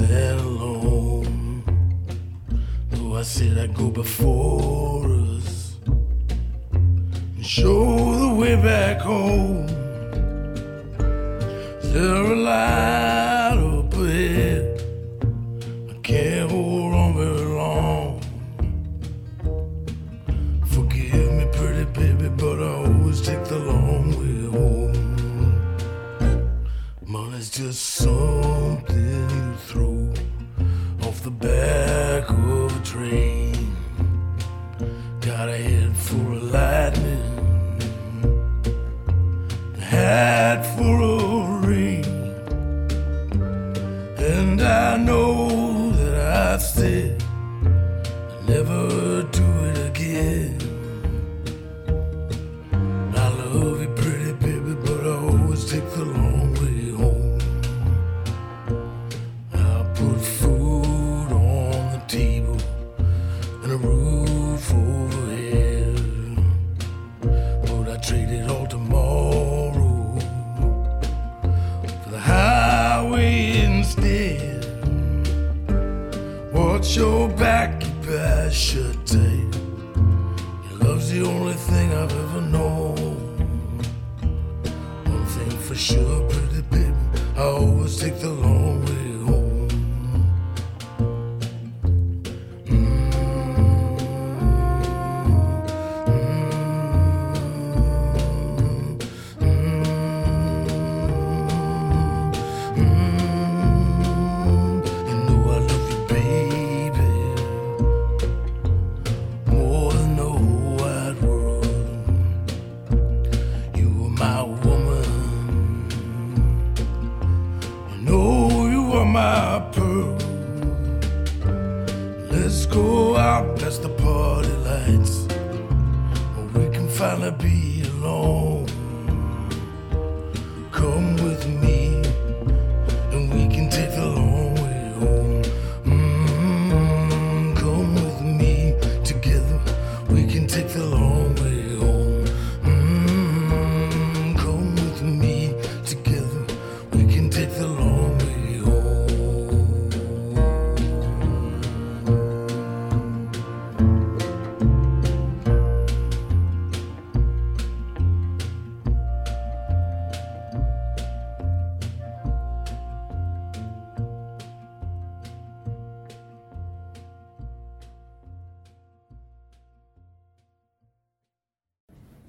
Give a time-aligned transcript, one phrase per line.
[0.00, 1.64] alone.
[2.90, 5.04] Though I said I'd go before
[5.36, 9.66] us and show the way back home.
[11.92, 13.31] There a light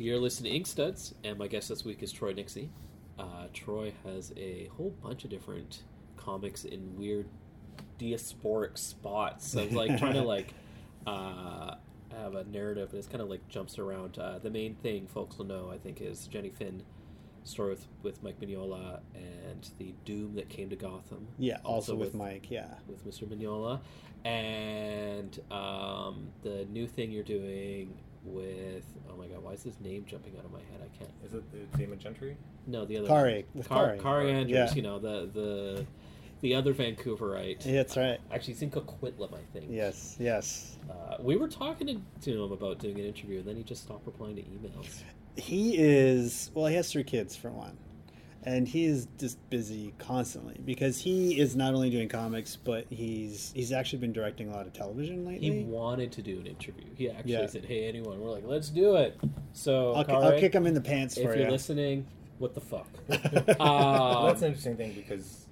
[0.03, 2.67] You're listening to Inkstuds, and my guest this week is Troy Nixey.
[3.17, 5.83] Uh, Troy has a whole bunch of different
[6.17, 7.25] comics in weird
[7.97, 9.47] diasporic spots.
[9.47, 10.55] So I was like trying to like
[11.07, 11.75] uh,
[12.11, 14.19] have a narrative, and it's kind of like jumps around.
[14.19, 16.83] Uh, the main thing folks will know, I think, is Jenny Finn
[17.45, 21.29] story with, with Mike Mignola and the Doom that came to Gotham.
[21.39, 22.51] Yeah, also, with, Mike.
[22.51, 23.25] Yeah, with Mr.
[23.25, 23.79] Mignola,
[24.25, 27.93] and um, the new thing you're doing
[28.25, 30.81] with oh my god, why is his name jumping out of my head?
[30.81, 31.11] I can't.
[31.25, 32.37] Is it the Damon Gentry?
[32.67, 34.01] No, the other Kaare, with Car- Kaare.
[34.01, 34.69] Kaare Andrews.
[34.69, 34.73] Yeah.
[34.75, 35.85] You know the the
[36.41, 37.65] the other Vancouverite.
[37.65, 38.19] Yeah, that's right.
[38.31, 39.67] Actually, Zinka Quitlam, I think.
[39.69, 40.77] Yes, yes.
[40.89, 43.83] Uh, we were talking to, to him about doing an interview, and then he just
[43.83, 45.03] stopped replying to emails.
[45.37, 46.67] He is well.
[46.67, 47.77] He has three kids for one,
[48.45, 53.51] and he is just busy constantly because he is not only doing comics, but he's
[53.55, 55.51] he's actually been directing a lot of television lately.
[55.51, 56.85] He wanted to do an interview.
[56.95, 57.47] He actually Yeah.
[57.47, 59.19] said, "Hey, anyone?" We're like, "Let's do it."
[59.53, 61.51] So, I'll, ki- Kaare, I'll kick him in the pants if for you're you.
[61.51, 62.05] listening,
[62.39, 62.87] what the fuck?
[63.59, 65.47] well, um, that's an interesting thing because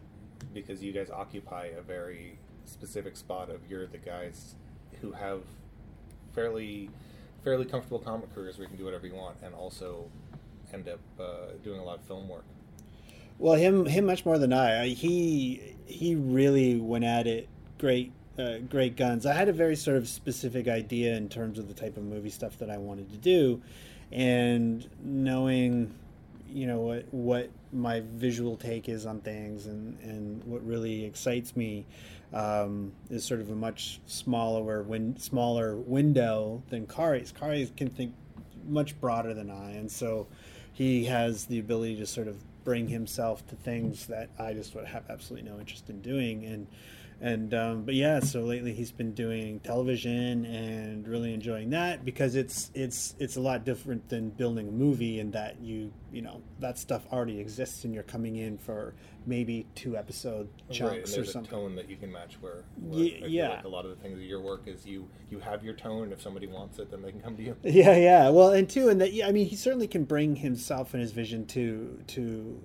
[0.54, 4.56] because you guys occupy a very specific spot of you're the guys
[5.02, 5.42] who have
[6.34, 6.90] fairly
[7.44, 10.06] fairly comfortable comic careers where you can do whatever you want and also
[10.74, 11.24] end up uh,
[11.64, 12.46] doing a lot of film work.
[13.42, 14.90] Well, him him much more than I.
[14.90, 17.50] He he really went at it
[17.80, 19.26] great uh, great guns.
[19.26, 22.30] I had a very sort of specific idea in terms of the type of movie
[22.30, 23.60] stuff that I wanted to do,
[24.12, 25.92] and knowing
[26.52, 31.56] you know what what my visual take is on things and and what really excites
[31.56, 31.88] me
[32.34, 37.34] um, is sort of a much smaller win- smaller window than Kaare's.
[37.34, 38.14] Kaare can think
[38.68, 40.28] much broader than I, and so
[40.72, 44.86] he has the ability to sort of bring himself to things that I just would
[44.86, 46.46] have absolutely no interest in doing.
[46.46, 46.68] And
[47.22, 52.36] and um, but yeah, so lately he's been doing television and really enjoying that because
[52.36, 56.42] it's it's it's a lot different than building a movie in that you you know
[56.60, 58.96] that stuff already exists and you're coming in for
[59.28, 61.52] maybe two episode right, chunks or there's a something.
[61.52, 62.38] tone that you can match.
[62.42, 63.50] Where, where Ye- feel yeah.
[63.50, 66.12] like a lot of the things of your work is you you have your tone.
[66.12, 67.56] If somebody wants it, then they can come to you.
[67.64, 68.30] Yeah, yeah.
[68.30, 71.12] Well, and two, and that yeah, I mean, he certainly can bring himself and his
[71.12, 72.60] vision to to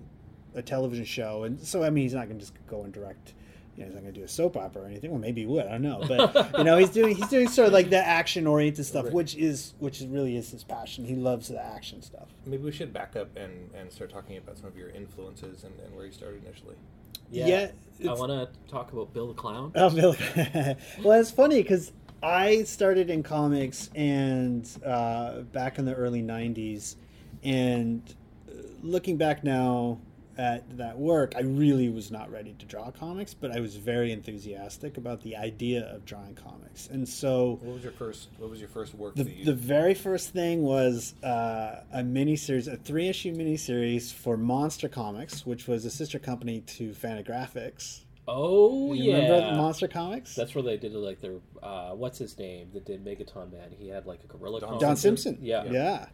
[0.55, 3.35] a television show, and so I mean, he's not going to just go and direct.
[3.77, 5.11] You know, he's not going to do a soap opera or anything.
[5.11, 5.67] Well, maybe he would.
[5.67, 8.47] I don't know, but you know, he's doing he's doing sort of like the action
[8.47, 9.13] oriented stuff, Right.
[9.13, 11.05] which is which is really is his passion.
[11.05, 12.29] He loves the action stuff.
[12.47, 15.79] Maybe we should back up and, and start talking about some of your influences and,
[15.81, 16.77] and where you started initially.
[17.31, 17.71] Yeah,
[18.01, 19.73] yeah I want to talk about Bill the Clown.
[19.75, 20.17] Oh, Bill.
[21.05, 21.93] well, it's funny because
[22.23, 26.97] I started in comics and uh, back in the early '90s,
[27.45, 28.03] and
[28.49, 28.53] uh,
[28.83, 29.99] looking back now
[30.39, 34.13] at that work, I really was not ready to draw comics, but I was very
[34.13, 37.59] enthusiastic about the idea of drawing comics, and so.
[37.63, 39.45] What was your first What was your first work The, that you?
[39.45, 45.47] the very first thing was uh, a miniseries, a three issue miniseries for Monster Comics,
[45.47, 48.01] which was a sister company to Fantagraphics.
[48.29, 50.35] Oh You yeah, remember Monster Comics?
[50.35, 53.71] That's where they did like their uh, what's his name that did Megaton Man.
[53.79, 54.61] He had like a gorilla.
[54.61, 54.81] Don comic.
[54.81, 55.39] Don Simpson.
[55.41, 55.65] Yeah.
[55.65, 56.07] yeah, yeah.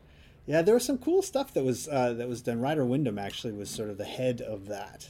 [0.47, 2.61] Yeah, there was some cool stuff that was uh, that was done.
[2.61, 5.09] Ryder Wyndham actually was sort of the head of that.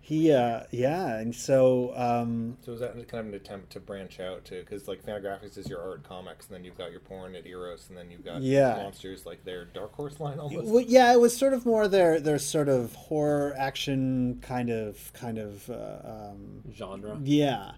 [0.00, 4.20] He, uh, yeah, and so um, so was that kind of an attempt to branch
[4.20, 7.34] out to because like Fantagraphics is your art comics, and then you've got your porn
[7.34, 8.76] at Eros, and then you've got Yeah.
[8.76, 10.68] monsters like their Dark Horse line almost.
[10.68, 15.12] well, yeah, it was sort of more their their sort of horror action kind of
[15.12, 15.98] kind of uh,
[16.30, 17.18] um, Genre.
[17.24, 17.72] Yeah,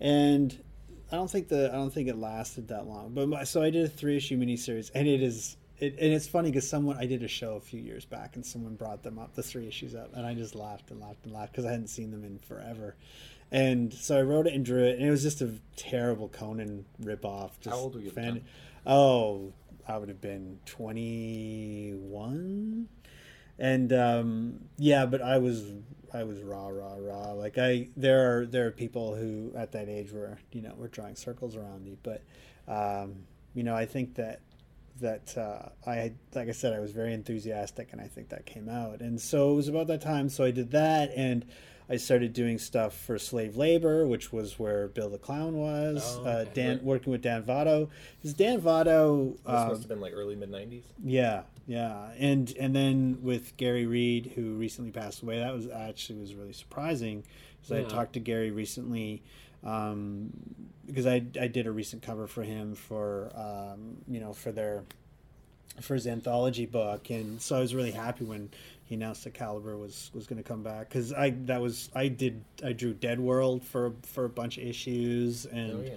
[0.00, 0.62] and
[1.10, 3.14] I don't think the I don't think it lasted that long.
[3.14, 6.28] But my, so I did a three issue miniseries, and it is it, and it's
[6.28, 9.18] funny because someone I did a show a few years back, and someone brought them
[9.18, 11.70] up the three issues up, and I just laughed and laughed and laughed because I
[11.70, 12.96] hadn't seen them in forever.
[13.52, 16.84] And so I wrote it and drew it, and it was just a terrible Conan
[17.02, 17.58] ripoff.
[17.60, 18.42] Just How old were you time?
[18.86, 19.52] Oh,
[19.88, 22.88] I would have been twenty one
[23.60, 25.70] and um, yeah, but I was
[26.12, 27.32] I was raw, raw, raw.
[27.32, 30.88] Like I, there are there are people who at that age were you know were
[30.88, 32.22] drawing circles around me, but
[32.66, 34.40] um, you know I think that
[35.00, 38.68] that uh, I like I said I was very enthusiastic, and I think that came
[38.68, 40.28] out, and so it was about that time.
[40.28, 41.44] So I did that, and
[41.88, 46.20] I started doing stuff for slave labor, which was where Bill the Clown was.
[46.22, 46.44] Oh, uh.
[46.54, 46.84] Dan Right.
[46.84, 47.88] working with Dan Vado.
[48.18, 50.84] Because Dan Vado this um, must have been like early mid '90s.
[51.02, 56.20] yeah, yeah, and and then with Gary Reed, who recently passed away, that was actually
[56.20, 57.24] was really surprising
[57.60, 57.88] because I Yeah.
[57.88, 59.22] talked to Gary recently
[59.64, 60.30] um,
[60.86, 64.84] because I I did a recent cover for him for um, you know for their
[65.80, 68.50] for his anthology book, and so I was really happy when
[68.84, 72.08] he announced that Caliber was was going to come back because I that was I
[72.08, 75.72] did I drew Dead World for for a bunch of issues and.
[75.72, 75.94] Oh yeah.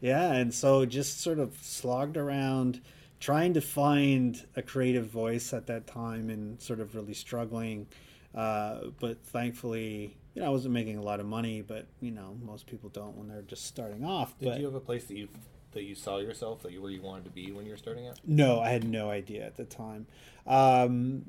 [0.00, 2.82] Yeah, and so just sort of slogged around
[3.20, 7.86] trying to find a creative voice at that time and sort of really struggling.
[8.34, 12.36] Uh, but thankfully, you know, I wasn't making a lot of money, but you know,
[12.44, 14.36] most people don't when they're just starting off.
[14.38, 15.28] Did but you have a place that you
[15.72, 18.08] that you saw yourself that you where you wanted to be when you were starting
[18.08, 18.18] out?
[18.24, 20.06] no, I had no idea at the time.
[20.46, 21.26] Um,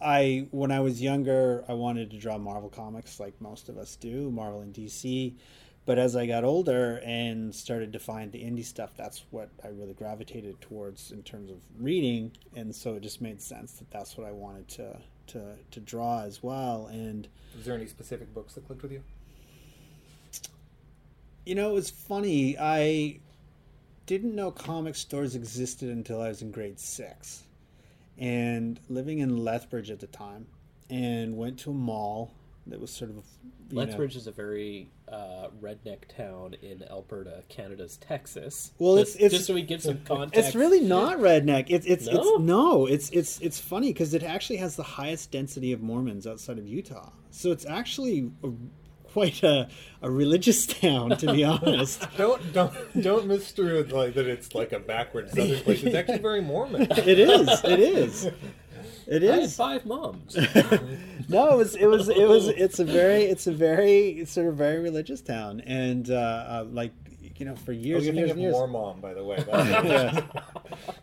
[0.00, 3.96] I when I was younger, I wanted to draw Marvel comics like most of us
[3.96, 5.34] do, Marvel and DC.
[5.86, 9.68] But as I got older and started to find the indie stuff, that's what I
[9.68, 14.16] really gravitated towards in terms of reading, and so it just made sense that that's
[14.16, 16.86] what I wanted to to to draw as well.
[16.86, 19.02] And Was there any specific books that clicked with you?
[21.46, 22.56] you know, it was funny.
[22.58, 23.18] I
[24.06, 27.42] didn't know comic stores existed until I was in grade six,
[28.18, 30.46] and living in Lethbridge at the time,
[30.88, 32.32] and went to a mall
[32.66, 33.16] that was sort of
[33.70, 38.72] you know- Lethbridge is a very uh, redneck town in Alberta, Canada's Texas.
[38.78, 40.48] Well, just, it's- it's- just so we give some context.
[40.48, 41.66] It's really not redneck.
[41.68, 42.12] It's it's No?
[42.20, 42.86] it's no.
[42.86, 46.66] It's it's it's funny because it actually has the highest density of Mormons outside of
[46.68, 47.10] Utah.
[47.30, 48.50] So it's actually a,
[49.04, 49.68] quite a
[50.02, 52.06] a religious town, to be honest.
[52.16, 54.26] Don't don't don't misconstrue like that.
[54.26, 55.82] It's like a backward southern place.
[55.82, 56.82] It's actually very Mormon.
[56.90, 57.48] it is.
[57.64, 58.28] It is.
[59.10, 60.36] It I had five moms.
[61.28, 64.46] no, it was it was it was it's a very it's a very it's sort
[64.46, 66.92] of very religious town, and uh, uh, like
[67.36, 68.52] you know for Oh, years you're and years and of years.
[68.54, 69.42] War Mom, by the way.
[69.48, 70.22] Yeah.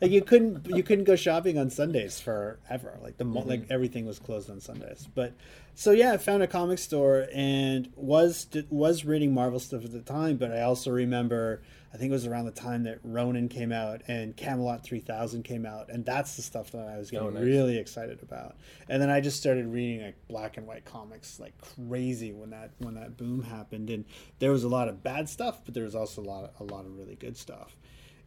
[0.01, 2.97] like you couldn't you couldn't go shopping on Sundays forever.
[3.01, 3.49] Like the mo Mm-hmm.
[3.49, 5.07] like everything was closed on Sundays.
[5.13, 5.33] But
[5.75, 9.99] so yeah, I found a comic store and was was reading Marvel stuff at the
[10.01, 11.61] time, but I also remember
[11.93, 15.65] I think it was around the time that Ronin came out and Camelot 3000 came
[15.65, 17.43] out, and that's the stuff that I was getting Oh, nice.
[17.43, 18.55] really excited about.
[18.89, 22.71] And then I just started reading like black and white comics like crazy when that
[22.79, 24.05] when that boom happened, and
[24.39, 26.73] there was a lot of bad stuff, but there was also a lot of, a
[26.73, 27.77] lot of really good stuff,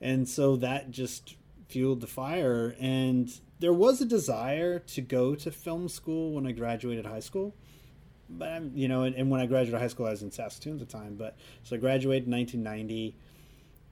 [0.01, 1.37] and so that just
[1.69, 6.51] fueled the fire and there was a desire to go to film school when I
[6.51, 7.55] graduated high school
[8.29, 10.75] but I'm, you know, and, and when I graduated high school, I was in Saskatoon
[10.75, 11.17] at the time.
[11.17, 13.17] But so I graduated in 1990.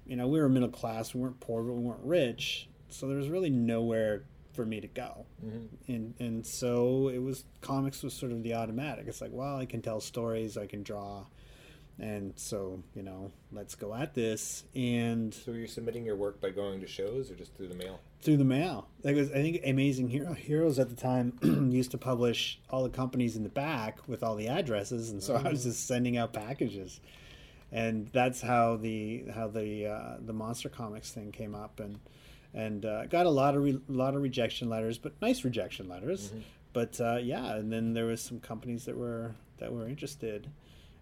[0.09, 1.15] You know, we were middle class.
[1.15, 2.69] We weren't poor, but we weren't rich.
[2.89, 4.25] So there was really nowhere
[4.55, 5.27] for me to go.
[5.45, 5.93] Mm-hmm.
[5.93, 9.07] And and so it was comics was sort of the automatic.
[9.07, 11.27] It's like, well, I can tell stories, I can draw,
[11.99, 14.65] and so you know, let's go at this.
[14.75, 17.75] And So were you submitting your work by going to shows or just through the
[17.75, 18.01] mail?
[18.21, 18.89] through the mail.
[19.03, 21.39] Like was, I think Amazing Hero Heroes at the time
[21.73, 25.35] used to publish all the companies in the back with all the addresses, and so
[25.35, 25.71] I was mm-hmm.
[25.71, 27.01] just sending out packages,
[27.73, 31.99] and that's how the how the uh, the Monster Comics thing came up, and
[32.55, 36.33] and uh, got a lot of re- lot of rejection letters, but nice rejection letters.
[36.73, 40.49] But uh, yeah, and then there was some companies that were that were interested,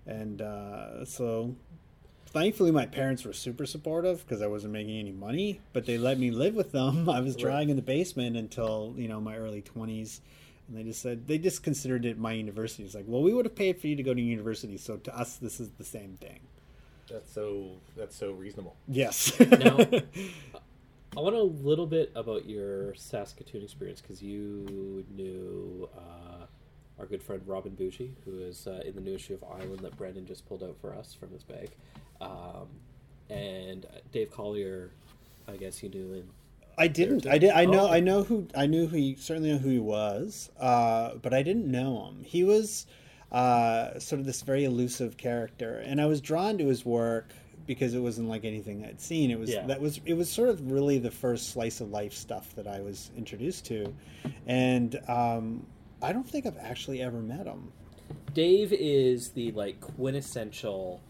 [0.06, 1.54] and uh, so
[2.26, 6.18] thankfully my parents were super supportive because I wasn't making any money, but they let
[6.18, 7.08] me live with them.
[7.08, 7.40] I was Right.
[7.42, 10.20] drawing in the basement until you know my early twenties,
[10.68, 12.82] and they just said they just considered it my university.
[12.85, 15.16] It's like, well, we would have paid for you to go to university, so to
[15.16, 16.40] us this is the same thing.
[17.10, 18.76] That's so that's so reasonable.
[18.88, 19.38] Yes.
[19.40, 19.78] Now-
[21.16, 26.44] I want a little bit about your Saskatoon experience because you knew uh,
[26.98, 29.96] our good friend Robin Bougie, who is uh, in the new issue of Island that
[29.96, 31.70] Brandon just pulled out for us from his bag,
[32.20, 32.68] um,
[33.30, 34.90] and Dave Collier.
[35.48, 36.28] I guess you knew him.
[36.76, 37.26] I didn't.
[37.26, 37.50] I did.
[37.50, 37.88] I know.
[37.88, 37.90] Oh.
[37.90, 38.46] I know who.
[38.54, 38.96] I knew who.
[38.96, 40.50] He, certainly know who he was.
[40.60, 42.25] Uh, but I didn't know him.
[42.25, 42.86] He was
[43.33, 47.30] uh, sort of this very elusive character, and I was drawn to his work
[47.66, 49.30] because it wasn't like anything I'd seen.
[49.30, 49.66] It was Yeah.
[49.66, 52.80] that was it was sort of really the first slice of life stuff that I
[52.80, 53.92] was introduced to,
[54.47, 55.66] and um,
[56.02, 57.73] I don't think I've actually ever met him.
[58.35, 61.00] Dave is the like quintessential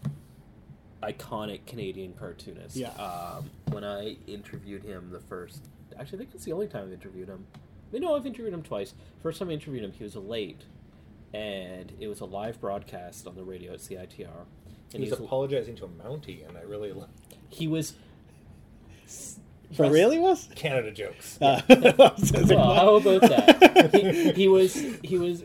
[1.03, 2.75] iconic Canadian cartoonist.
[2.75, 2.89] Yeah.
[2.93, 5.61] Um, when I interviewed him the first,
[5.99, 7.45] actually, I think it's the only time I've interviewed him.
[7.93, 8.93] I know I've interviewed him twice.
[9.21, 10.61] First time I interviewed him, he was late,
[11.33, 14.45] and it was a live broadcast on the radio at CITR.
[14.93, 17.09] And He was apologizing to a Mountie, and I really lo-
[17.49, 17.93] he was
[19.73, 20.47] For really was.
[20.55, 21.37] Canada jokes.
[21.41, 21.93] Uh, I
[22.47, 23.93] well, how about that?
[23.93, 25.43] he, he was he was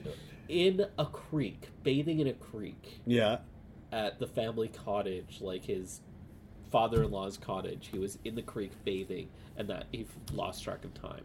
[0.48, 3.38] in a creek, bathing in a creek yeah.
[3.90, 6.00] at the family cottage, like his
[6.70, 7.88] father-in-law's cottage.
[7.90, 11.24] He was in the creek bathing, and that he lost track of time.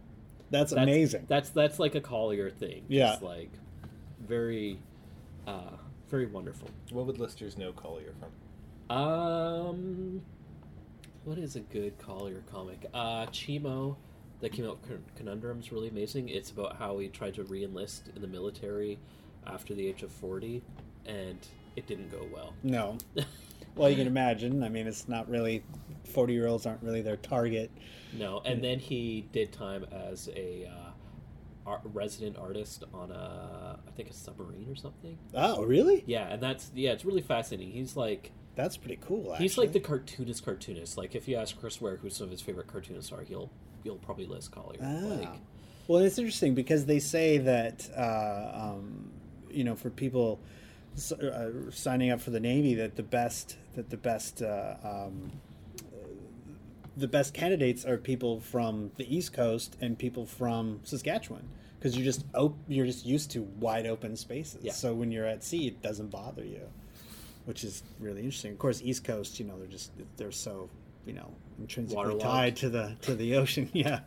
[0.49, 1.25] That's, That's, amazing.
[1.27, 2.85] That's that's like a Collier thing.
[2.87, 3.09] Yeah.
[3.11, 3.51] Just like
[4.27, 4.79] very,
[5.45, 5.77] uh,
[6.09, 6.69] very wonderful.
[6.91, 8.95] What would listeners know Collier from?
[8.95, 10.21] Um,
[11.23, 12.85] what is a good Collier comic?
[12.93, 13.95] Uh, Chimo,
[14.41, 14.79] that came out.
[14.87, 16.29] Con- Conundrum's really amazing.
[16.29, 18.97] It's about how he tried to re-enlist in the military
[19.45, 20.61] after the age of forty,
[21.05, 21.39] and
[21.75, 22.53] it didn't go well.
[22.63, 22.97] No.
[23.75, 24.63] Well, you can imagine.
[24.63, 25.63] I mean, it's not really.
[26.05, 27.69] Forty-year-olds aren't really their target.
[28.11, 30.86] No, and then he did time as a uh,
[31.67, 35.17] art, resident artist on a, I think a submarine or something.
[35.33, 36.03] Oh, really?
[36.07, 37.71] Yeah, and that's yeah, it's really fascinating.
[37.73, 39.33] He's like That's pretty cool.
[39.33, 39.43] Actually.
[39.43, 40.97] he's like the cartoonist cartoonist.
[40.97, 43.51] Like if you ask Chris Ware who some of his favorite cartoonists are, he'll
[43.83, 44.79] he'll probably list Collier.
[44.81, 45.19] Ah.
[45.19, 45.29] Like
[45.87, 49.11] Well, it's interesting because they say that uh, um,
[49.51, 50.39] you know for people
[50.95, 55.31] s- uh, signing up for the Navy that the best that the best uh, um,
[56.97, 61.47] the best candidates are people from the East Coast and people from Saskatchewan
[61.79, 64.63] because you're just op- you're just used to wide open spaces.
[64.63, 64.71] Yeah.
[64.73, 66.61] So when you're at sea, it doesn't bother you,
[67.45, 68.51] which is really interesting.
[68.51, 70.69] Of course, East Coast, you know, they're just they're so
[71.05, 72.21] you know intrinsically Waterlogged.
[72.23, 73.69] tied to the to the ocean.
[73.73, 73.99] Yeah,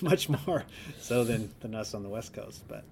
[0.00, 0.64] much more
[0.98, 2.64] so than than us on the West Coast.
[2.66, 2.84] But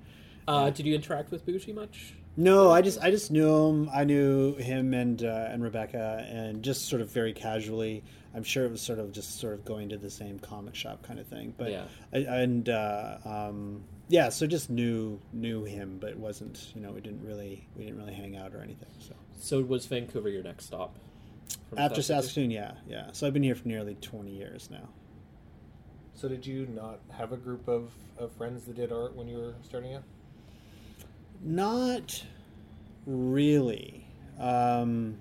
[0.47, 2.13] uh, did you interact with Bougie much?
[2.37, 3.91] no, I just I just knew him.
[3.95, 8.03] I knew him and uh, and Rebecca, and just sort of very casually.
[8.35, 11.03] I'm sure it was sort of just sort of going to the same comic shop
[11.03, 11.55] kind of thing.
[11.57, 11.85] But Yeah.
[12.13, 16.91] I, and uh, um, yeah, so just knew knew him, but it wasn't you know
[16.91, 18.89] we didn't really we didn't really hang out or anything.
[18.99, 20.97] So So was Vancouver your next stop?
[21.77, 23.11] after Saskatoon, yeah, yeah.
[23.13, 24.89] So I've been here for nearly 20 years now.
[26.15, 29.37] So did you not have a group of, of friends that did art when you
[29.39, 30.05] were starting out?
[31.43, 32.25] Not
[33.07, 34.07] really.
[34.39, 35.17] Um,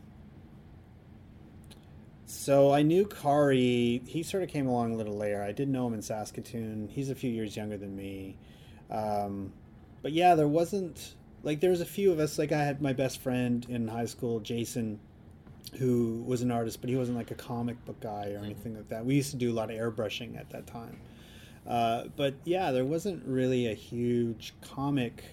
[2.33, 4.05] so I knew Kaare.
[4.07, 5.41] He sort of came along a little later.
[5.41, 6.89] I did know him in Saskatoon.
[6.91, 8.37] He's a few years younger than me.
[8.89, 9.53] Um,
[10.01, 12.39] but yeah, there wasn't like there was a few of us.
[12.39, 14.99] Like I had my best friend in high school, Jason,
[15.77, 18.89] who was an artist, but he wasn't like a comic book guy or anything like
[18.89, 19.05] that.
[19.05, 20.99] We used to do a lot of airbrushing at that time.
[21.67, 25.23] Uh, but yeah, there wasn't really a huge comic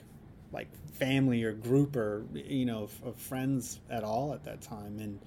[0.53, 4.99] like family or group or you know of, of friends at all at that time,
[4.99, 5.19] and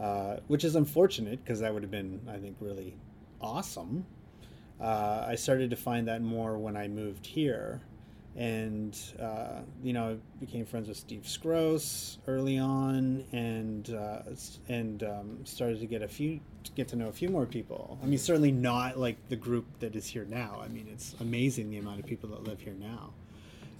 [0.00, 2.96] uh, which is unfortunate because that would have been I think really
[3.40, 4.06] awesome.
[4.80, 7.80] Uh, I started to find that more when I moved here,
[8.36, 14.22] and uh, you know I became friends with Steve Skroce early on, and uh,
[14.68, 16.40] and um, started to get a few
[16.74, 17.98] get to know a few more people.
[18.02, 20.60] I mean, certainly not like the group that is here now.
[20.62, 23.12] I mean, it's amazing the amount of people that live here now.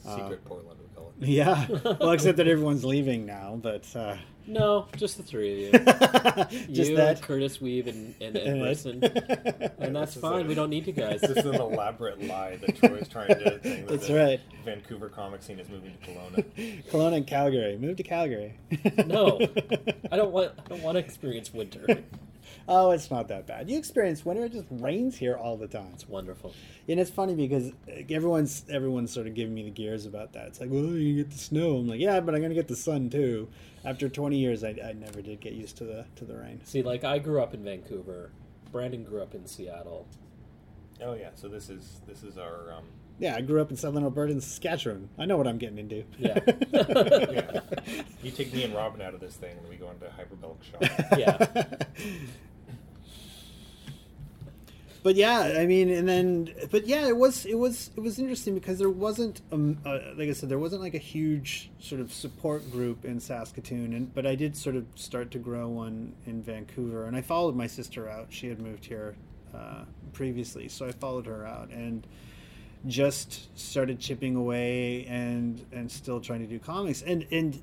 [0.04, 1.26] Secret Portland, we call it.
[1.26, 1.66] Yeah,
[2.00, 5.78] well, except that everyone's leaving now, but uh, No, just the three of you.
[6.74, 7.22] just you, that.
[7.22, 9.02] Curtis Weave, and, and Ed And Brisson.
[9.78, 10.44] And that's fine.
[10.44, 11.20] a- We don't need you guys.
[11.20, 14.40] This is an elaborate lie that Troy's trying to think that That's the right.
[14.64, 16.84] Vancouver comic scene is moving to Kelowna.
[16.90, 17.76] Kelowna and Calgary.
[17.78, 18.58] Move to Calgary.
[19.06, 19.38] No,
[20.10, 20.52] I don't want.
[20.64, 21.86] I don't want to experience winter.
[22.66, 23.68] Oh, it's not that bad.
[23.68, 25.88] You experience winter; it just rains here all the time.
[25.92, 26.54] It's wonderful.
[26.88, 27.72] And it's funny because
[28.10, 30.46] everyone's everyone's sort of giving me the gears about that.
[30.48, 31.76] It's like, well, you get the snow.
[31.78, 33.48] I'm like, yeah, but I'm gonna get the sun too.
[33.84, 36.60] After 20 years, I, I never did get used to the to the rain.
[36.64, 38.30] See, like I grew up in Vancouver.
[38.72, 40.06] Brandon grew up in Seattle.
[41.02, 42.84] oh yeah, so this is this is our um,
[43.18, 45.10] Yeah, I grew up in southern Alberta and Saskatchewan.
[45.18, 46.04] I know what I'm getting into.
[46.18, 46.38] Yeah.
[46.72, 47.60] yeah.
[48.22, 50.82] You take me and Robin out of this thing, and we go into hyperbolic shock.
[51.18, 51.64] Yeah.
[55.04, 58.54] But yeah, I mean, and then, but yeah, it was it was it was interesting
[58.54, 62.10] because there wasn't, um, uh, like I said, there wasn't like a huge sort of
[62.10, 66.42] support group in Saskatoon, and but I did sort of start to grow one in
[66.42, 68.28] Vancouver, and I followed my sister out.
[68.30, 69.14] She had moved here
[69.54, 69.84] uh,
[70.14, 72.06] previously, so I followed her out and
[72.86, 77.62] just started chipping away and and still trying to do comics, and and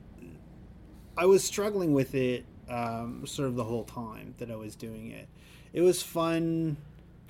[1.18, 5.10] I was struggling with it um, sort of the whole time that I was doing
[5.10, 5.28] it.
[5.74, 6.78] It was fun,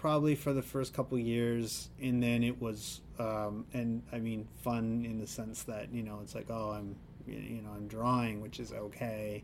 [0.02, 5.06] probably for the first couple years, and then it was, um, and I mean, fun
[5.06, 6.96] in the sense that you know it's like, oh, I'm,
[7.28, 9.44] you know, I'm drawing, which is okay.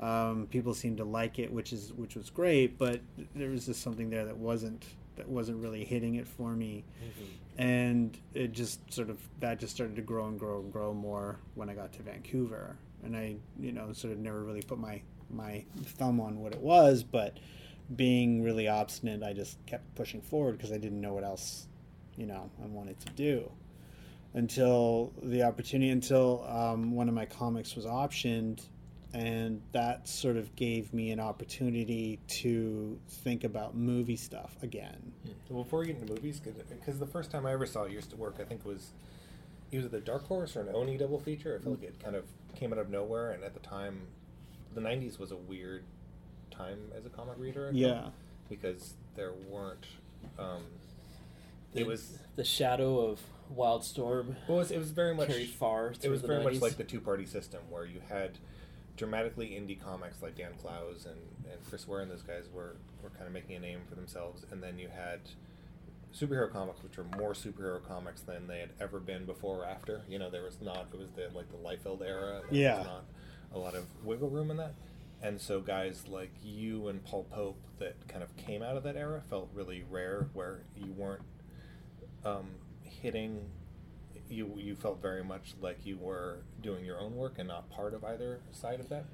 [0.00, 3.00] Um, people seem to like it, which is which was great, but
[3.36, 6.84] there was just something there that wasn't that wasn't really hitting it for me.
[7.58, 11.38] And it just sort of that just started to grow and grow and grow more
[11.54, 15.00] when I got to Vancouver, and I you know sort of never really put my
[15.30, 17.38] my thumb on what it was, but
[17.96, 21.66] being really obstinate, I just kept pushing forward because I didn't know what else
[22.16, 23.50] you know I wanted to do.
[24.34, 28.62] Until the opportunity until um, one of my comics was optioned
[29.14, 35.12] and that sort of gave me an opportunity to think about movie stuff again.
[35.50, 38.10] Well, before we get into movies, because the first time I ever saw it used
[38.10, 38.92] to work, I think was
[39.70, 41.58] either the Dark Horse or an Oni double feature.
[41.60, 42.24] I feel like it kind of
[42.54, 44.00] came out of nowhere, and at the time,
[44.74, 45.84] the '90s was a weird
[46.52, 47.62] time as a comic reader.
[47.62, 48.08] I felt, Yeah.
[48.48, 49.86] because there weren't.
[50.38, 50.62] Um,
[51.72, 53.20] The, it was the shadow of
[53.56, 55.92] Wildstorm well, it was, it was very much carried far.
[56.02, 56.44] it was the very 90s.
[56.44, 58.32] much like the two party system where you had
[58.96, 61.16] dramatically indie comics like Dan Clowes and,
[61.50, 64.44] and Chris Ware and those guys were, were kind of making a name for themselves
[64.50, 65.20] and then you had
[66.14, 70.02] superhero comics which were more superhero comics than they had ever been before or after
[70.08, 72.78] you know there was not it was the like the Liefeld era there Yeah.
[72.78, 73.04] was not
[73.54, 74.74] a lot of wiggle room in that
[75.22, 78.96] and so guys like you and Paul Pope that kind of came out of that
[78.96, 81.22] era felt really rare where you weren't
[82.24, 82.48] um,
[82.82, 83.40] hitting
[84.28, 87.94] you you felt very much like you were doing your own work and not part
[87.94, 89.04] of either side of that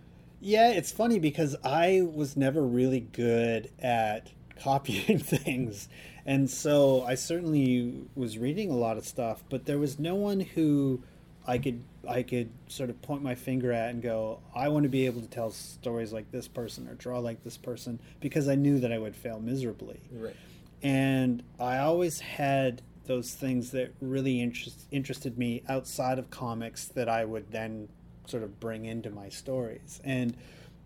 [0.41, 5.89] Yeah, it's funny because I was never really good at copying things.
[6.25, 10.41] And so I certainly was reading a lot of stuff, but there was no one
[10.41, 11.03] who
[11.47, 14.89] I could I could sort of point my finger at and go, I want to
[14.89, 18.55] be able to tell stories like this person or draw like this person because I
[18.55, 20.01] knew that I would fail miserably.
[20.13, 20.35] right
[20.83, 27.09] and I always had those things that really interest, interested me outside of comics that
[27.09, 27.89] I would then
[28.27, 30.01] sort of bring into my stories.
[30.05, 30.37] And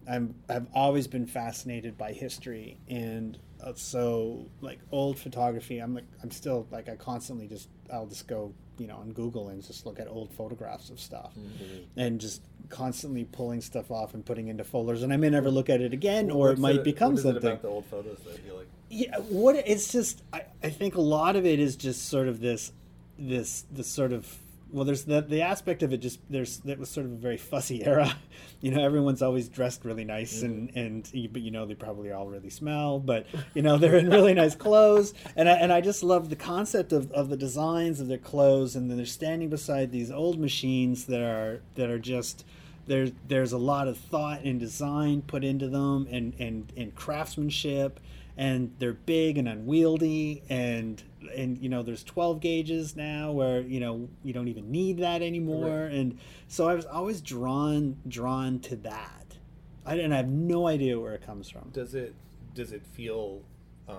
[0.08, 5.78] I'm I've always been fascinated by history, and uh, so like old photography.
[5.78, 8.52] I'm like I'm still like I constantly just I'll just go
[8.82, 11.98] you know on Google and just look at old photographs of stuff, mm-hmm.
[11.98, 15.02] and just constantly pulling stuff off and putting into folders.
[15.02, 17.42] And I may never look at it again, or it might become what is something.
[17.42, 18.66] it about the old photos that you like?
[18.90, 22.40] Yeah what it's just I, I think a lot of it is just sort of
[22.40, 22.72] this
[23.18, 24.26] this this sort of
[24.72, 25.98] well, there's the the aspect of it.
[25.98, 28.16] Just there's that was sort of a very fussy era.
[28.60, 30.78] You know, everyone's always dressed really nice, and mm-hmm.
[30.78, 34.08] and you- but you know they probably all really smell, but you know they're in
[34.10, 38.00] really nice clothes, and I, and I just love the concept of, of the designs
[38.00, 41.98] of their clothes, and then they're standing beside these old machines that are that are
[41.98, 42.44] just
[42.86, 48.00] there's there's a lot of thought and design put into them, and and and craftsmanship,
[48.36, 51.02] and they're big and unwieldy, and
[51.36, 55.22] and you know there's 12 gauges now where you know you don't even need that
[55.22, 55.92] anymore, Right.
[55.92, 56.18] and
[56.48, 59.36] so I was always drawn drawn to that.
[59.84, 61.70] I and I have no idea where it comes from.
[61.72, 62.14] Does it
[62.54, 63.42] does it feel
[63.88, 63.96] um,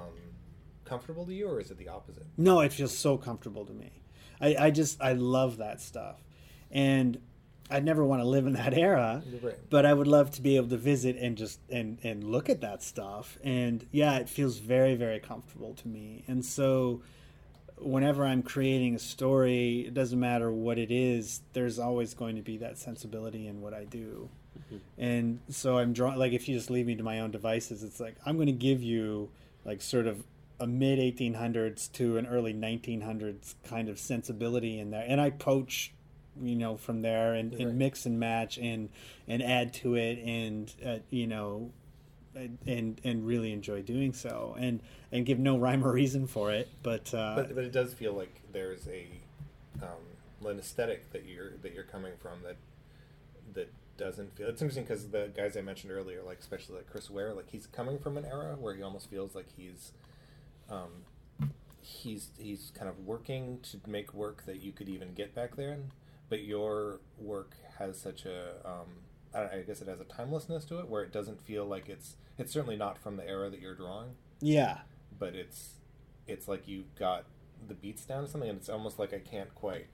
[0.86, 2.26] comfortable to you, or is it the opposite?
[2.38, 3.91] No, it feels so comfortable to me.
[4.41, 6.22] I, I just I love that stuff,
[6.72, 7.19] and
[7.73, 9.23] I'd never want to live in that era.
[9.41, 9.57] Right.
[9.69, 12.62] But I would love to be able to visit and just and and look at
[12.62, 13.38] that stuff.
[13.43, 16.23] And yeah, it feels very very comfortable to me.
[16.27, 17.01] And so
[17.77, 21.41] whenever I'm creating a story, it doesn't matter what it is.
[21.53, 24.29] There's always going to be that sensibility in what I do.
[24.57, 24.77] Mm-hmm.
[24.97, 27.99] And so I'm drawn like if you just leave me to my own devices, it's
[27.99, 29.29] like I'm going to give you
[29.65, 30.23] like sort of
[30.59, 35.92] a mid 1800s to an early 1900s kind of sensibility in there, and I poach,
[36.41, 37.76] you know, from there and, and Right.
[37.76, 38.89] mix and match and
[39.28, 41.72] and add to it, and uh, you know,
[42.65, 46.67] and and really enjoy doing so, and and give no rhyme or reason for it,
[46.82, 49.08] but uh, But, but it does feel like there's a
[49.82, 52.56] um, an aesthetic that you're that you're coming from that
[53.54, 54.48] that doesn't feel.
[54.48, 57.67] It's interesting because the guys I mentioned earlier, like especially like Chris Ware, like he's
[57.67, 59.91] coming from an era where he almost feels like he's
[60.69, 60.89] um,
[61.82, 65.91] he's he's kind of working to make work that you could even get back then.
[66.34, 68.88] But your work has such a um,
[69.36, 72.15] I, I guess it has a timelessness to it where it doesn't feel like it's
[72.39, 74.80] it's certainly not from the era that you're drawing yeah,
[75.19, 75.76] but it's
[76.26, 77.26] it's like you've got
[77.67, 79.86] the beats down to something and it's almost like I can't quite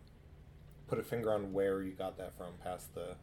[0.87, 3.15] put a finger on where you got that from past the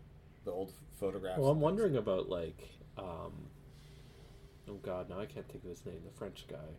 [0.45, 1.39] the old photographs.
[1.41, 3.49] Well, I'm wondering about like, um,
[4.69, 6.03] oh god, now I can't think of his name.
[6.05, 6.77] The French guy.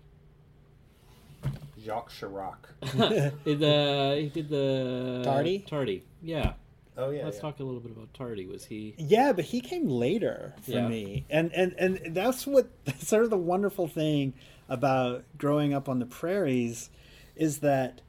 [1.83, 2.57] Jacques Chirac.
[3.45, 5.59] he, the, he did the Tardi?
[5.67, 6.53] Tardi, yeah.
[6.99, 7.41] Oh yeah, Let's yeah.
[7.41, 8.47] talk a little bit about Tardi.
[8.47, 8.95] Was he?
[8.97, 10.87] Yeah, but he came later for Yeah.
[10.87, 14.33] me, and and and that's what sort of the wonderful thing
[14.67, 16.89] about growing up on the prairies
[17.35, 18.01] is that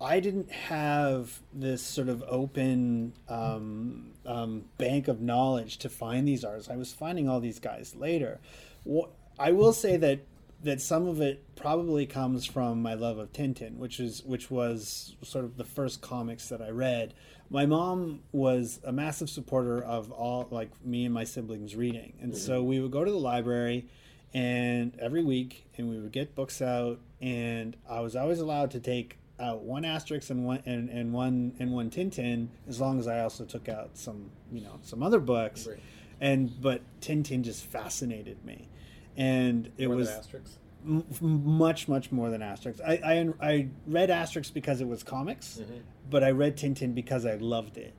[0.00, 6.42] I didn't have this sort of open um, um, bank of knowledge to find these
[6.44, 6.68] artists.
[6.68, 8.40] I was finding all these guys later.
[8.84, 9.08] Wha-
[9.38, 10.18] I will say that
[10.62, 15.16] that some of it probably comes from my love of Tintin, which is which was
[15.22, 17.14] sort of the first comics that I read.
[17.50, 22.36] My mom was a massive supporter of all like me and my siblings reading, and
[22.36, 22.68] so mm-hmm.
[22.68, 23.86] we would go to the library
[24.34, 28.80] and every week and we would get books out and I was always allowed to
[28.80, 33.06] take out one Asterix and one and, and one and one Tintin as long as
[33.06, 35.78] I also took out some you know some other books Right.
[36.20, 38.68] and but Tintin just fascinated me
[39.16, 40.56] and it More than was Asterix.
[40.86, 41.04] m-
[41.44, 42.80] much much more than Asterix.
[42.80, 42.94] I,
[43.42, 45.78] I I read Asterix because it was comics, Mm-hmm.
[46.10, 47.94] but I read Tintin because I loved it.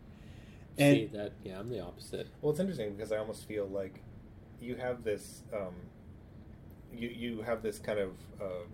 [0.78, 1.34] And See that?
[1.44, 2.28] Yeah, I'm the opposite.
[2.42, 4.02] Well, it's interesting because I almost feel like
[4.60, 5.74] you have this um,
[6.96, 8.66] you you have this kind of uh,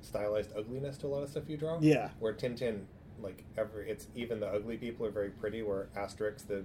[0.00, 1.78] stylized ugliness to a lot of stuff you draw.
[1.80, 2.10] Yeah.
[2.18, 2.80] Where Tintin,
[3.20, 5.62] like every, it's even the ugly people are very pretty.
[5.62, 6.64] Where Asterix, the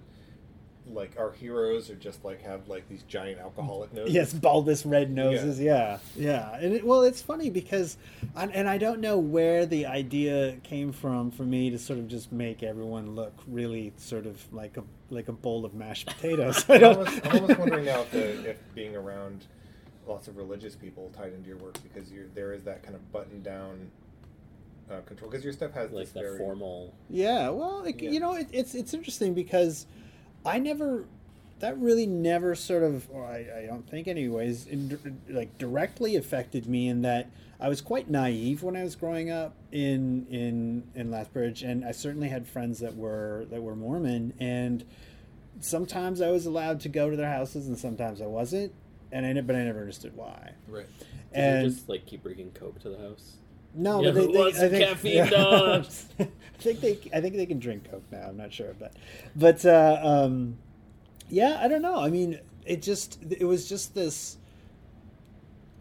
[0.91, 4.13] like our heroes are just like have like these giant alcoholic noses.
[4.13, 5.59] yes, bulbous red noses.
[5.59, 6.55] Yeah, yeah.
[6.57, 7.97] And it, well, it's funny because,
[8.35, 12.07] and and I don't know where the idea came from for me to sort of
[12.07, 16.65] just make everyone look really sort of like a like a bowl of mashed potatoes.
[16.69, 19.45] I I'm almost, I'm almost wondering now if, the, if being around
[20.05, 23.09] lots of religious people tied into your work because you're, there is that kind of
[23.13, 23.89] button down
[24.91, 26.93] uh, control because your stuff has Like this that very formal.
[27.09, 28.09] Yeah, well, it, Yeah.
[28.09, 29.85] you know, it, it's it's interesting because
[30.45, 31.05] I never,
[31.59, 36.67] that really never sort of, or I, I don't think, anyways, in, like directly affected
[36.67, 37.29] me in that
[37.59, 41.91] I was quite naive when I was growing up in in in Lethbridge, and I
[41.93, 44.83] certainly had friends that were that were Mormon, and
[45.61, 48.73] sometimes I was allowed to go to their houses, and sometimes I wasn't,
[49.13, 50.51] and I but I never understood why.
[50.67, 50.87] right.
[51.33, 53.37] Did And you just like keep bringing coke to the house?
[53.75, 56.05] No, Yeah, but they, who they, wants I think, caffeine, dogs?
[56.19, 56.27] I
[56.59, 58.25] think they, I think they can drink Coke now.
[58.27, 58.93] I'm not sure, but,
[59.35, 60.57] but, uh, um,
[61.29, 61.97] yeah, I don't know.
[61.99, 64.37] I mean, it just, it was just this,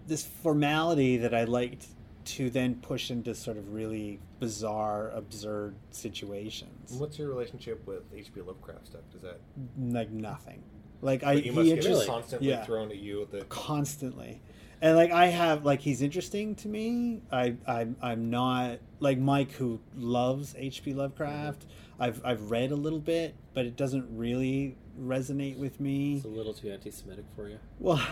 [0.07, 1.87] this formality that I liked
[2.24, 6.92] to then push into sort of really bizarre, absurd situations.
[6.92, 8.40] What's your relationship with H.P.
[8.40, 9.02] Lovecraft stuff?
[9.12, 9.40] Does that
[9.78, 10.62] Like nothing.
[11.00, 12.64] Like I, but you must he get interest- constantly yeah.
[12.64, 14.40] thrown at you the constantly
[14.82, 19.52] and like i have like he's interesting to me i i'm, I'm not like mike
[19.52, 21.82] who loves hp lovecraft mm-hmm.
[22.02, 26.16] I've I've read a little bit, but it doesn't really resonate with me.
[26.16, 27.58] It's a little too anti-Semitic for you.
[27.78, 28.04] Well,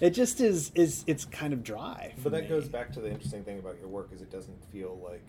[0.00, 2.14] it just is is it's kind of dry.
[2.16, 2.48] for But that me.
[2.48, 5.26] goes back to the interesting thing about your work is it doesn't feel like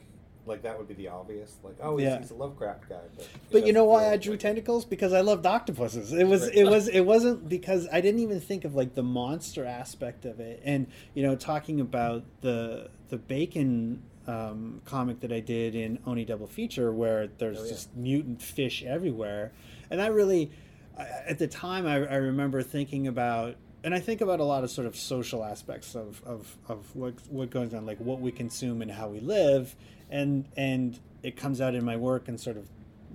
[0.49, 2.19] like that would be the obvious like oh he's, Yeah.
[2.19, 2.97] he's a Lovecraft guy.
[3.15, 4.83] But, But you know why I drew like- tentacles?
[4.85, 6.11] Because I loved octopuses.
[6.11, 6.55] It was Right.
[6.55, 10.39] it was it wasn't because I didn't even think of like the monster aspect of
[10.39, 10.61] it.
[10.65, 16.23] And you know, talking about the the bacon um, comic that I did in Oni
[16.25, 17.69] Double Feature, where there's Oh, yeah.
[17.71, 19.53] just mutant fish everywhere,
[19.89, 20.51] and I really,
[20.97, 23.55] at the time, I, I remember thinking about.
[23.81, 27.13] And I think about a lot of sort of social aspects of, of, of what
[27.29, 29.73] what goes on, like what we consume and how we live,
[30.09, 32.67] and and it comes out in my work in sort of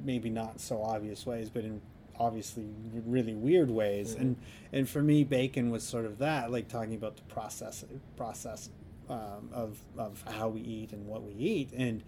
[0.04, 1.80] maybe not so obvious ways, but in
[2.18, 2.66] obviously
[3.06, 4.14] really weird ways.
[4.14, 4.20] Mhm.
[4.20, 4.36] And
[4.72, 7.84] and for me, bacon was sort of that, like talking about the process
[8.16, 8.70] process
[9.08, 12.02] um, of of how we eat and what we eat, and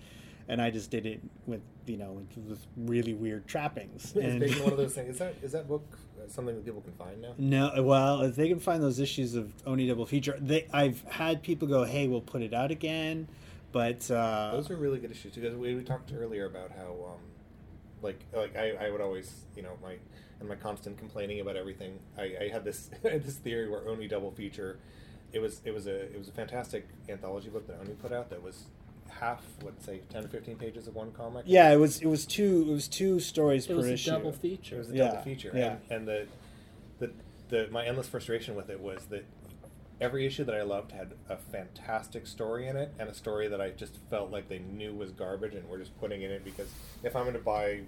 [0.48, 4.14] and I just did it with you know with, with really weird trappings.
[4.14, 5.10] Is and Bacon one of those things?
[5.10, 7.34] Is that is that book something that people can find now?
[7.38, 11.42] No, well, if they can find those issues of Oni Double Feature, they I've had
[11.42, 13.28] people go, "Hey, we'll put it out again,"
[13.76, 17.20] but uh, Those are really good issues because we, we talked earlier about how, um,
[18.00, 19.96] like, like I, I would always, you know, my
[20.40, 21.98] and my constant complaining about everything.
[22.16, 24.78] I, I had this this theory where Oni double feature.
[25.34, 28.30] It was it was a it was a fantastic anthology book that Oni put out
[28.30, 28.64] that was
[29.10, 31.44] half, let's say, ten to fifteen pages of one comic.
[31.46, 34.10] yeah, it was it was two it was two stories It per was a issue.
[34.10, 35.76] double It was a Yeah, double feature, yeah.
[35.90, 36.26] and, and the,
[36.98, 37.10] the
[37.50, 39.24] the my endless frustration with it was that
[40.00, 43.60] every issue that I loved had a fantastic story in it, and a story that
[43.60, 46.68] I just felt like they knew was garbage, and were just putting in it because
[47.02, 47.80] if I'm going to buy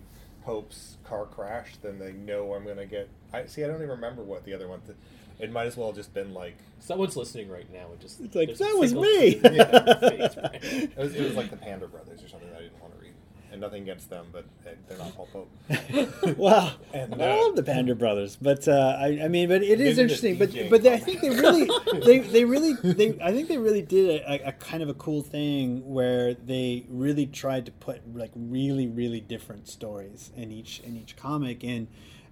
[0.42, 3.08] Hope's car crash, then they know I'm going to get.
[3.32, 3.64] I see.
[3.64, 4.80] I don't even remember what the other one.
[4.82, 4.96] Th-
[5.38, 8.34] it might as well have just been like Someone's listening right now and just It's
[8.34, 9.66] like, there's "That was me!" tweet in their
[10.00, 10.58] face, right?
[10.62, 12.97] it was, it was like the Pander Brothers or something that I didn't want to
[12.97, 12.97] read,
[13.50, 16.36] and nothing against them, but uh, they're not Paul Pope.
[16.38, 19.80] wow, And, I uh, love the Pander Brothers, but uh, I, I mean, but it
[19.80, 20.38] is interesting.
[20.38, 21.68] But but they, I think they really,
[22.04, 25.22] they, they really, they I think they really did a, a kind of a cool
[25.22, 30.96] thing where they really tried to put like really really different stories in each in
[30.96, 31.88] each comic, and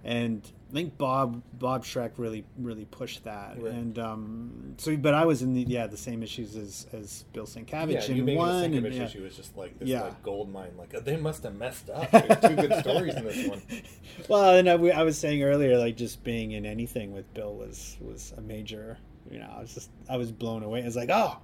[0.07, 3.71] and I think Bob Bob Schreck really really pushed that, Right.
[3.73, 7.45] and um, so but I was in the yeah the same issues as as Bill
[7.45, 9.03] Sienkiewicz Yeah, you in making one, the and Sienkiewicz yeah.
[9.05, 10.01] issue is just like this Yeah.
[10.03, 10.71] like gold mine.
[10.77, 12.09] Like oh, they must have messed up.
[12.11, 13.61] There's two good stories in this one.
[14.27, 17.97] Well, and I, I was saying earlier, like just being in anything with Bill was
[18.01, 18.97] was a major.
[19.29, 20.81] You know, I was just I was blown away.
[20.81, 21.37] I was like, oh,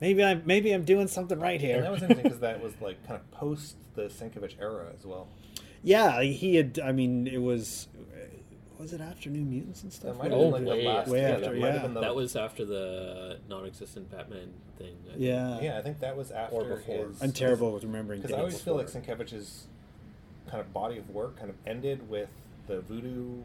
[0.00, 1.76] maybe I'm maybe I'm doing something right here.
[1.76, 5.04] And that was interesting because that was like kind of post the Sienkiewicz era as
[5.06, 5.28] well.
[5.86, 6.78] Yeah, he had.
[6.82, 7.88] I mean, it was.
[8.78, 10.02] Was it after New Mutants and stuff?
[10.12, 10.22] That stuff?
[10.22, 11.08] might have Oh, been like oh, way the last.
[11.08, 11.86] way yeah, after, that yeah.
[11.86, 14.94] the, That was after the non-existent Batman thing.
[15.06, 15.20] I think.
[15.22, 15.60] Yeah.
[15.60, 15.78] yeah.
[15.78, 17.06] I think that was after before.
[17.06, 17.22] his.
[17.22, 18.20] I'm terrible with remembering.
[18.20, 18.40] because I dates.
[18.42, 19.68] always feel like Sienkiewicz's
[20.50, 22.28] kind of body of work kind of ended with
[22.66, 23.42] the Voodoo.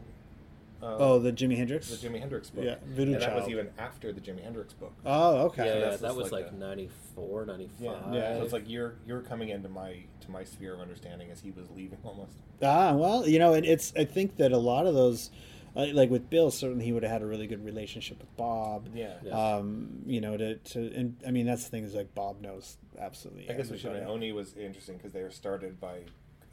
[0.82, 1.88] Uh, Oh, the Jimi Hendrix.
[1.96, 2.64] the Jimi Hendrix book.
[2.64, 4.92] Yeah, Voodoo and that was even after the Jimi Hendrix book.
[5.06, 5.66] Oh, okay.
[5.66, 7.80] Yeah, So yeah, that was like like, a- 94, 95.
[7.80, 8.36] Yeah, Yeah.
[8.38, 11.52] So it's like you're you're coming into my to my sphere of understanding as he
[11.52, 12.32] was leaving almost.
[12.62, 13.92] Ah, well, you know, and it's.
[13.96, 15.30] I think that a lot of those,
[15.76, 18.88] uh, like with Bill, certainly he would have had a really good relationship with Bob.
[18.94, 19.14] Yeah.
[19.24, 19.32] Yeah.
[19.56, 22.76] Um, you know, to, to and I mean that's the thing is like Bob knows
[22.98, 23.48] absolutely.
[23.48, 23.92] I guess we should.
[24.02, 26.00] Oni was interesting because they were started by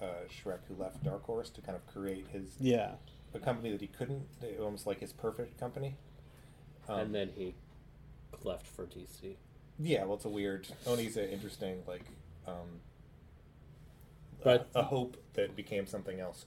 [0.02, 2.92] uh, Schreck, who left Dark Horse to kind of create his Yeah.
[3.42, 4.24] A company that he couldn't,
[4.62, 5.96] almost like his perfect company.
[6.88, 7.56] Um, and then he
[8.44, 9.36] left for DC.
[9.80, 10.68] yeah, well, it's a weird.
[10.88, 12.04] Oni's an interesting like,
[12.48, 12.82] um,
[14.44, 16.46] But- a, a hope that became something else.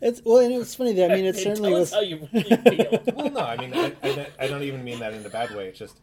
[0.00, 1.92] It's well, and it's funny that I mean it certainly tell was.
[1.92, 3.02] us how you really feel.
[3.14, 5.54] well, no, I mean, I, I, don't- I don't even mean that in a bad
[5.54, 5.68] way.
[5.68, 5.98] It's just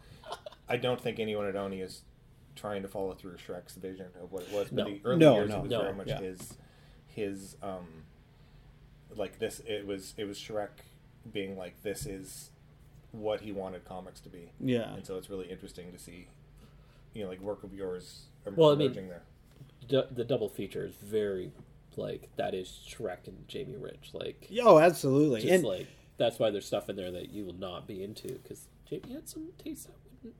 [0.68, 2.02] I don't think anyone at Oni is
[2.56, 4.68] trying to follow through Schreck's vision of what it was.
[4.70, 4.86] But No.
[4.86, 5.58] the early No, years, no.
[5.58, 5.82] it was No.
[5.82, 6.20] very much Yeah.
[6.22, 6.58] his
[7.08, 7.86] his um
[9.16, 9.62] like this.
[9.68, 10.70] It was it was Schreck
[11.32, 12.50] being like this is
[13.12, 14.52] what he wanted comics to be.
[14.60, 14.94] Yeah.
[14.94, 16.28] and so it's really interesting to see,
[17.14, 19.22] you know, like work of yours em- Well, I mean- there.
[19.88, 21.52] Du- the double feature is very
[21.98, 24.12] like that is Schreck and Jamie Rich.
[24.14, 25.42] Like Oh, absolutely.
[25.42, 28.28] just And like that's why there's stuff in there that you will not be into
[28.30, 30.36] because Jamie had some tastes that wouldn't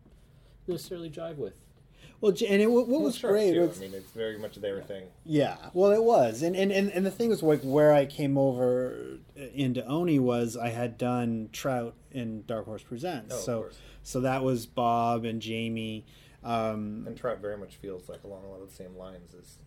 [0.68, 1.56] necessarily jive with.
[2.22, 3.62] Well, and it, what Well, was Schreck, great too.
[3.68, 5.06] was I mean, it's very much their thing.
[5.26, 8.38] Yeah, well, it was, and and and, and the thing was like where I came
[8.38, 13.66] over into Oni was I had done Trout in Dark Horse Presents, Oh, so
[14.04, 16.06] so that was Bob and Jamie.
[16.44, 19.58] Um, And Trout very much feels like along a lot of the same lines as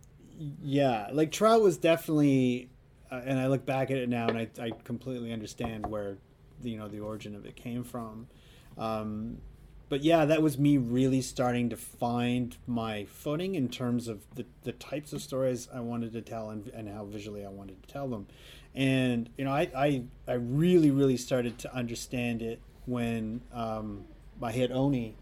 [0.62, 2.68] yeah, like Trout was definitely,
[3.10, 6.18] uh, and I look back at it now and I I completely understand where,
[6.62, 8.26] you know, the origin of it came from.
[8.76, 9.38] Um,
[9.88, 14.46] but yeah, that was me really starting to find my footing in terms of the,
[14.62, 17.88] the types of stories I wanted to tell and, and how visually I wanted to
[17.88, 18.26] tell them.
[18.74, 24.04] And you know, I I, I really really started to understand it when um,
[24.42, 25.16] I hit Oni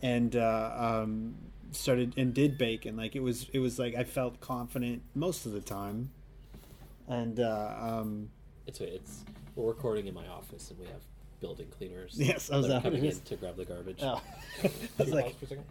[0.00, 1.34] and uh, um,
[1.72, 2.96] started and did bacon.
[2.96, 6.10] Like it was it was like I felt confident most of the time,
[7.08, 8.30] and uh, um,
[8.66, 9.24] It's it's
[9.56, 11.02] we're recording in my office and we have
[11.42, 12.12] building cleaners.
[12.16, 13.98] Yes, I was that are coming in to grab the garbage.
[14.00, 14.22] oh.
[14.64, 15.64] I was like, pause for a second?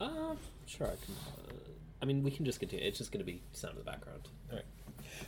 [0.00, 0.34] Uh,
[0.66, 0.86] sure.
[0.86, 1.14] I can.
[1.26, 1.52] Uh,
[2.00, 2.86] I mean, we can just continue.
[2.86, 4.28] It's just going to be sound in the background.
[4.50, 4.64] All right.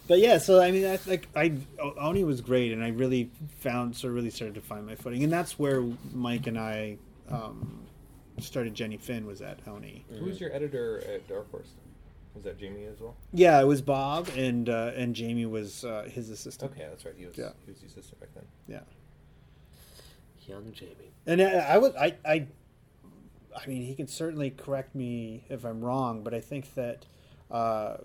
[0.06, 1.52] but yeah, so I mean, I like I
[1.98, 5.24] Oni was great, and I really found sort of really started to find my footing,
[5.24, 5.82] and that's where
[6.14, 6.96] Mike and I
[7.28, 7.82] um,
[8.38, 8.74] started.
[8.74, 10.04] Jenny Finn was at Oni.
[10.16, 11.70] Who was your editor at Dark Horse?
[12.34, 13.16] Was that Jamie as well?
[13.32, 16.70] Yeah, it was Bob, and uh, and Jamie was uh, his assistant.
[16.70, 17.14] Okay, that's right.
[17.18, 17.50] He was Yeah.
[17.66, 18.44] he was the assistant back then.
[18.68, 18.80] Yeah,
[20.46, 21.12] Young Jamie.
[21.26, 22.46] and I, I would I I
[23.57, 27.07] I mean, he can certainly correct me if I'm wrong, but I think that.
[27.50, 27.96] Uh,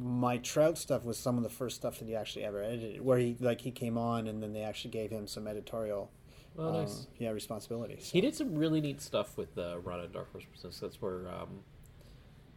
[0.00, 3.18] my trout stuff was some of the first stuff that he actually ever edited where
[3.18, 6.10] he like he came on and then they actually gave him some editorial
[6.58, 7.06] Oh, nice.
[7.18, 8.12] yeah responsibility so.
[8.12, 10.78] He did some really neat stuff with uh, Run and Dark Horse Presents.
[10.78, 11.48] That's where um,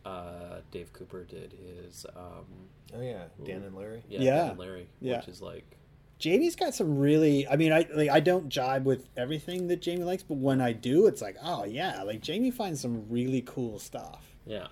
[0.06, 2.46] uh, Dave Cooper did his um,
[2.94, 4.04] Oh yeah, Dan and Larry.
[4.10, 4.36] yeah, Yeah.
[4.42, 5.18] Dan and Larry, Yeah.
[5.18, 5.78] which is like
[6.22, 7.48] Jamie's got some really.
[7.48, 10.72] I mean, I like I don't jibe with everything that Jamie likes, but when I
[10.72, 14.68] do, it's like, oh yeah, like Jamie finds some really cool stuff, yeah,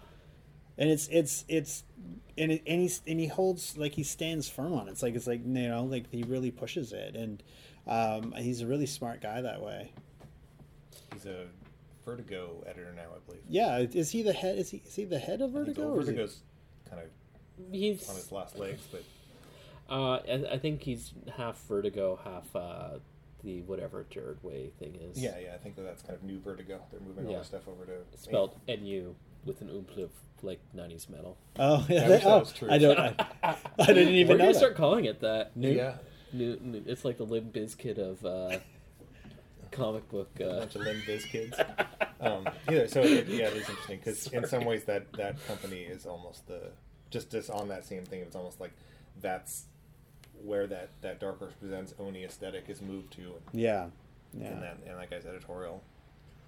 [0.77, 1.83] and it's it's it's
[2.37, 4.91] and it, and he's and he holds like he stands firm on it.
[4.91, 7.41] It's like it's like you know like he really pushes it, and
[7.87, 9.91] um, he's a really smart guy that way.
[11.13, 11.47] He's a
[12.05, 13.41] Vertigo editor now, I believe.
[13.49, 14.59] Yeah, is he the head?
[14.59, 15.89] Is he is he the head of I Vertigo?
[15.93, 16.41] or he- Vertigo's
[16.87, 17.07] kind of
[17.71, 19.03] he's on his last legs, but
[19.89, 22.99] uh, I, I think he's half Vertigo, half uh,
[23.43, 25.17] the whatever Gerard Way thing is.
[25.21, 26.79] yeah, yeah, I think that that's kind of new Vertigo.
[26.91, 27.37] They're moving all Yeah.
[27.37, 31.37] their stuff over to spelled N U with an oomph of like '90s metal.
[31.57, 32.05] Oh, yeah.
[32.05, 32.69] I wish that oh, was true.
[32.69, 32.99] I don't.
[32.99, 33.15] I,
[33.79, 34.57] I didn't even We're know gonna that.
[34.57, 35.51] start calling it that.
[35.55, 35.93] Yeah, yeah.
[36.33, 38.59] New, new, it's like the Limp Bizkit of uh,
[39.71, 40.29] comic book.
[40.39, 41.57] a Uh, bunch of Limb Biz kids.
[42.21, 45.83] Um, either so, it, yeah, it is interesting because in some ways that that company
[45.83, 46.63] is almost the
[47.11, 48.19] just just on that same thing.
[48.19, 48.73] It's almost like
[49.21, 49.63] that's
[50.43, 53.87] where that that Dark Horse presents Oni aesthetic is moved to, Yeah,
[54.37, 54.47] yeah.
[54.47, 55.83] and that and that guy's editorial.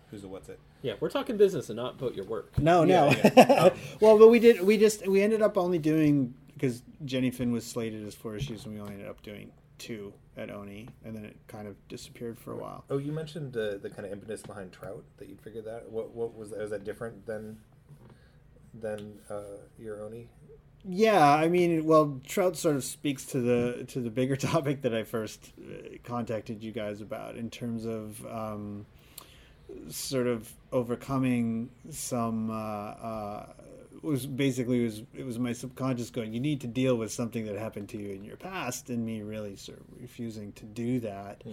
[0.10, 0.60] Who's the what's it?
[0.82, 2.58] yeah, we're talking business and not about your work.
[2.60, 3.08] No, no.
[3.10, 3.63] Yeah, yeah.
[3.65, 4.62] Um, well, but we did.
[4.62, 8.65] We just we ended up only doing because Jenny Finn was slated as four issues,
[8.65, 12.38] and we only ended up doing two at Oni, and then it kind of disappeared
[12.38, 12.84] for a while.
[12.89, 15.89] Oh, you mentioned uh, the kind of impetus behind Trout that you'd figured that.
[15.89, 16.60] What what was that?
[16.60, 17.58] Was that different than
[18.73, 19.41] than uh,
[19.80, 20.27] your Oni?
[20.84, 24.94] Yeah, I mean, well, Trout sort of speaks to the to the bigger topic that
[24.94, 28.86] I first uh, contacted you guys about in terms of um,
[29.89, 32.50] sort of overcoming some.
[32.50, 33.46] Uh, uh,
[34.02, 36.34] was basically it was it was my subconscious going.
[36.34, 39.22] You need to deal with something that happened to you in your past, and me
[39.22, 41.44] really sort of refusing to do that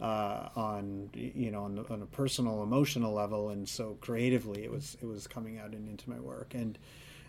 [0.00, 4.70] uh, on you know on, the, on a personal emotional level, and so creatively it
[4.70, 6.78] was it was coming out and into my work and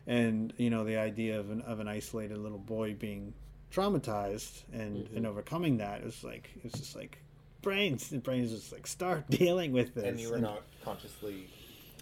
[0.10, 3.34] and you know the idea of an of an isolated little boy being
[3.72, 7.20] traumatized and and overcoming that is like it's just like
[7.62, 10.06] brains the brains just like start dealing with this.
[10.06, 11.48] And you were not consciously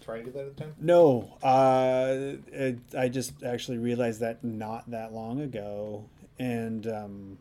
[0.00, 0.74] trying to do that at the time.
[0.80, 6.08] no uh it, i just actually realized that not that long ago.
[6.40, 7.38] And um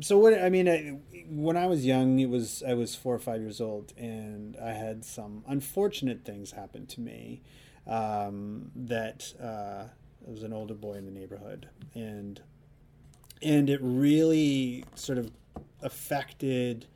[0.00, 0.98] so what i mean I,
[1.28, 4.72] when i was young it was i was four or five years old and i
[4.72, 7.42] had some unfortunate things happen to me
[7.90, 9.84] um that uh
[10.24, 12.40] was an older boy in the neighborhood and
[13.42, 15.30] and it really sort of
[15.82, 16.86] affected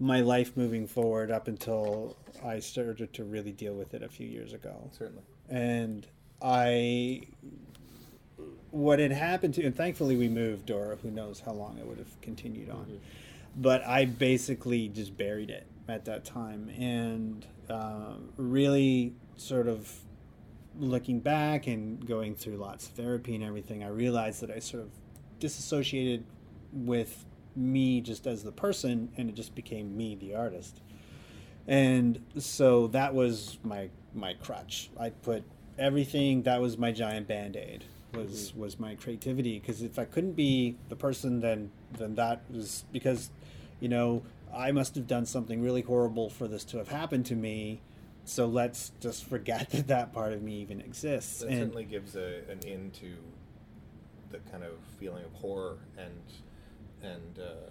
[0.00, 4.26] my life moving forward up until I started to really deal with it a few
[4.26, 4.90] years ago.
[4.92, 5.22] Certainly.
[5.48, 6.06] And
[6.42, 7.22] I,
[8.70, 11.98] what had happened to, and thankfully we moved, or who knows how long it would
[11.98, 13.00] have continued on.
[13.56, 19.92] But I basically just buried it at that time, and um, really sort of
[20.78, 24.82] looking back and going through lots of therapy and everything, I realized that I sort
[24.82, 24.90] of
[25.38, 26.24] disassociated
[26.72, 27.24] with
[27.56, 30.80] me just as the person, and it just became me, the artist.
[31.66, 34.90] And so that was my my crutch.
[34.98, 35.44] I put
[35.78, 36.42] everything.
[36.42, 37.84] That was my giant band aid.
[38.12, 38.60] Was mm-hmm.
[38.60, 39.58] was my creativity?
[39.58, 43.30] Because if I couldn't be the person, then then that was because,
[43.80, 44.22] you know,
[44.54, 47.80] I must have done something really horrible for this to have happened to me.
[48.24, 51.42] So let's just forget that that part of me even exists.
[51.42, 53.14] And certainly gives a, an in to
[54.30, 56.10] the kind of feeling of horror and
[57.02, 57.70] and uh,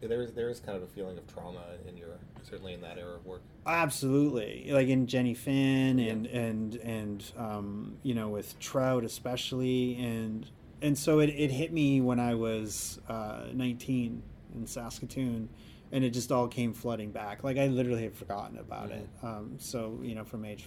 [0.00, 2.08] there is there is kind of a feeling of trauma in your
[2.42, 3.42] certainly in that era of work.
[3.66, 10.48] Absolutely, like in Jenny Finn and and and um, you know with Trout especially, and
[10.80, 14.22] and so it, it hit me when I was uh, 19
[14.54, 15.48] in Saskatoon,
[15.92, 17.42] and it just all came flooding back.
[17.44, 19.08] Like I literally had forgotten about it.
[19.22, 20.66] Um, so you know, from age,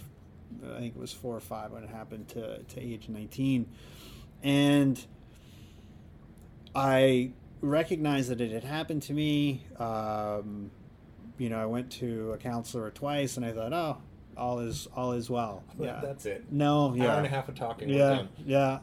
[0.74, 3.66] I think it was four or five when it happened to to age 19,
[4.42, 5.04] and
[6.74, 9.64] I recognized that it had happened to me.
[9.78, 10.70] Um,
[11.38, 13.96] you know, I went to a counselor twice, and I thought, oh,
[14.36, 15.64] all is all is well.
[15.78, 16.44] Yeah, That's it.
[16.50, 17.88] no, yeah, Hour and a half of talking.
[17.88, 18.80] yeah, yeah,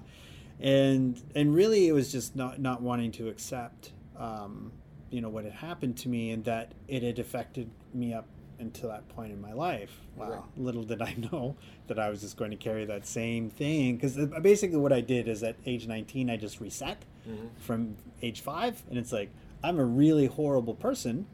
[0.60, 4.72] and and really, it was just not not wanting to accept, um,
[5.12, 8.26] you know, what had happened to me, and that it had affected me up
[8.60, 9.92] until that point in my life.
[10.16, 10.42] Wow, Right.
[10.58, 11.56] little did I know
[11.88, 13.96] that I was just going to carry that same thing.
[13.98, 17.50] Because basically, what I did is at age nineteen, I just reset Mhm.
[17.58, 19.30] from age five, and it's like
[19.64, 21.28] I'm a really horrible person,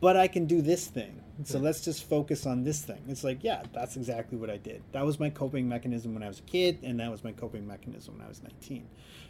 [0.00, 1.16] but I can do this thing.
[1.44, 1.64] So Hmm.
[1.64, 3.02] let's just focus on this thing.
[3.08, 4.82] It's like, yeah, that's exactly what I did.
[4.92, 7.66] That was my coping mechanism when I was a kid, and that was my coping
[7.66, 8.86] mechanism when I was 19.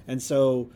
[0.09, 0.71] And so,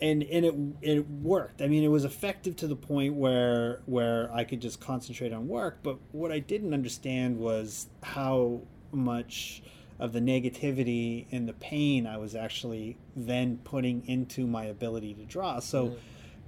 [0.00, 1.62] and and it it worked.
[1.62, 5.48] I mean, it was effective to the point where where I could just concentrate on
[5.48, 5.78] work.
[5.82, 9.62] But what I didn't understand was how much
[9.98, 15.24] of the negativity and the pain I was actually then putting into my ability to
[15.24, 15.58] draw.
[15.58, 15.96] So Mhm.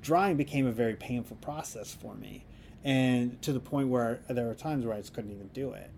[0.03, 2.45] drawing became a very painful process for me.
[2.85, 5.91] And to the point where there were times where I just couldn't even do it.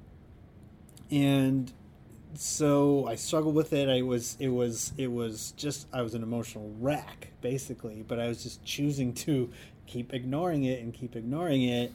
[1.10, 1.72] And
[2.34, 3.88] so I struggled with it.
[3.88, 8.28] I was it was it was just I was an emotional wreck basically, but I
[8.28, 9.50] was just choosing to
[9.86, 11.92] keep ignoring it and keep ignoring it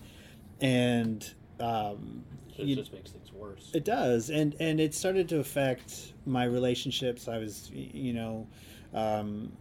[0.62, 2.24] and um
[2.58, 3.72] It you- just makes things worse.
[3.74, 7.28] it does, and and it started to affect my relationships.
[7.28, 8.48] I was, you know,
[8.94, 9.52] um,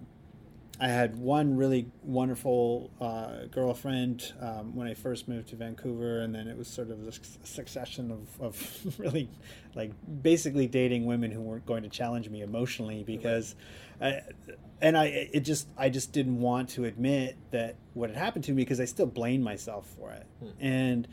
[0.80, 6.34] I had one really wonderful uh, girlfriend um, when I first moved to Vancouver, and
[6.34, 7.12] then it was sort of a
[7.46, 9.28] succession of, of really,
[9.74, 13.54] like, basically dating women who weren't going to challenge me emotionally because,
[14.00, 14.22] I,
[14.80, 18.52] and I it just I just didn't want to admit that what had happened to
[18.52, 20.48] me because I still blamed myself for it, Hmm.
[20.60, 21.08] and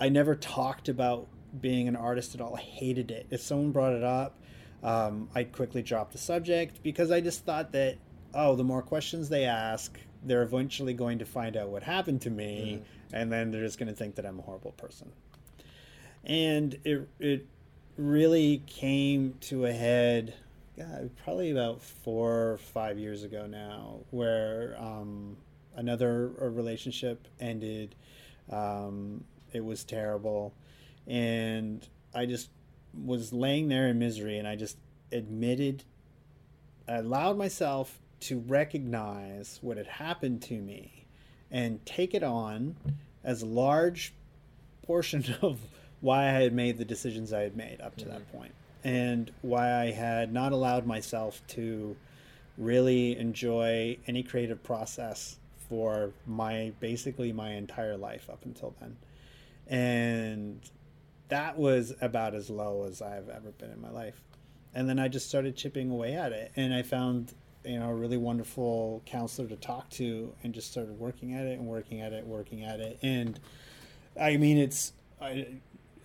[0.00, 1.28] I never talked about
[1.60, 2.56] being an artist at all.
[2.56, 3.26] I hated it.
[3.30, 4.36] If someone brought it up,
[4.82, 7.96] um, I'd quickly drop the subject because I just thought that,
[8.34, 12.30] oh, the more questions they ask, they're eventually going to find out what happened to
[12.30, 12.82] me,
[13.12, 15.12] and then they're just going to think that I'm a horrible person.
[16.24, 17.46] And it it
[17.96, 20.34] really came to a head,
[20.76, 25.36] God, probably about four or five years ago now, where um,
[25.76, 27.94] another relationship ended.
[28.50, 30.52] Um, it was terrible,
[31.06, 32.50] and I just
[32.92, 34.76] was laying there in misery, and I just
[35.12, 35.84] admitted,
[36.88, 41.06] I allowed myself to recognize what had happened to me,
[41.50, 42.76] and take it on
[43.22, 44.12] as a large
[44.82, 45.60] portion of
[46.00, 48.38] why I had made the decisions I had made up to that mm-hmm.
[48.38, 51.96] point, and why I had not allowed myself to
[52.56, 58.96] really enjoy any creative process for my basically my entire life up until then.
[59.66, 60.60] And
[61.28, 64.20] that was about as low as I've ever been in my life.
[64.74, 66.52] And then I just started chipping away at it.
[66.56, 67.32] And I found,
[67.64, 71.58] you know, a really wonderful counselor to talk to and just started working at it
[71.58, 72.98] and working at it, working at it.
[73.02, 73.38] And
[74.20, 75.46] I mean, it's, I,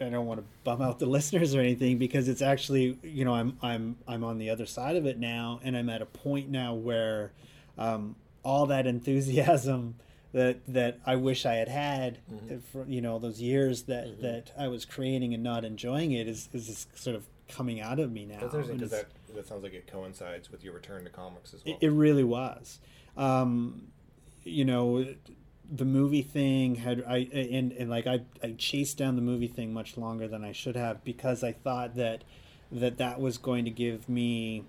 [0.02, 3.34] I don't want to bum out the listeners or anything because it's actually, you know,
[3.34, 5.60] I'm, I'm, I'm on the other side of it now.
[5.64, 7.32] And I'm at a point now where,
[7.78, 9.96] um, all that enthusiasm
[10.34, 12.20] that that I wish I had had
[12.72, 16.50] for you know those years that that I was creating and not enjoying it is
[16.54, 18.40] is sort of coming out of me now.
[18.42, 21.64] That's interesting because that that sounds like it coincides with your return to comics as
[21.66, 21.76] well.
[21.80, 22.80] it, it really was.
[23.18, 23.88] Um,
[24.44, 25.06] you know,
[25.72, 29.74] the movie thing had I and, and like I, I chased down the movie thing
[29.74, 32.24] much longer than I should have because I thought that
[32.72, 34.64] that that was going to give me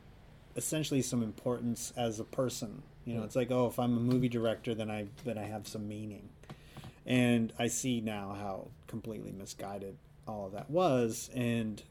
[0.57, 2.83] essentially some importance as a person.
[3.07, 3.27] You know, Hmm.
[3.27, 6.29] it's like oh, if I'm a movie director, then I then I have some meaning,
[7.07, 9.97] and I see now how completely misguided
[10.29, 11.83] all of that was, and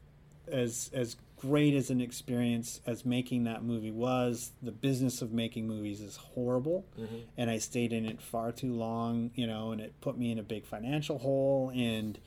[0.46, 5.66] as as great as an experience as making that movie was, the business of making
[5.66, 7.22] movies is horrible, Mhm.
[7.38, 10.38] and I stayed in it far too long, you know, and it put me in
[10.38, 12.18] a big financial hole, and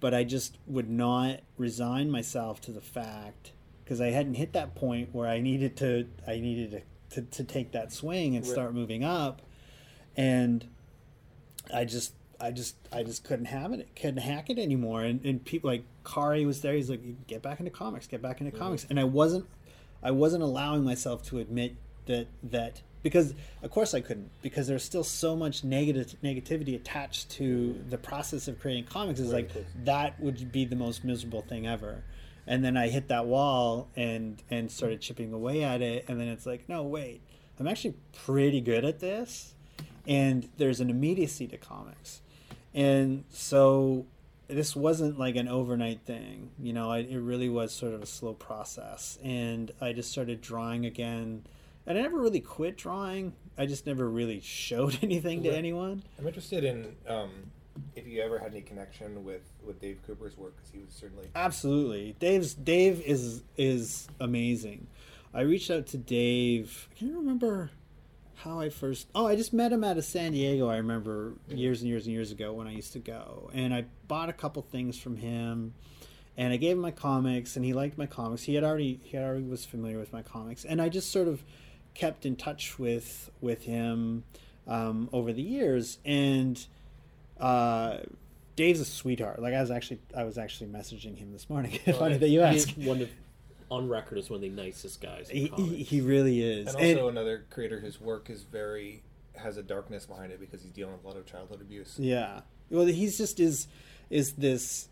[0.00, 3.52] but I just would not resign myself to the fact
[3.82, 7.42] because I hadn't hit that point where I needed to I needed to to, to
[7.44, 8.52] take that swing and Right.
[8.52, 9.40] start moving up,
[10.14, 10.66] and
[11.72, 15.02] I just I just I just couldn't have it, couldn't hack it anymore.
[15.02, 16.74] And and people like Kaare was there.
[16.74, 18.86] He's like, get back into comics, get back into comics.
[18.88, 19.46] And I wasn't
[20.02, 21.76] I wasn't allowing myself to admit
[22.06, 27.30] that that because of course I couldn't because there's still so much negative negativity attached
[27.30, 29.20] to the process of creating comics.
[29.20, 32.04] Is Right, like that would be the most miserable thing ever.
[32.46, 36.28] And then I hit that wall and and started chipping away at it, and then
[36.28, 37.20] it's like, no, wait,
[37.58, 39.54] I'm actually pretty good at this,
[40.06, 42.22] and there's an immediacy to comics,
[42.74, 44.06] and so
[44.48, 46.90] this wasn't like an overnight thing, you know.
[46.90, 51.44] I, it really was sort of a slow process, and I just started drawing again,
[51.86, 53.34] and I never really quit drawing.
[53.56, 56.02] I just never really showed anything to anyone.
[56.18, 57.30] I'm interested in um,
[57.94, 61.28] if you ever had any connection with, with Dave Cooper's work because he was certainly
[61.34, 64.86] Absolutely, Dave's Dave is is amazing.
[65.34, 66.88] I reached out to Dave.
[66.90, 67.70] I can't remember
[68.38, 69.08] how I first.
[69.14, 70.68] Oh, I just met him out of San Diego.
[70.68, 73.86] I remember years and years and years ago when I used to go, and I
[74.06, 75.74] bought a couple things from him,
[76.36, 78.44] and I gave him my comics, and he liked my comics.
[78.44, 81.28] He had already he had already was familiar with my comics, and I just sort
[81.28, 81.42] of
[81.94, 84.24] kept in touch with with him
[84.66, 86.64] um, over the years, and
[87.40, 87.98] uh,
[88.54, 89.42] Dave's a sweetheart.
[89.42, 91.72] Like I was actually I was actually messaging him this morning.
[91.98, 92.70] Funny that you ask.
[92.76, 93.10] one of
[93.70, 95.30] on record as one of the nicest guys.
[95.30, 96.74] In He, he, really is.
[96.74, 99.02] and also another creator whose work is very
[99.36, 101.96] has a darkness behind it because he's dealing with a lot of childhood abuse.
[101.98, 102.40] Yeah.
[102.70, 103.68] Well, he's just is
[104.10, 104.88] is this,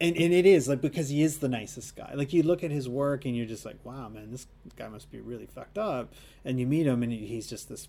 [0.00, 2.12] and and it is like because he is the nicest guy.
[2.14, 4.46] Like you look at his work and you're just like, wow, man, this
[4.76, 6.12] guy must be really fucked up.
[6.44, 7.88] And you meet him and he's just this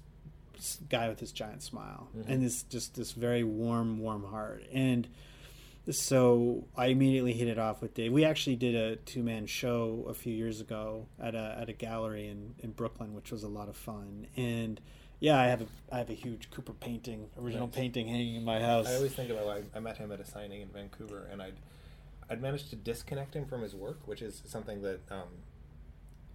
[0.89, 2.31] guy with this giant smile mm-hmm.
[2.31, 4.63] and this just this very warm, warm heart.
[4.71, 5.07] And
[5.89, 8.11] so I immediately hit it off with Dave.
[8.11, 11.73] We actually did a two man show a few years ago at a at a
[11.73, 14.27] gallery in, in Brooklyn, which was a lot of fun.
[14.37, 14.79] And
[15.19, 17.75] yeah, I have a I have a huge Cooper painting, original Nice.
[17.75, 18.87] painting hanging in my house.
[18.87, 21.55] I always think about I, I met him at a signing in Vancouver, and I'd
[22.29, 25.27] I'd managed to disconnect him from his work, which is something that um,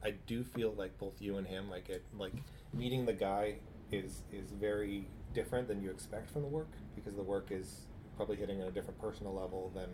[0.03, 2.33] I do feel like both you and him like it like
[2.73, 3.57] meeting the guy
[3.93, 7.87] is is very different than you expect from the work because the work is
[8.17, 9.89] probably hitting on a different personal level than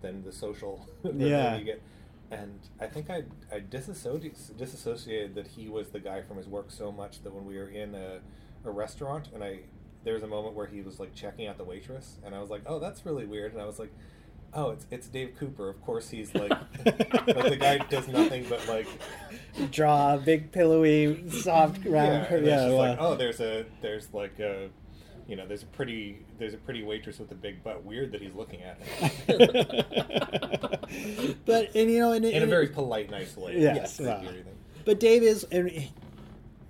[0.00, 1.56] than the social Yeah.
[1.56, 1.82] you get.
[2.30, 6.70] And I think I I disassociated, disassociated that he was the guy from his work
[6.70, 8.20] so much that when we were in a,
[8.64, 9.60] a restaurant and I
[10.04, 12.50] there was a moment where he was like checking out the waitress and I was
[12.50, 13.52] like, oh, that's really weird.
[13.52, 13.92] And I was like,
[14.54, 15.68] oh, it's it's Dave Cooper.
[15.68, 16.50] Of course, he's like
[16.84, 18.86] like the guy does nothing but like
[19.70, 21.92] Draw a big pillowy, soft yeah.
[21.92, 22.26] round.
[22.26, 24.68] And Yeah, it's like oh, there's a there's like a
[25.28, 27.84] you know there's a pretty there's a pretty waitress with a big butt.
[27.84, 29.10] Weird that he's looking at her
[31.46, 33.60] but and you know, and, in a very polite, nice way.
[33.60, 34.18] Yes, Not well.
[34.18, 34.54] creepy or anything.
[34.84, 35.70] But Dave is, and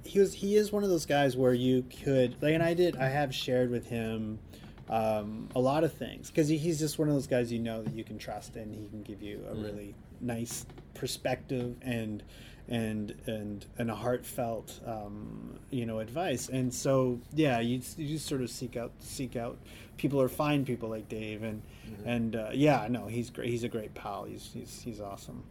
[0.04, 2.96] he was, he is one of those guys where you could, like, and I did,
[2.96, 4.40] I have shared with him
[4.88, 7.94] um, a lot of things because he's just one of those guys you know that
[7.94, 9.62] you can trust, and he can give you a Mm.
[9.64, 12.24] really nice perspective and
[12.68, 16.48] and and and a heartfelt, um, you know, advice.
[16.48, 19.58] And so, yeah, you you just sort of seek out seek out
[19.96, 22.06] people or find people like Dave, and Mm-hmm.
[22.08, 23.48] and uh, yeah, no, he's great.
[23.48, 24.24] He's a great pal.
[24.24, 25.42] He's he's he's awesome.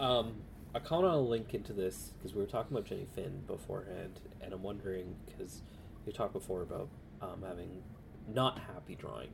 [0.00, 0.32] Um,
[0.74, 3.42] I kind of want to link into this because we were talking about Jenny Finn
[3.46, 5.62] beforehand, and I'm wondering because
[6.06, 6.88] you talked before about
[7.22, 7.82] um, having
[8.32, 9.28] not happy drawing,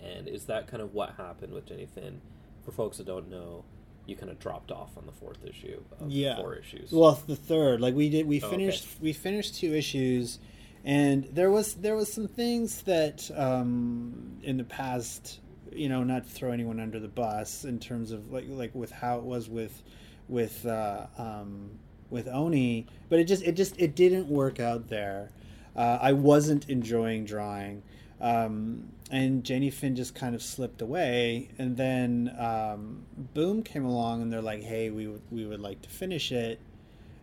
[0.00, 2.20] and is that kind of what happened with Jenny Finn?
[2.64, 3.64] For folks that don't know,
[4.06, 6.36] you kind of dropped off on the fourth issue of yeah.
[6.36, 6.92] four issues.
[6.92, 8.98] Well, the third, like we did, we Oh, finished okay.
[9.02, 10.38] we finished two issues,
[10.84, 15.40] and there was there was some things that um, in the past,
[15.72, 18.92] you know, not to throw anyone under the bus in terms of like like with
[18.92, 19.82] how it was with
[20.28, 21.70] with uh, um,
[22.10, 25.30] with Oni, but it just it just it didn't work out there.
[25.74, 27.82] Uh, I wasn't enjoying drawing.
[28.26, 33.04] Um, and Jenny Finn just kind of slipped away, and then um,
[33.34, 36.58] Boom came along, and they're like, "Hey, we would we would like to finish it,"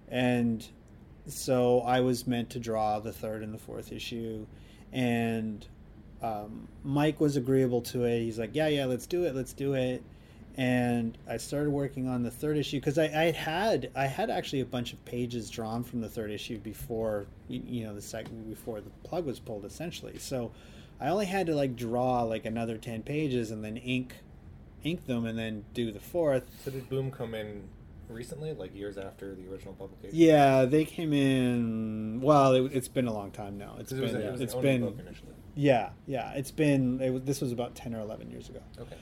[0.08, 0.66] and
[1.28, 4.46] so I was meant to draw the third and the fourth issue,
[4.94, 5.68] and
[6.22, 8.22] um, Mike was agreeable to it.
[8.22, 10.02] He's like, "Yeah, yeah, let's do it, let's do it."
[10.56, 14.62] And I started working on the third issue because I, I had I had actually
[14.62, 18.80] a bunch of pages drawn from the third issue before you know the second before
[18.80, 20.18] the plug was pulled essentially.
[20.18, 20.52] So
[21.04, 24.16] I only had to like draw like another ten pages and then ink
[24.84, 26.46] ink them and then do the fourth.
[26.64, 27.64] So did Boom come in
[28.10, 30.18] recently, like years after the original publication?
[30.18, 32.22] Yeah, they came in.
[32.22, 33.76] Well, it, it's been a long time now.
[33.80, 34.04] It's been.
[34.16, 34.82] it was it's an Oni been.
[34.82, 35.34] book initially.
[35.56, 36.32] Yeah, yeah.
[36.34, 37.02] It's been.
[37.02, 38.96] It this was about ten or eleven years ago, Okay.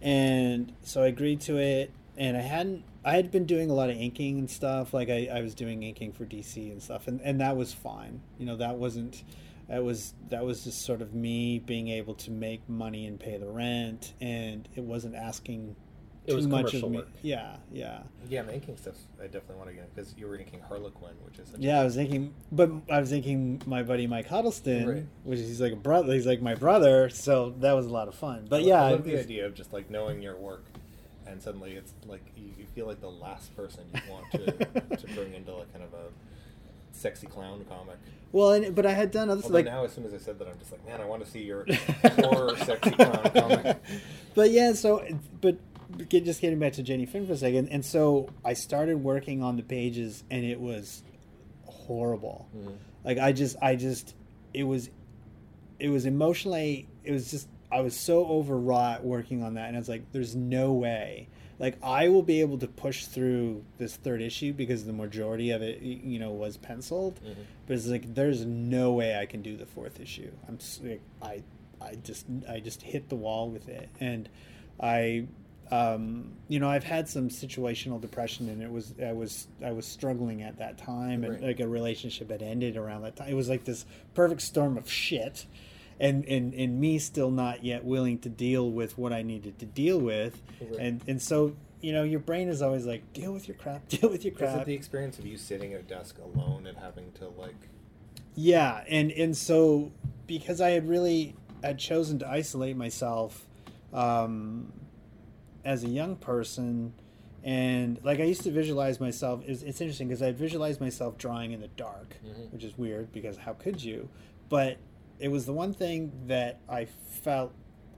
[0.00, 1.92] and so I agreed to it.
[2.16, 2.82] And I hadn't.
[3.04, 4.92] I had been doing a lot of inking and stuff.
[4.92, 8.22] Like I, I was doing inking for DC and stuff, and, and that was fine.
[8.38, 9.22] You know, that wasn't.
[9.68, 13.36] That was that was just sort of me being able to make money and pay
[13.36, 15.76] the rent, and it wasn't asking
[16.26, 16.96] It was too much of me.
[16.98, 17.08] work.
[17.20, 18.00] Yeah, yeah,
[18.30, 18.94] Yeah, the inking stuff.
[19.20, 21.80] I definitely want to get because you were inking Harlequin, which is yeah.
[21.80, 25.06] I was inking but I was inking my buddy Mike Huddleston, Right.
[25.24, 26.14] which is he's like a brother.
[26.14, 28.46] He's like my brother, so that was a lot of fun.
[28.48, 30.64] But I yeah, I love the idea of just like knowing your work,
[31.26, 35.06] and suddenly it's like you, you feel like the last person you want to to
[35.14, 36.06] bring into like kind of a
[36.92, 37.98] sexy clown comic.
[38.32, 40.38] Well, and, but I had done other Although like now, as soon as I said
[40.38, 41.66] that, I'm just like, man, I want to see your
[42.20, 43.78] horror sexy comic.
[44.34, 45.04] but yeah, so
[45.40, 45.56] but
[46.08, 49.42] get, just getting back to Jenny Finn for a second, and so I started working
[49.42, 51.02] on the pages, and it was
[51.64, 52.48] horrible.
[52.56, 52.76] Mhm.
[53.04, 54.14] Like I just, I just,
[54.52, 54.90] it was,
[55.78, 59.78] it was emotionally, it was just, I was so overwrought working on that, and I
[59.78, 61.28] was like, there's no way.
[61.58, 65.60] Like I will be able to push through this third issue because the majority of
[65.62, 67.20] it, you know, was penciled.
[67.24, 67.34] Mhm.
[67.66, 70.30] But it's like there's no way I can do the fourth issue.
[70.46, 71.42] I'm like, I
[71.80, 74.28] I just I just hit the wall with it, and
[74.80, 75.26] I
[75.70, 79.84] um, you know I've had some situational depression, and it was I was I was
[79.86, 81.42] struggling at that time, and Right.
[81.42, 83.28] like a relationship had ended around that time.
[83.28, 83.84] It was like this
[84.14, 85.44] perfect storm of shit.
[86.00, 89.66] And, and, and me still not yet willing to deal with what I needed to
[89.66, 90.78] deal with, Right.
[90.78, 94.08] and and so you know your brain is always like deal with your crap, deal
[94.08, 94.60] with your Is crap.
[94.62, 97.56] it the experience of you sitting at a desk alone and having to like?
[98.36, 99.90] Yeah, and and so
[100.28, 101.34] because I had really
[101.64, 103.44] had chosen to isolate myself
[103.92, 104.72] um,
[105.64, 106.92] as a young person,
[107.42, 109.42] and like I used to visualize myself.
[109.46, 112.52] It's, it's interesting because I visualized myself drawing in the dark, Mhm.
[112.52, 114.08] which is weird because how could you?
[114.48, 114.78] But
[115.18, 116.86] it was the one thing that I
[117.22, 117.52] felt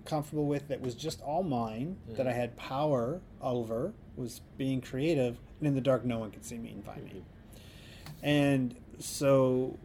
[0.05, 5.39] comfortable with that was just all mine that I had power over was being creative
[5.59, 7.23] and in the dark no one could see me and find me.
[8.23, 9.79] And so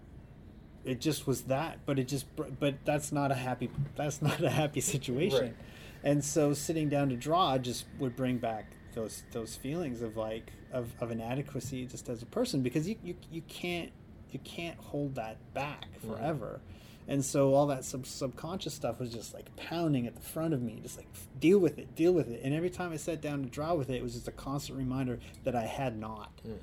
[0.83, 2.25] it just was that but it just
[2.59, 5.39] but that's not a happy that's not a happy situation.
[5.39, 5.55] Right.
[6.03, 10.51] and so sitting down to draw just would bring back those those feelings of like
[10.71, 13.91] of, of inadequacy just as a person because you, you you can't
[14.31, 16.61] you can't hold that back forever
[17.07, 20.61] and so all that sub- subconscious stuff was just like pounding at the front of
[20.61, 21.07] me just like
[21.39, 23.89] deal with it deal with it and every time i sat down to draw with
[23.89, 26.57] it it was just a constant reminder that i had not Mm.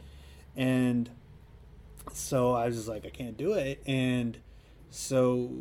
[0.57, 1.11] and
[2.13, 3.81] so I was just like, I can't do it.
[3.87, 4.37] And
[4.91, 5.53] so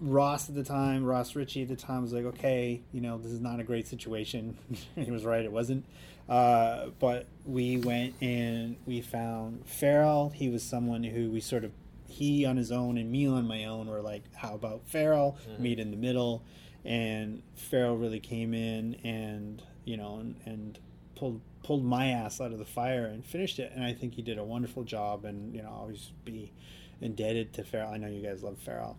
[0.00, 3.30] Ross at the time, Ross Richie at the time was like, okay, you know, this
[3.30, 4.58] is not a great situation.
[4.96, 5.84] he was right, it wasn't.
[6.28, 10.30] Uh, but we went and we found Farel.
[10.34, 11.70] He was someone who we sort of,
[12.14, 15.36] he on his own and me on my own were like, how about Farel?
[15.48, 15.58] Mhm.
[15.60, 16.42] Meet in the middle.
[16.84, 20.78] And Farel really came in and, you know, and, and
[21.16, 23.72] pulled pulled my ass out of the fire and finished it.
[23.74, 25.24] And I think he did a wonderful job.
[25.24, 26.52] And you know, I'll always be
[27.00, 27.90] indebted to Farel.
[27.92, 28.96] I know you guys love Farel.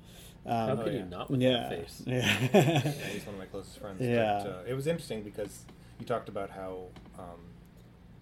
[0.47, 0.99] Um, How Oh, could yeah.
[0.99, 2.03] you not with yeah, that face?
[2.05, 2.37] yeah.
[2.53, 2.79] Yeah,
[3.13, 4.01] he's one of my closest friends.
[4.01, 4.41] Yeah.
[4.43, 5.63] But, uh, it was interesting because
[5.99, 6.85] you talked about how,
[7.19, 7.39] um,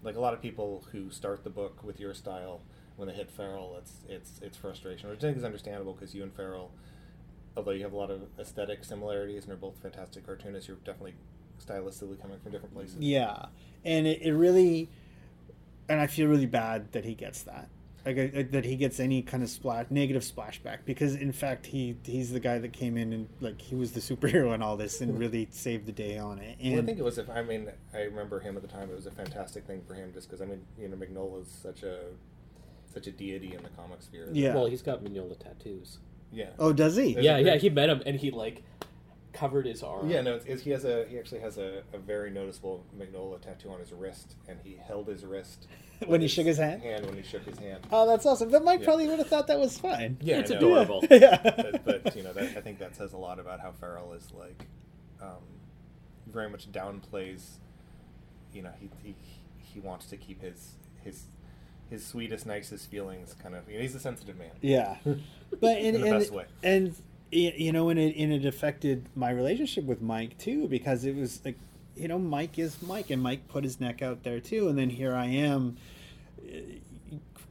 [0.03, 2.61] like a lot of people who start the book with your style,
[3.03, 6.23] when they hit Farel, it's it's it's frustration, which I think is understandable because you
[6.23, 6.71] and Farel,
[7.57, 11.15] although you have a lot of aesthetic similarities and are both fantastic cartoonists, you're definitely
[11.63, 12.95] stylistically coming from different places.
[12.99, 13.47] Yeah,
[13.83, 14.89] and it, it really,
[15.89, 17.67] and I feel really bad that he gets that,
[18.05, 22.31] like that he gets any kind of splash, negative splashback, because in fact he he's
[22.31, 25.19] the guy that came in and like he was the superhero in all this and
[25.19, 26.57] really saved the day on it.
[26.61, 27.17] And Well, I think it was.
[27.17, 28.89] If I mean, I remember him at the time.
[28.89, 31.83] It was a fantastic thing for him, just because I mean, you know, Mignola's such
[31.83, 31.99] a
[32.93, 34.29] such a deity in the comic sphere.
[34.31, 34.53] Yeah.
[34.53, 35.99] Well, he's got Mignola tattoos.
[36.31, 36.49] yeah.
[36.59, 37.13] oh, does he?
[37.13, 37.55] There's yeah, yeah.
[37.55, 38.63] He met him and he like
[39.33, 40.09] covered his arm.
[40.09, 43.41] Yeah, no, it's, it's, he has a he actually has a, a very noticeable Mignola
[43.41, 45.67] tattoo on his wrist, and he held his wrist
[45.99, 46.81] When with he shook his hand?
[46.81, 47.85] Hand when he shook his hand.
[47.91, 48.49] Oh, that's awesome.
[48.49, 48.85] But Mike Yeah.
[48.85, 50.17] probably would have thought that was fine.
[50.21, 51.03] Yeah, it's I adorable.
[51.11, 51.37] yeah.
[51.85, 54.31] but, but you know, that, I think that says a lot about how Farel is
[54.33, 54.65] like,
[55.21, 55.43] um,
[56.27, 57.57] very much downplays.
[58.53, 59.15] You know, he he
[59.57, 60.73] he wants to keep his
[61.03, 61.23] his
[61.93, 63.67] his sweetest, nicest feelings kind of.
[63.69, 64.51] You know, he's a sensitive man.
[64.61, 64.97] Yeah,
[65.61, 66.45] but in, In the and, best way.
[66.61, 66.95] and
[67.31, 71.41] you know, and it and it affected my relationship with Mike too because it was
[71.45, 71.57] like,
[71.95, 74.89] you know, Mike is Mike, and Mike put his neck out there too, and then
[74.89, 75.77] here I am,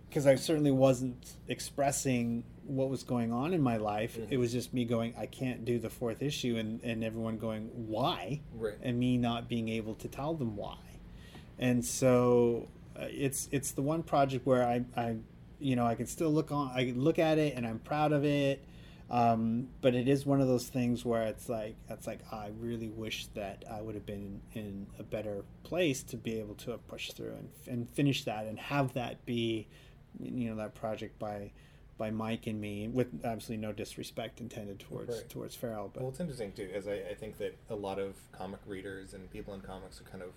[0.09, 4.17] because I certainly wasn't expressing what was going on in my life.
[4.17, 4.27] Mhm.
[4.31, 7.71] It was just me going, I can't do the fourth issue, and and everyone going,
[7.89, 8.41] why?
[8.55, 8.75] Right.
[8.83, 10.79] and me not being able to tell them why.
[11.59, 15.17] And so uh, it's it's the one project where I, I
[15.59, 18.25] you know I can still look on I look at it and I'm proud of
[18.25, 18.65] it.
[19.11, 22.89] Um, but it is one of those things where it's like it's like I really
[22.89, 26.87] wish that I would have been in a better place to be able to have
[26.89, 29.69] pushed through and, and finish that and have that be
[30.19, 31.53] you know that project by
[31.99, 35.29] by Mike and me, with absolutely no disrespect intended towards Right.
[35.29, 35.91] towards Farel.
[35.93, 39.13] But Well, it's interesting too, as I, I think that a lot of comic readers
[39.15, 40.31] and people in comics are kind of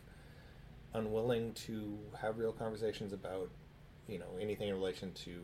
[0.96, 3.50] unwilling to have real conversations about,
[4.08, 5.42] you know, anything in relation to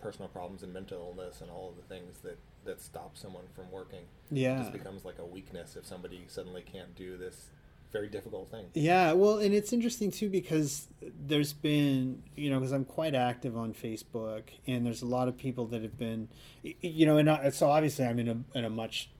[0.00, 3.70] personal problems and mental illness and all of the things that that stop someone from
[3.70, 4.04] working.
[4.30, 7.48] Yeah, It just becomes like a weakness if somebody suddenly can't do this
[7.94, 8.66] very difficult thing.
[8.74, 13.56] Yeah, well, and it's interesting too because there's been, you know, because I'm quite active
[13.56, 16.28] on Facebook, and there's a lot of people that have been,
[16.62, 19.10] you know, and I, so obviously I'm in a in a much,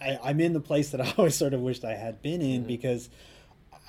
[0.00, 2.60] I, I'm in the place that I always sort of wished I had been in
[2.60, 2.66] mm-hmm.
[2.66, 3.08] because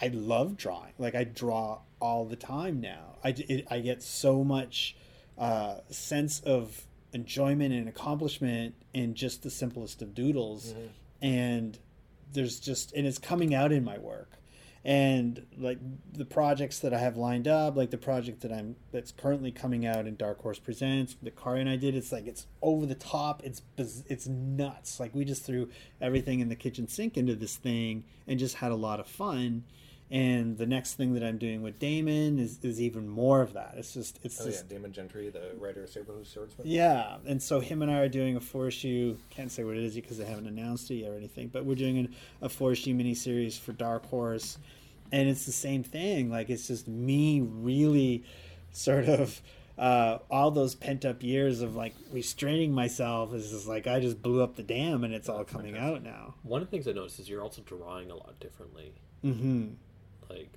[0.02, 0.94] I love drawing.
[0.98, 3.18] Like I draw all the time now.
[3.24, 4.96] I it, I get so much
[5.38, 10.74] uh, sense of enjoyment and accomplishment in just the simplest of doodles,
[11.22, 11.80] and
[12.34, 14.32] there's just and it's coming out in my work.
[14.84, 15.80] And like
[16.14, 19.84] the projects that i have lined up like the project that i'm that's currently coming
[19.84, 22.94] out in dark horse presents that Kaare and i did it's like it's over the
[22.94, 23.42] top.
[23.44, 25.00] It's it's nuts.
[25.00, 25.70] Like we just threw
[26.00, 29.64] everything in the kitchen sink into this thing and just had a lot of fun
[30.12, 33.74] and the next thing that i'm doing with damon is, is even more of that
[33.76, 36.68] it's just it's Oh yeah, just Damon Gentry, the writer of Sabertooth Swordsman.
[36.68, 39.18] yeah, and so him and I are doing a four issue.
[39.32, 41.48] Can't say what it is because they haven't announced it yet or anything.
[41.48, 44.58] But we're doing an, a four issue miniseries for Dark Horse,
[45.12, 46.30] and it's the same thing.
[46.30, 48.24] Like it's just me really,
[48.72, 49.42] sort of,
[49.78, 54.22] uh, all those pent up years of like restraining myself is just like I just
[54.22, 56.36] blew up the dam and it's all coming out now.
[56.44, 58.94] One of the things I noticed is you're also drawing a lot differently.
[59.24, 59.74] Mm-hmm.
[60.30, 60.52] Like,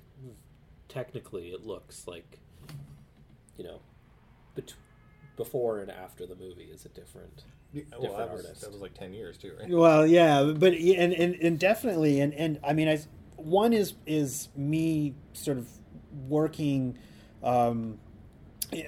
[0.87, 2.39] technically, it looks like,
[3.57, 3.79] you know,
[4.55, 4.73] bet-
[5.35, 7.45] before and after the movie is a different.
[7.71, 8.61] Yeah, well, Different that was, artist.
[8.61, 9.69] that was like ten years too, right?
[9.69, 12.99] Well, yeah, but and, and, and definitely, and, and I mean, I
[13.35, 15.69] one is is me sort of
[16.27, 16.97] working.
[17.43, 17.99] Um,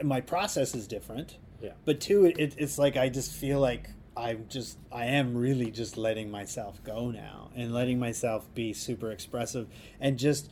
[0.04, 1.72] my process is different, Yeah.
[1.86, 5.96] but two, it, it's like I just feel like I'm just I am really just
[5.96, 9.68] letting myself go now and letting myself be super expressive
[10.00, 10.52] and just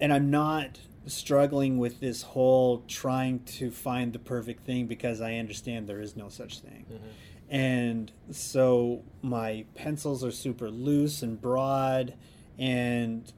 [0.00, 5.34] and I'm not struggling with this whole trying to find the perfect thing because I
[5.34, 6.86] understand there is no such thing.
[6.90, 7.06] Mm-hmm.
[7.52, 12.14] And so my pencils are super loose and broad
[12.58, 13.32] and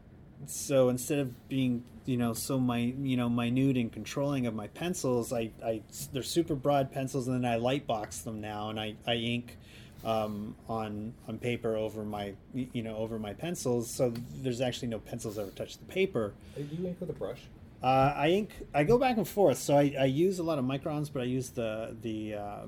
[0.46, 4.66] so instead of being you know so my you know minute and controlling of my
[4.68, 5.82] pencils I, I
[6.12, 9.56] they're super broad pencils and then I light box them now and I, I ink
[10.04, 14.98] um, on on paper over my you know over my pencils so there's actually no
[14.98, 17.40] pencils ever touch the paper Do you ink with a brush?
[17.82, 18.50] uh, I ink.
[18.72, 19.58] I go back and forth.
[19.58, 22.66] So I, I use a lot of microns, but I use the the uh,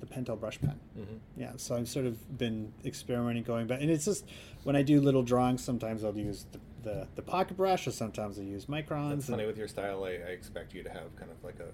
[0.00, 0.80] the Pentel brush pen.
[0.98, 1.16] Mm-hmm.
[1.36, 1.52] Yeah.
[1.56, 4.24] So I've sort of been experimenting, going back, and it's just
[4.62, 5.62] when I do little drawings.
[5.62, 9.18] Sometimes I'll use the, the, the pocket brush, or sometimes I use microns.
[9.18, 10.04] It's and- with your style.
[10.04, 11.68] I, I expect you to have kind of like a,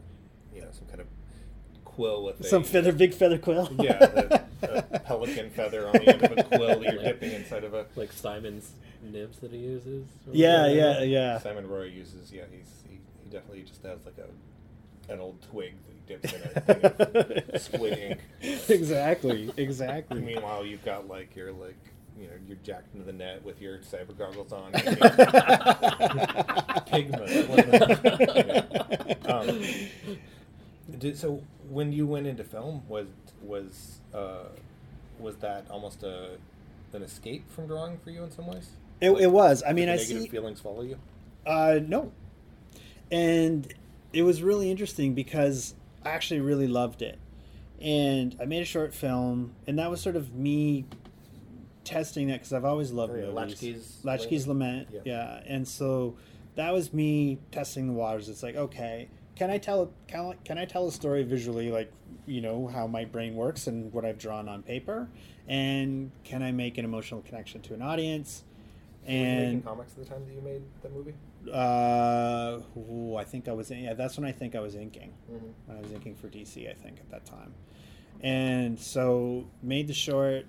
[0.53, 1.07] you know, some kind of
[1.91, 3.69] quill with a, some feather, big feather quill.
[3.79, 4.43] yeah, the,
[4.95, 7.87] a pelican feather on the end of a quill that you're dipping inside of a.
[7.97, 8.73] Like Simon's
[9.03, 10.07] nibs that he uses?
[10.31, 10.75] yeah, whatever.
[10.75, 11.39] yeah, yeah.
[11.39, 12.33] Simon Roy uses.
[12.33, 14.29] Yeah, he's he, he definitely just has like a,
[15.13, 16.85] an old twig that he dips in a thing
[17.55, 18.21] of squid ink.
[18.69, 20.21] exactly, exactly.
[20.21, 21.77] Meanwhile, you've got like your like
[22.19, 24.71] you know you're jacked into the net with your cyber goggles on.
[26.87, 27.49] Pigment.
[27.49, 29.65] wasn't um,
[30.99, 31.41] did, so
[31.71, 33.07] when you went into film, was
[33.43, 34.49] was uh,
[35.19, 36.37] was that almost a
[36.93, 38.71] an escape from drawing for you in some ways?
[39.01, 39.63] It, it was.
[39.67, 40.27] I mean, I see.
[40.27, 40.99] feelings follow you.
[41.47, 42.13] Uh, no.
[43.11, 43.73] And
[44.13, 47.19] it was really interesting because I actually really loved it.
[47.81, 50.85] And I made a short film, and that was sort of me
[51.85, 53.35] testing that because I've always loved Oh, yeah, movies.
[53.35, 54.89] Latchkey's Latchkey's Lament.
[54.93, 55.01] Yeah.
[55.05, 55.43] Yeah.
[55.47, 56.17] And so
[56.57, 58.29] that was me testing the waters.
[58.29, 59.09] It's like, okay,
[59.41, 61.91] can I tell can I, can I tell a story visually, like
[62.27, 65.09] you know how my brain works and what I've drawn on paper,
[65.49, 68.45] and can I make an emotional connection to an audience?
[69.07, 71.15] Were you making And comics at the time that you made that movie?
[71.51, 73.95] uh, ooh, I think I was yeah.
[73.95, 75.15] That's when I think I was inking.
[75.33, 75.47] Mm-hmm.
[75.65, 77.55] When I was inking for DC, I think at that time,
[78.21, 80.45] and so made the short.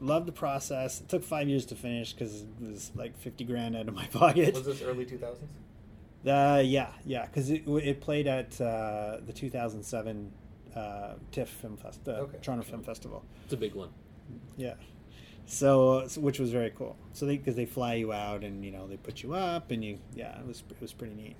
[0.00, 1.00] Loved the process.
[1.02, 4.06] It took five years to finish because it was like fifty grand out of my
[4.12, 4.54] pocket.
[4.54, 5.50] Was this early two thousands?
[6.26, 10.32] Uh, yeah, yeah, because it, it played at uh, the 2007
[10.74, 12.38] uh, TIFF Film Fest, uh, Okay.
[12.40, 13.22] Toronto Film Festival.
[13.44, 13.90] It's a big one.
[14.56, 14.74] Yeah.
[15.46, 16.96] So, so- which was very cool.
[17.12, 19.84] So they because they fly you out and you know they put you up and
[19.84, 21.36] you yeah it was it was pretty neat.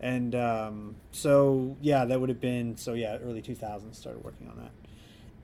[0.00, 4.56] And um, so yeah that would have been so yeah early 2000s started working on
[4.56, 4.72] that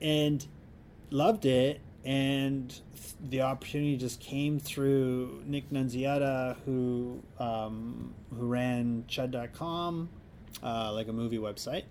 [0.01, 0.45] and
[1.11, 1.79] loved it
[2.09, 2.81] and
[3.29, 10.09] the opportunity just came through Nick Nunziata who um, who ran Chud.com
[10.63, 11.83] uh, like a movie website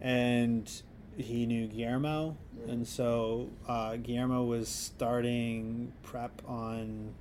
[0.00, 0.70] and
[1.16, 2.36] he knew Guillermo,
[2.68, 7.14] and so uh, Guillermo was starting prep on.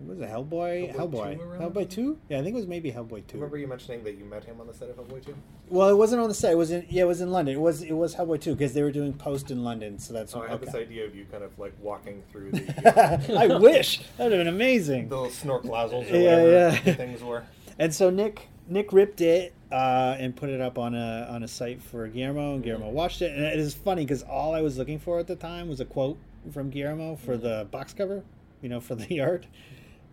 [0.00, 0.94] What was it Hellboy?
[0.94, 1.58] Hellboy Hellboy.
[1.58, 2.18] 2 Hellboy two?
[2.28, 3.36] Yeah, I think it was maybe Hellboy two.
[3.36, 5.34] Remember you mentioning that you met him on the set of Hellboy 2?
[5.68, 6.52] Well, it wasn't on the set.
[6.52, 7.54] It was in yeah, it was in London.
[7.56, 9.98] It was it was Hellboy two because they were doing post in London.
[9.98, 13.34] So that's Oh, I had this idea of you kind of like walking through the,
[13.38, 15.08] I wish that would have been amazing.
[15.08, 15.30] the little
[15.60, 16.80] snorkelazzles or Yeah, whatever yeah.
[16.84, 17.44] the things were.
[17.78, 21.48] And so Nick Nick ripped it uh, and put it up on a on a
[21.48, 23.32] site for Guillermo, and Guillermo watched it.
[23.32, 25.84] And it is funny because all I was looking for at the time was a
[25.84, 26.18] quote
[26.52, 28.22] from Guillermo for the box cover,
[28.62, 29.46] you know, for the art,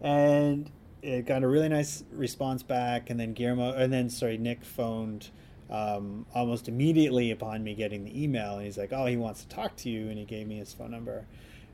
[0.02, 0.70] and
[1.02, 3.10] it got a really nice response back.
[3.10, 5.30] And then Guillermo, and then sorry, Nick phoned.
[5.68, 9.48] Um, almost immediately upon me getting the email, and he's like, "Oh, he wants to
[9.48, 11.26] talk to you," and he gave me his phone number,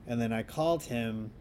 [0.08, 1.32] and then I called him,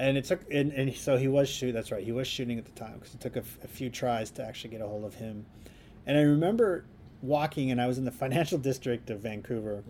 [0.00, 2.64] and it took and, and so he was shoot that's right he was shooting at
[2.64, 5.44] the time because it took a, few tries to actually get a hold of him
[6.06, 6.84] and i remember
[7.22, 9.84] walking and i was in the financial district of vancouver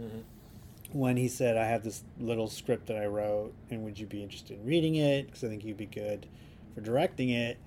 [0.92, 4.22] when he said i have this little script that i wrote and would you be
[4.22, 5.26] interested in reading it?
[5.26, 6.26] Because i think you'd be good
[6.74, 7.58] for directing it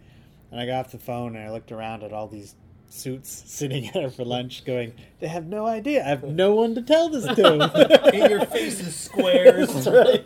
[0.51, 2.55] and i got off the phone and i looked around at all these
[2.89, 6.03] suits sitting there for lunch going they have no idea.
[6.03, 8.13] I have no one to tell this to.
[8.13, 9.73] In your is squares.
[9.73, 10.21] That's right.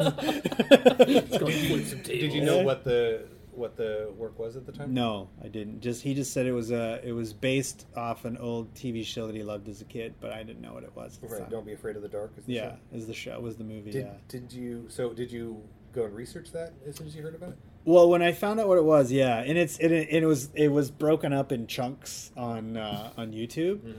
[1.07, 3.27] It's going to flip some Did you know what the
[3.57, 4.93] what the work was at the time?
[4.93, 5.81] No, I didn't.
[5.81, 9.27] Just he just said it was a it was based off an old TV show
[9.27, 11.19] that he loved as a kid, but I didn't know what it was.
[11.21, 11.41] Right.
[11.41, 11.49] time.
[11.49, 12.33] Don't be afraid of the dark.
[12.37, 12.77] Is the Yeah, show.
[12.97, 13.91] is the show was the movie?
[13.91, 14.13] Did yeah.
[14.27, 15.61] did you so did you
[15.93, 17.57] go and research that as soon as you heard about it?
[17.85, 20.67] Well, when I found out what it was, yeah, and it's it, it was it
[20.67, 23.95] was broken up in chunks on uh, on YouTube, s-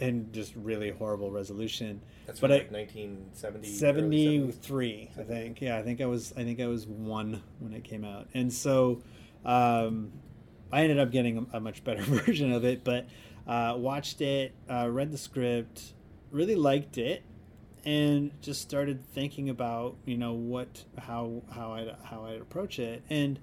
[0.00, 2.00] and just really horrible resolution.
[2.26, 6.42] That's but from I, like 1970 73 i think yeah i think i was i
[6.42, 9.02] think i was one when it came out and so
[9.44, 10.10] um,
[10.72, 13.06] i ended up getting a, a much better version of it but
[13.46, 15.92] uh, watched it uh, read the script
[16.30, 17.22] really liked it
[17.84, 23.02] and just started thinking about you know what how how i how i'd approach it
[23.10, 23.38] and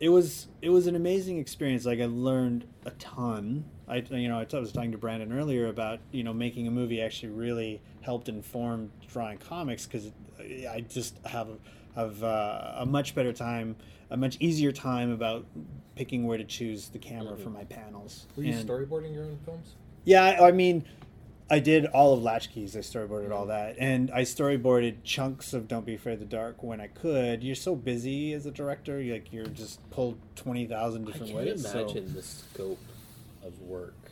[0.00, 1.86] it was it was an amazing experience.
[1.86, 3.64] Like I learned a ton.
[3.88, 7.00] I you know I was talking to Brandon earlier about you know making a movie
[7.02, 10.10] actually really helped inform drawing comics because
[10.40, 11.48] I just have
[11.94, 13.76] have uh, a much better time,
[14.10, 15.46] a much easier time about
[15.94, 18.26] picking where to choose the camera for my panels.
[18.36, 19.74] Were you And- storyboarding your own films?
[20.04, 20.84] yeah, I, I mean,
[21.48, 22.74] I did all of Latchkeys.
[22.76, 26.62] I storyboarded all that, and I storyboarded chunks of Don't Be Afraid of the Dark
[26.64, 27.44] when I could.
[27.44, 31.32] You're so busy as a director, you're like you're just pulled twenty thousand I different
[31.32, 31.62] can't ways.
[31.70, 32.78] so- imagine the scope
[33.44, 34.10] of work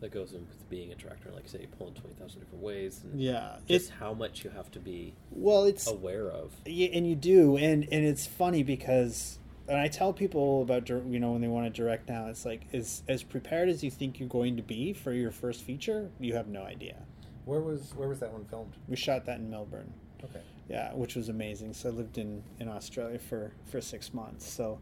[0.00, 1.30] that goes in with being a director.
[1.32, 3.00] Like, say, you pull in 20,000 different ways.
[3.04, 6.52] And yeah, Just it's how much you have to be well, it's aware of.
[6.66, 9.38] Yeah, and you do, and and it's funny because,
[9.68, 12.62] and I tell people about you know when they want to direct now, it's like
[12.72, 16.34] as as prepared as you think you're going to be for your first feature, you
[16.34, 16.96] have no idea.
[17.44, 18.74] Where was where was that one filmed?
[18.88, 19.92] We shot that in Melbourne,
[20.22, 20.40] Okay.
[20.68, 21.72] yeah, which was amazing.
[21.74, 24.46] So I lived in in Australia for for six months.
[24.50, 24.80] So,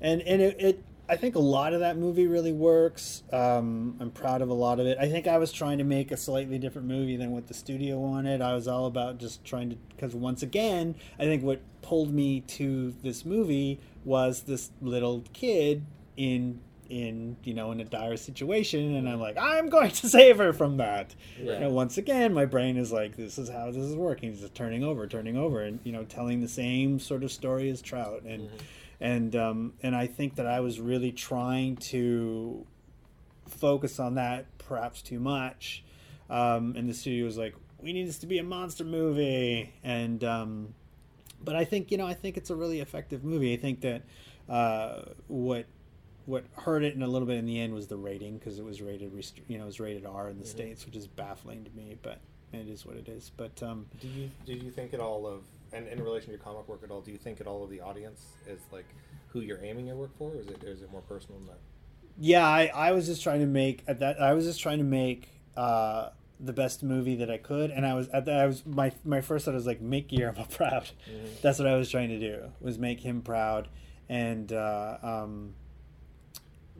[0.00, 0.56] and and it.
[0.60, 3.22] it I think a lot of that movie really works.
[3.32, 4.96] Um, I'm proud of a lot of it.
[4.98, 7.98] I think I was trying to make a slightly different movie than what the studio
[7.98, 8.40] wanted.
[8.40, 12.40] I was all about just trying to, because once again, I think what pulled me
[12.42, 15.84] to this movie was this little kid
[16.16, 20.36] in in you know in a dire situation and i'm like i'm going to save
[20.36, 21.60] her from that Yeah.
[21.60, 24.54] know, once again my brain is like this is how this is working it's just
[24.54, 28.24] turning over turning over and you know telling the same sort of story as trout
[28.26, 28.50] and
[29.02, 32.64] and um, and I think that I was really trying to
[33.48, 35.84] focus on that perhaps too much.
[36.30, 40.22] Um, and the studio was like, "We need this to be a monster movie," and
[40.22, 40.74] um,
[41.42, 43.52] but I think you know I think it's a really effective movie.
[43.52, 44.02] I think that
[44.48, 45.66] uh, what
[46.24, 48.64] what hurt it in a little bit in the end was the rating because it
[48.64, 49.12] was rated
[49.48, 52.20] you know it was rated R in the states, which is baffling to me, but
[52.52, 53.32] it is what it is.
[53.36, 55.42] But um, Do you did you think at all of
[55.72, 57.00] and in relation to your comic work at all?
[57.00, 58.86] Do you think at all of the audience is like
[59.28, 61.48] who you're aiming your work for, or is it or is it more personal than
[61.48, 61.58] that?
[62.18, 64.84] yeah I, I was just trying to make at that i was just trying to
[64.84, 68.66] make uh the best movie that i could and i was at that i was
[68.66, 70.90] my my first thought was like make guillermo proud
[71.40, 73.66] that's what i was trying to do was make him proud
[74.10, 75.54] and uh um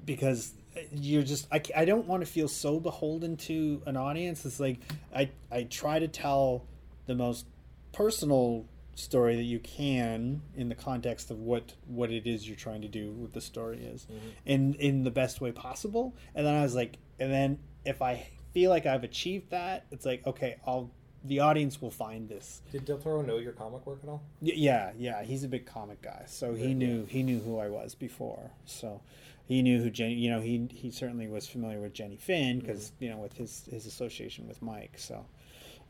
[0.04, 0.52] because
[0.90, 4.80] you're just I, I don't want to feel so beholden to an audience it's like
[5.14, 6.66] i i try to tell
[7.06, 7.46] the most
[7.92, 12.82] personal story that you can in the context of what what it is you're trying
[12.82, 14.06] to do what the story is
[14.44, 18.26] in in the best way possible and then i was like and then if i
[18.52, 20.90] feel like i've achieved that it's like okay i'll
[21.24, 24.22] the audience will find this Did Del Toro know your comic work at all?
[24.40, 26.74] Y- yeah yeah he's a big comic guy so he Yeah.
[26.74, 29.00] knew he knew who i was before so
[29.46, 30.14] he knew who Jenny.
[30.14, 33.64] You know, he he certainly was familiar with Jenny Finn because you know with his
[33.70, 34.94] his association with Mike.
[34.96, 35.26] So,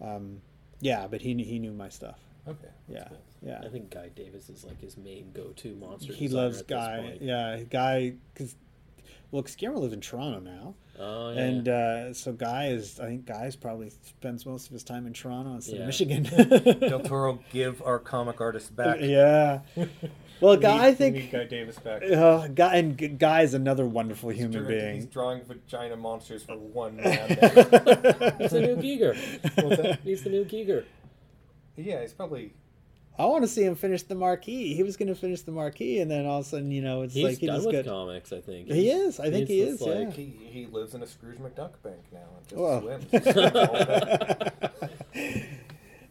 [0.01, 0.41] um,
[0.81, 2.19] yeah, but he knew- he knew my stuff.
[2.49, 2.69] Okay.
[2.89, 3.19] Yeah, cool.
[3.43, 3.61] yeah.
[3.65, 6.13] I think Guy Davis is like his main go-to monster.
[6.13, 7.01] he loves at this Guy.
[7.01, 7.23] point.
[7.23, 8.57] Yeah, Guy because
[9.31, 11.41] well, because Guillermo lives in Toronto now, Oh yeah.
[11.41, 13.01] and uh, so Guy is.
[13.01, 15.81] I think Guy's probably spends most of his time in Toronto instead Yeah.
[15.83, 16.23] of Michigan.
[16.81, 18.99] Del Toro, give our comic artist back.
[19.01, 19.61] yeah.
[20.41, 22.03] Well, Guy, need- I think need Guy Davis back.
[22.03, 24.95] uh, Guy and Guy is another wonderful human He's being.
[24.97, 27.05] He's drawing vagina monsters for one man.
[27.29, 28.35] there.
[28.41, 29.15] He's the new Giger.
[30.03, 30.85] He's the new Giger.
[31.77, 32.55] Yeah, he's probably.
[33.19, 34.73] I want to see him finish the Marquis.
[34.75, 37.03] He was going to finish the Marquis, and then all of a sudden, you know,
[37.03, 37.85] it's He's like he done with got.
[37.85, 38.69] comics, I think.
[38.69, 39.21] He is.
[39.21, 39.93] I think he just is, yeah.
[39.95, 42.81] like- He, he lives in a Scrooge McDuck bank now and just Well.
[42.81, 43.05] swims.
[43.23, 43.75] He swims all
[45.15, 45.49] day.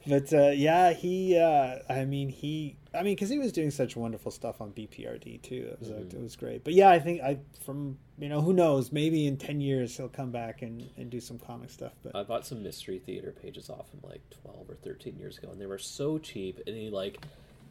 [0.08, 1.38] But uh, yeah, he.
[1.38, 2.78] Uh, I mean, he.
[2.94, 5.70] I mean, because he was doing such wonderful stuff on BPRD too.
[5.74, 6.14] It was uh, Mhm.
[6.16, 6.64] it was great.
[6.64, 10.10] But yeah, I think I from you know who knows maybe in ten years he'll
[10.10, 11.94] come back and, and do some comic stuff.
[12.04, 15.50] But I bought some mystery theater pages off him like 12 or 13 years ago,
[15.52, 16.60] and they were so cheap.
[16.68, 17.20] And he like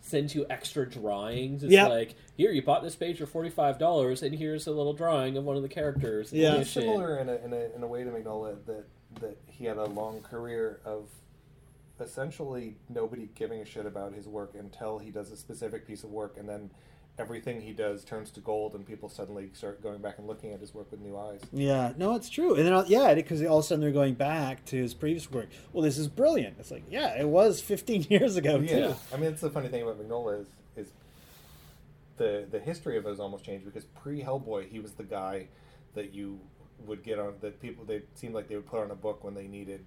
[0.02, 1.62] sends you extra drawings.
[1.62, 1.88] It's Yeah.
[1.88, 5.56] like, here, you bought this page for $45, and here's a little drawing of one
[5.56, 6.32] of the characters.
[6.32, 6.50] Yeah.
[6.52, 8.84] Holy It's similar in a, in a in a way to McNulty that
[9.20, 11.08] that he had a long career of
[12.00, 16.10] essentially nobody giving a shit about his work until he does a specific piece of
[16.10, 16.70] work, and then
[17.18, 20.60] everything he does turns to gold, and people suddenly start going back and looking at
[20.60, 21.40] his work with new eyes.
[21.52, 22.54] yeah, no, it's true.
[22.54, 25.48] And then yeah, because all of a sudden they're going back to his previous work.
[25.72, 26.56] Well, this is brilliant.
[26.58, 28.64] It's like yeah, it was fifteen years ago too.
[28.66, 30.46] Yeah, I mean, that's the funny thing about Mignola is,
[30.76, 30.92] is
[32.16, 35.48] the the history of it has almost changed because pre Hellboy, he was the guy
[35.94, 36.40] that you
[36.86, 39.34] would get on that people they seemed like they would put on a book when
[39.34, 39.84] they needed,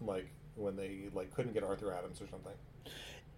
[0.00, 2.52] like when they like couldn't get Arthur Adams or something.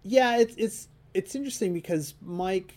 [0.03, 2.73] yeah it's it's it's interesting because mike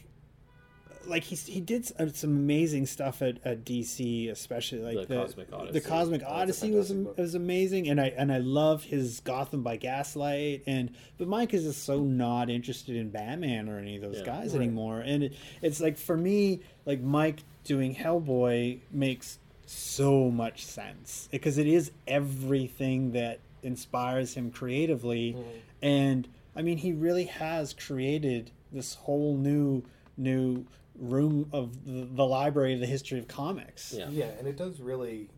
[1.06, 5.50] like he he did uh, some amazing stuff at, at DC, especially like The Cosmic
[5.50, 5.72] Odyssey.
[5.72, 7.16] The Cosmic Odyssey was book.
[7.16, 10.62] was amazing, and I and I love his Gotham by Gaslight.
[10.66, 14.26] And but Mike is just so not interested in Batman or any of those Yeah.
[14.26, 14.60] guys Right.
[14.62, 15.00] anymore.
[15.00, 15.32] And it,
[15.62, 21.92] it's like for me, like Mike doing Hellboy makes so much sense because it is
[22.06, 25.58] everything that inspires him creatively Mm-hmm.
[25.82, 29.82] and i mean he really has created this whole new
[30.16, 30.64] new
[30.96, 34.08] room of the, the library of the history of comics Yeah.
[34.10, 35.28] Yeah, and it does really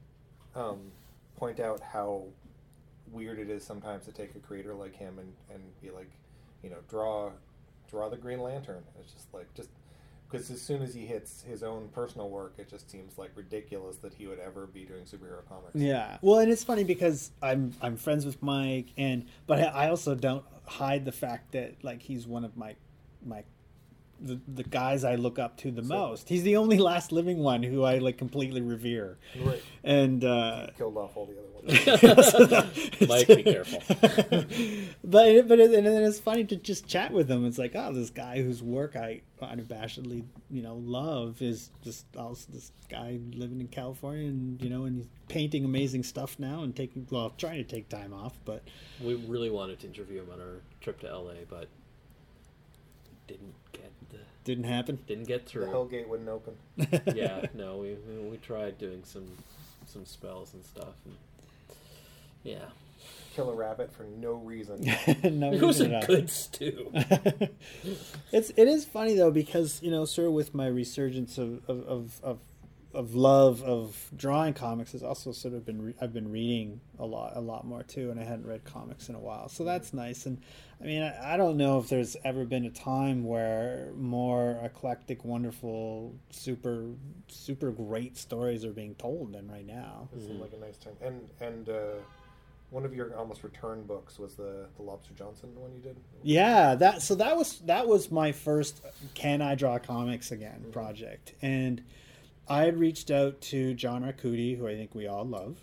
[0.54, 0.78] um,
[1.36, 2.24] point out how
[3.12, 6.10] weird it is sometimes to take a creator like him and, and be like,
[6.62, 7.30] you know, draw
[7.90, 8.82] draw the Green Lantern.
[8.98, 9.68] It's just like just
[10.32, 13.96] because as soon as he hits his own personal work, it just seems like ridiculous
[13.98, 15.74] that he would ever be doing superhero comics.
[15.74, 16.16] Yeah.
[16.22, 20.44] Well, and it's funny because I'm I'm friends with Mike, and but I also don't
[20.64, 22.76] hide the fact that like he's one of my
[23.24, 23.44] my
[24.22, 26.28] the, the guys I look up to the most.
[26.28, 29.62] He's the only last living one who I like completely revere, Right.
[29.84, 33.00] and uh, Killed off all the other ones.
[33.08, 33.82] Mike, be careful.
[35.04, 37.44] but but it, and then it's funny to just chat with him.
[37.46, 42.46] It's like, oh, this guy whose work I unabashedly you know love is just also
[42.52, 46.74] this guy living in California, and you know, and he's painting amazing stuff now and
[46.74, 48.62] taking well, trying to take time off, but
[49.00, 51.68] we really wanted to interview him on our trip to LA, but
[53.28, 53.61] didn't get the
[54.44, 54.98] didn't happen.
[55.06, 55.66] didn't get the through.
[55.66, 56.56] Hellgate wouldn't open.
[57.14, 59.26] yeah, no, we we we tried doing some
[59.86, 60.94] some spells and stuff.
[61.04, 61.16] And,
[62.42, 62.66] yeah,
[63.34, 64.82] Kill a rabbit for no reason.
[65.24, 66.90] no, it was a at good stew.
[68.30, 71.80] it's it is funny though because you know sort of with my resurgence of of
[71.88, 72.38] of, of,
[72.94, 77.06] of love of drawing comics has also sort of been re- I've been reading a
[77.06, 79.48] lot a lot more too and I hadn't read comics in a while.
[79.48, 80.26] So that's nice.
[80.26, 80.40] And
[80.80, 85.24] I mean I, I don't know if there's ever been a time where more eclectic
[85.24, 86.86] wonderful super
[87.28, 90.08] super great stories are being told than right now.
[90.16, 90.94] It seemed like a nice time.
[91.00, 91.94] And and uh,
[92.72, 95.96] one of your almost return books was the the Lobster Johnson one you did.
[96.22, 98.82] Yeah, that so that was that was my first
[99.14, 101.82] can I draw comics again project, and
[102.48, 105.58] I had reached out to John Arcudi, who I think we all love,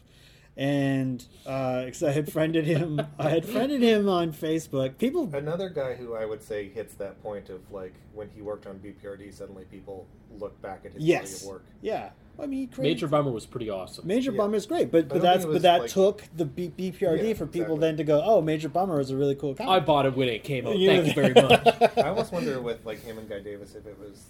[0.57, 4.97] and uh, because I had friended him, I had friended him on Facebook.
[4.97, 8.65] People, Another guy who I would say hits that point of like when he worked
[8.67, 10.07] on BPRD, suddenly people
[10.37, 11.65] look back at his yes, body of work.
[11.81, 12.09] yeah.
[12.41, 14.07] I mean, created, Major Bummer was pretty awesome.
[14.07, 14.37] Major Yeah.
[14.37, 17.33] Bummer is great, but but don't that's but that like- took the B- BPRD Yeah,
[17.33, 17.79] for people exactly.
[17.79, 19.69] then to go, oh, Major Bummer is a really cool comic.
[19.69, 20.77] I bought it when it came out.
[20.77, 21.67] You Thank you very much.
[21.97, 24.23] I almost wonder with like him and Guy Davis if it was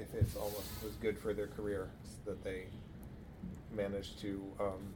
[0.00, 1.88] if it's almost was good for their career
[2.24, 2.64] that they
[3.74, 4.94] managed to um,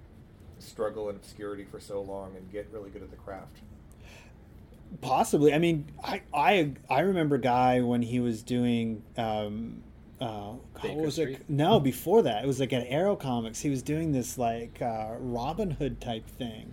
[0.58, 3.58] struggle in obscurity for so long and get really good at the craft.
[5.00, 5.52] Possibly.
[5.52, 9.82] I mean, I I I remember Guy when he was doing um,
[10.20, 10.52] uh,
[10.82, 11.36] Baker what was Street?
[11.40, 11.44] it?
[11.50, 13.60] No, before that, it was like at Arrow Comics.
[13.60, 16.72] He was doing this like uh, Robin Hood type thing,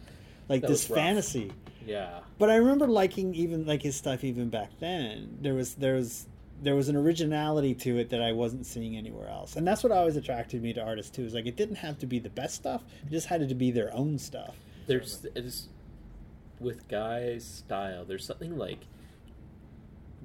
[0.50, 1.52] like That this fantasy.
[1.86, 2.20] Yeah.
[2.38, 5.38] But I remember liking even like his stuff even back then.
[5.42, 6.28] There was there was
[6.62, 9.92] there was an originality to it that I wasn't seeing anywhere else, and that's what
[9.92, 11.24] always attracted me to artists too.
[11.24, 13.72] Is like it didn't have to be the best stuff; it just had to be
[13.72, 14.56] their own stuff.
[14.88, 15.70] There's it's
[16.60, 18.06] with Guy's style.
[18.06, 18.80] There's something like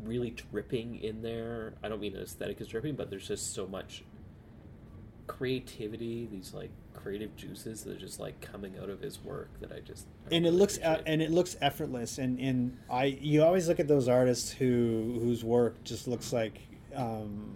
[0.04, 1.74] really dripping in there.
[1.82, 4.04] I don't mean aesthetic is dripping, but there's just so much
[5.26, 6.26] creativity.
[6.30, 9.80] These like creative juices that are just like coming out of his work that I
[9.80, 11.12] just I and it looks uh, appreciate.
[11.12, 15.44] and it looks effortless and and i you always look at those artists who whose
[15.44, 16.58] work just looks like
[16.96, 17.54] um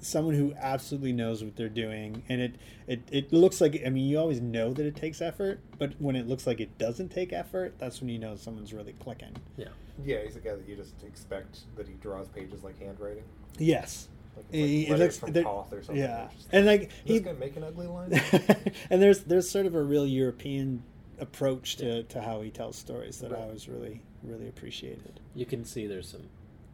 [0.00, 2.54] someone who absolutely knows what they're doing and it
[2.88, 6.16] it, it looks like i mean you always know that it takes effort but when
[6.16, 9.68] it looks like it doesn't take effort that's when you know someone's really clicking yeah.
[10.02, 13.24] Yeah, he's a guy that you just expect that he draws pages like handwriting.
[13.58, 16.02] yes Like It- it's it like letters looks- from there- Toth or something.
[16.02, 18.12] yeah and like Is he this guy making ugly line.
[18.90, 20.82] and there's there's sort of a real European
[21.18, 23.42] approach to, to how he tells stories that I Right.
[23.42, 25.20] always really really appreciated.
[25.34, 26.22] You can see there's some.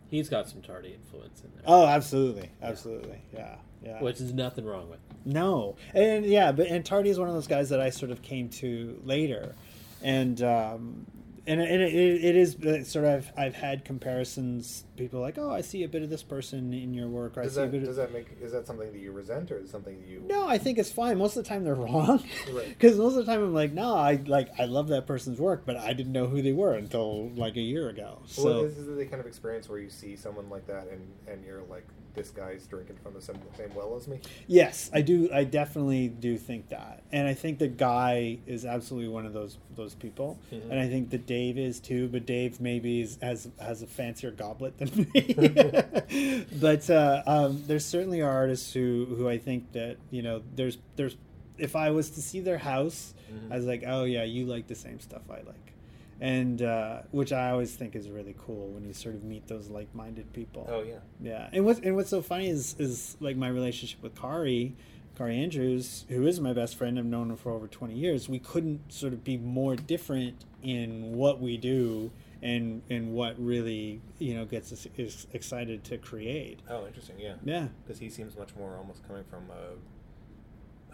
[0.09, 4.01] He's got some Tardi influence in there, Oh, absolutely, absolutely, yeah, yeah.
[4.01, 5.01] which is nothing wrong with.
[5.25, 8.23] No, and yeah, but and Tardi is one of those guys that I sort of
[8.23, 9.57] came to later,
[10.03, 11.07] and um,
[11.47, 14.85] and and it, it, it is uh, sort of I've had comparisons.
[14.97, 17.43] People are like, oh, I see a bit of this person in your work, or
[17.43, 19.51] Does I see a that, bit of that make is that something that you resent
[19.51, 21.19] or is something that you No, I think it's fine.
[21.19, 22.23] Most of the time they're wrong.
[22.53, 22.69] Right.
[22.69, 25.63] Because most of the time I'm like, no, I like I love that person's work,
[25.65, 28.23] but I didn't know who they were until like a year ago.
[28.27, 31.07] So well, this is the kind of experience where you see someone like that and
[31.29, 31.87] and you're like
[32.17, 34.19] this guy's drinking from the same, same well as me.
[34.49, 35.29] yes, I do.
[35.33, 39.59] I definitely do think that, and I think the guy is absolutely one of those
[39.77, 40.71] those people, Mhm.
[40.71, 42.09] and I think that Dave is too.
[42.09, 45.35] But Dave maybe is, has has a fancier goblet than me.
[46.61, 51.17] but uh, um, there's certainly artists who who I think that you know there's there's
[51.59, 53.53] if I was to see their house, Mhm.
[53.53, 55.73] I was like, oh yeah, you like the same stuff I like.
[56.21, 59.69] And uh, which I always think is really cool when you sort of meet those
[59.69, 60.67] like-minded people.
[60.71, 61.01] Oh yeah.
[61.21, 64.73] Yeah, and what's and what's so funny is is like my relationship with Kaare,
[65.19, 66.99] Kaare Andrews, who is my best friend.
[66.99, 68.29] I've known her for over twenty years.
[68.29, 72.11] We couldn't sort of be more different in what we do
[72.43, 76.61] and and what really you know gets us is excited to create.
[76.69, 77.19] Oh, interesting.
[77.19, 77.35] Yeah.
[77.45, 79.75] Yeah, Because he seems much more almost coming from a,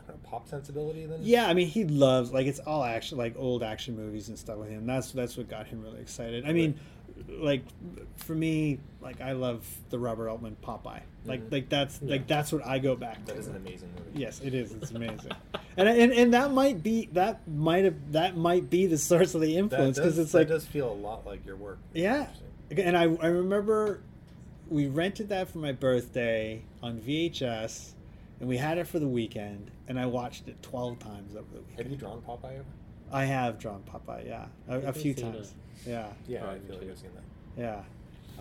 [0.08, 1.20] Know, pop sensibility than.
[1.22, 1.46] yeah.
[1.46, 4.68] I mean, he loves like it's all action, like old action movies and stuff with
[4.68, 4.86] him.
[4.86, 6.44] That's that's what got him really excited.
[6.46, 6.78] I mean,
[7.28, 7.62] like
[8.16, 11.00] for me, like I love the Robert Altman Popeye.
[11.24, 11.52] Like Mhm.
[11.52, 12.10] like that's Yeah.
[12.10, 13.32] like that's what I go back to.
[13.32, 14.18] That is an amazing movie.
[14.20, 14.72] Yes, it is.
[14.72, 15.30] It's amazing,
[15.76, 19.40] and, and and that might be that might have that might be the source of
[19.40, 21.78] the influence because it's that like does feel a lot like your work.
[21.94, 22.26] It's yeah,
[22.76, 24.00] and I I remember
[24.68, 27.92] we rented that for my birthday on VHS,
[28.42, 31.60] and we had it for the weekend, and I watched it twelve times over the
[31.60, 31.78] weekend.
[31.78, 32.64] Have you drawn Popeye ever?
[33.12, 35.54] I have drawn Popeye, yeah, a, a few I've seen times,
[35.86, 36.90] yeah, Yeah, Probably I feel like too.
[36.90, 37.62] I've seen that.
[37.62, 37.82] yeah.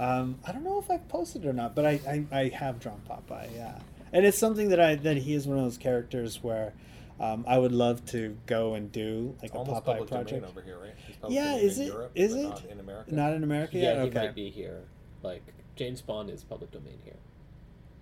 [0.04, 2.00] Um, I don't know if I've posted it or not, but I,
[2.32, 3.78] I, I have drawn Popeye, yeah.
[4.12, 6.74] And it's something that I that he is one of those characters where
[7.20, 10.44] um, I would love to go and do like It's a almost Popeye project.
[10.46, 10.94] over here, right?
[11.08, 11.88] It's Yeah, is in it?
[11.94, 12.44] Europe, Is but it?
[12.50, 13.14] Not in America.
[13.14, 13.96] Not in America Yeah, yet.
[14.04, 14.82] he okay, might be here.
[15.22, 15.44] Like
[15.76, 17.18] James Bond is public domain here.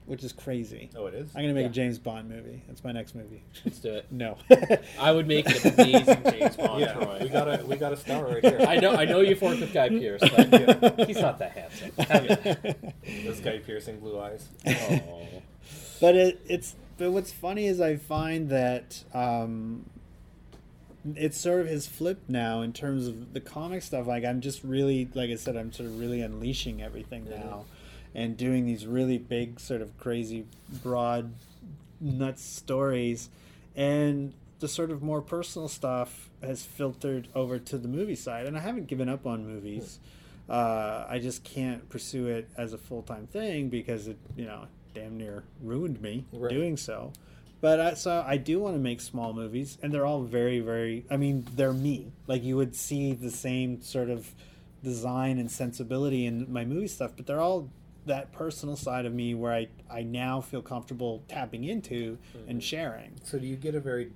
[0.09, 0.89] Which is crazy.
[0.95, 1.29] Oh, it is.
[1.35, 1.69] I'm gonna make Yeah.
[1.69, 2.63] a James Bond movie.
[2.67, 3.43] That's my next movie.
[3.63, 4.07] Let's do it.
[4.11, 4.37] no.
[4.99, 6.81] I would make an amazing James Bond.
[6.81, 7.19] yeah, Troy.
[7.21, 8.59] we got a we got a star right here.
[8.67, 8.93] I know.
[8.95, 11.05] I know you've worked with Guy Pearce, but Yeah.
[11.05, 11.91] he's not that handsome.
[12.07, 13.23] Have you?
[13.23, 14.47] This guy piercing blue eyes.
[14.67, 15.01] Oh.
[16.01, 19.85] but it, it's but what's funny is I find that um,
[21.15, 24.05] it's sort of his flip now in terms of the comic stuff.
[24.07, 27.65] Like I'm just really, like I said, I'm sort of really unleashing everything now,
[28.15, 30.45] and doing these really big, sort of crazy,
[30.83, 31.33] broad,
[32.01, 33.29] nuts stories,
[33.75, 38.45] and the sort of more personal stuff has filtered over to the movie side.
[38.45, 39.99] And I haven't given up on movies.
[40.49, 44.65] Uh, I just can't pursue it as a full time thing because it, you know,
[44.93, 46.49] damn near ruined me Right.
[46.51, 47.13] doing so.
[47.61, 51.05] But I, so I do want to make small movies, and they're all very, very.
[51.11, 52.11] I mean, they're me.
[52.25, 54.33] Like you would see the same sort of
[54.81, 57.69] design and sensibility in my movie stuff, but they're all
[58.05, 62.59] that personal side of me where I, I now feel comfortable tapping into and mm-hmm.
[62.59, 63.19] sharing.
[63.23, 64.11] So do you get a very?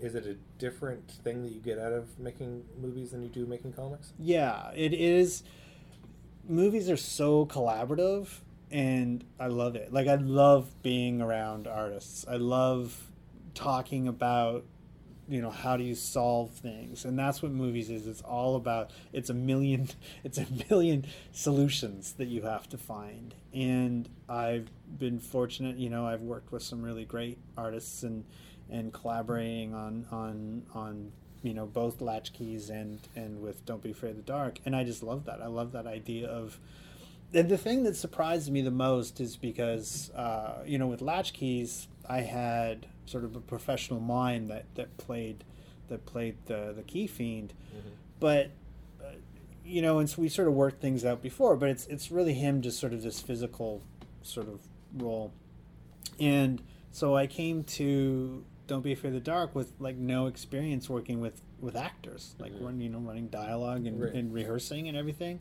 [0.00, 3.46] Is it a different thing that you get out of making movies than you do
[3.46, 4.12] making comics?
[4.18, 5.44] Yeah, it is.
[6.46, 8.28] Movies are so collaborative,
[8.70, 9.92] and I love it.
[9.92, 12.26] Like I love being around artists.
[12.28, 13.10] I love
[13.54, 14.64] talking about
[15.28, 17.04] you know how do you solve things?
[17.04, 18.06] And that's what movies is.
[18.06, 19.88] It's all about it's a million
[20.24, 23.34] it's a million solutions that you have to find.
[23.52, 28.24] And i've been fortunate you know i've worked with some really great artists and
[28.70, 34.10] and collaborating on on on you know both latchkeys and and with don't be afraid
[34.10, 34.58] of the dark.
[34.64, 35.40] And i just love that.
[35.40, 36.58] I love that idea of
[37.32, 41.88] and the thing that surprised me the most is because uh, you know with latchkeys
[42.08, 45.44] i had sort of a professional mind that that played
[45.88, 47.52] that played the the key fiend
[48.20, 48.50] but
[49.02, 49.08] uh,
[49.64, 52.34] you know and so we sort of worked things out before but it's it's really
[52.34, 53.82] him just sort of this physical
[54.22, 54.60] sort of
[54.96, 55.32] role
[56.20, 60.88] and so i came to don't be afraid of the dark with like no experience
[60.88, 62.60] working with with actors like Mhm.
[62.62, 64.14] when you know running dialogue and, Right.
[64.14, 65.40] and rehearsing and everything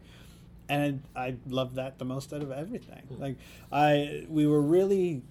[0.70, 3.04] and I loved that the most out of everything.
[3.10, 3.22] Hmm.
[3.22, 3.36] Like
[3.70, 5.22] I, we were really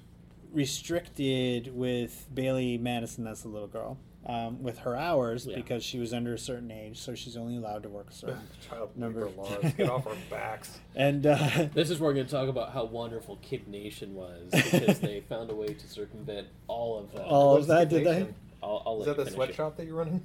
[0.52, 5.56] restricted with Bailee Madison, that's the little girl, um, with her hours Yeah.
[5.56, 8.40] because she was under a certain age, so she's only allowed to work a certain.
[8.68, 9.72] Child Number- labor laws.
[9.76, 10.78] Get off our backs.
[10.94, 11.36] and uh,
[11.74, 15.20] This is where we're going to talk about how wonderful Kid Nation was because they
[15.28, 17.22] found a way to circumvent all of that.
[17.24, 18.26] all of that, did they?
[18.64, 19.34] I'll, I'll Is that the finish it.
[19.34, 20.22] sweatshop that you're running?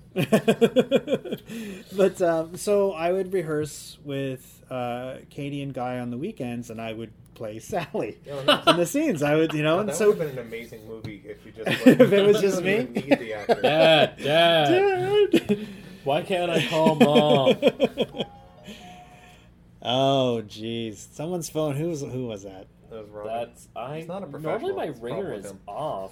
[1.95, 6.79] but um, so I would rehearse with uh, Katie and Guy on the weekends, and
[6.79, 8.67] I would play Sally Yeah, nice.
[8.67, 9.21] in the scenes.
[9.23, 11.51] I would, you know, and that so would have been an amazing movie if you
[11.51, 12.73] just If it was just me?
[12.79, 13.09] even need.
[13.61, 15.67] Dad, Dad, Dad.
[16.03, 17.55] why can't I call mom?
[19.81, 21.07] oh, jeez!
[21.13, 21.75] Someone's phone.
[21.75, 22.67] Who was who was that?
[22.89, 23.33] That was Robin.
[23.33, 23.97] That's I.
[23.99, 24.59] He's not a professional.
[24.59, 25.59] normally my professional, ringer is him.
[25.67, 26.11] off.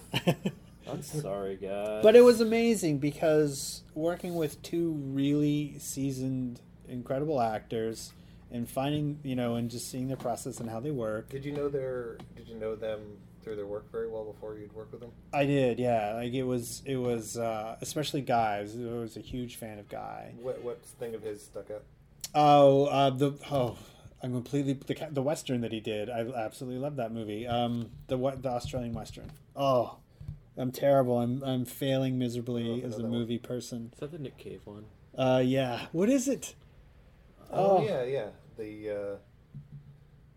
[0.87, 2.03] I'm sorry, guys.
[2.03, 8.13] but it was amazing because working with two really seasoned, incredible actors,
[8.51, 11.29] and finding you know, and just seeing their process and how they work.
[11.29, 12.17] Did you know their?
[12.35, 13.01] Did you know them
[13.45, 15.11] through their work very well before you'd work with them?
[15.31, 16.13] I did, yeah.
[16.15, 18.57] Like it was, it was uh, especially Guy.
[18.57, 20.33] I was, I was a huge fan of Guy.
[20.41, 21.83] What what thing of his stuck out?
[22.33, 23.77] Oh, uh, the oh,
[24.21, 26.09] I'm completely the the western that he did.
[26.09, 27.47] I absolutely love that movie.
[27.47, 29.31] Um, the what the Australian western.
[29.55, 29.97] Oh,
[30.57, 31.19] I'm terrible.
[31.19, 33.19] I'm I'm failing miserably as a another one.
[33.19, 33.91] movie person.
[33.93, 34.85] is that the Nick Cave one?
[35.17, 35.85] Uh, yeah.
[35.91, 36.55] What is it?
[37.51, 37.83] Oh, Oh.
[37.85, 38.27] yeah, yeah.
[38.57, 39.17] The uh,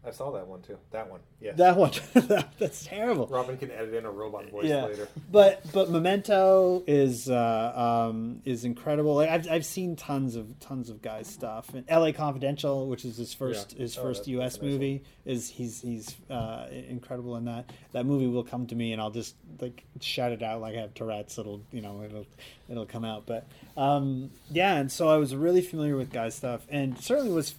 [0.06, 0.78] I saw that one too.
[0.92, 1.52] That one, yeah.
[1.52, 1.90] That one.
[2.58, 3.26] That's terrible.
[3.26, 4.86] Robin can edit in a robot voice Yeah.
[4.86, 5.08] later.
[5.30, 9.16] But but Memento is uh, um, is incredible.
[9.16, 11.74] Like I've I've seen tons of tons of guys stuff.
[11.74, 12.12] And L.A.
[12.12, 14.54] Confidential, which is his first his Oh, first U.S.
[14.54, 17.70] nice movie, is he's he's uh, incredible in that.
[17.92, 20.80] That movie will come to me, and I'll just like shout it out like I
[20.80, 21.36] have Tourette's.
[21.38, 22.26] It'll you know it'll
[22.70, 23.26] it'll come out.
[23.26, 23.46] But
[23.76, 27.56] um, yeah, and so I was really familiar with guys stuff, and certainly was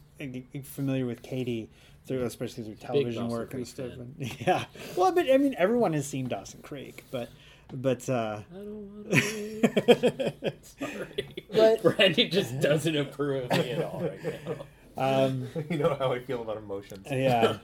[0.63, 1.69] familiar with Katie.
[2.09, 3.93] Through, especially through television Dawson work and stuff.
[3.93, 4.15] And,
[4.45, 4.65] yeah,
[4.97, 7.29] well, but I mean, everyone has seen Dawson Creek, but
[7.71, 10.53] but uh, I don't want to.
[10.61, 14.55] Sorry, But- Brandy just doesn't approve of me at all right now.
[15.25, 17.07] um, you know how I feel about emotions.
[17.11, 17.57] yeah.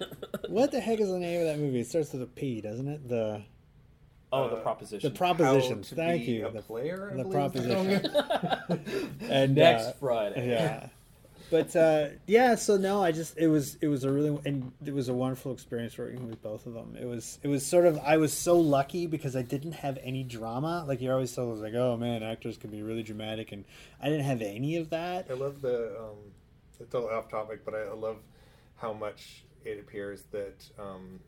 [0.48, 1.80] What the heck is the name of that movie?
[1.82, 3.10] It starts with a P, doesn't it?
[3.10, 3.42] The
[4.32, 5.12] Oh, the Uh, proposition.
[5.12, 5.78] the proposition.
[5.78, 6.48] How to Thank be you.
[6.48, 9.20] A The- player, I the the proposition.
[9.30, 10.50] and Next uh, Friday.
[10.50, 10.90] yeah.
[11.50, 14.94] But uh, yeah, so no, I just it was it was a really and it
[14.94, 16.98] was a wonderful experience working with both of them.
[17.00, 20.24] It was it was sort of I was so lucky because I didn't have any
[20.24, 20.86] drama.
[20.88, 23.66] Like you're always told like, oh man, actors can be really dramatic, and
[24.02, 25.28] I didn't have any of that.
[25.30, 25.98] I love the.
[26.00, 26.18] Um,
[26.80, 28.18] it's a little off topic, but I, I love
[28.78, 31.20] how much it appears that um,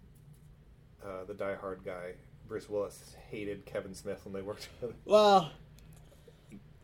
[1.04, 2.14] uh, the Die Hard guy,
[2.48, 4.94] Bruce Willis, hated Kevin Smith when they worked together.
[5.06, 5.52] Well,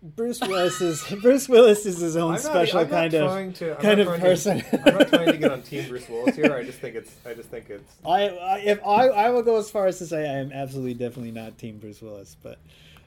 [0.04, 4.20] Bruce Willis is Bruce Willis is his own not- special kind of to- kind of
[4.20, 4.60] person.
[4.60, 6.54] To, I'm not trying to get on Team Bruce Willis here.
[6.54, 7.16] I just think it's.
[7.26, 7.90] I just think it's.
[8.06, 10.94] I, I if I I will go as far as to say I am absolutely
[10.96, 12.60] definitely not Team Bruce Willis, but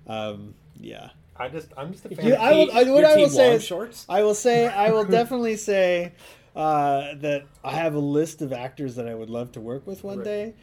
[0.07, 1.11] um, yeah.
[1.37, 1.69] I just.
[1.77, 2.27] I'm just a fan.
[2.27, 4.07] You- of I will- I- what I will say is- shorts.
[4.09, 6.13] I will say I will definitely say
[6.55, 10.03] uh, that I have a list of actors that I would love to work with
[10.03, 10.25] one Right.
[10.25, 10.55] day,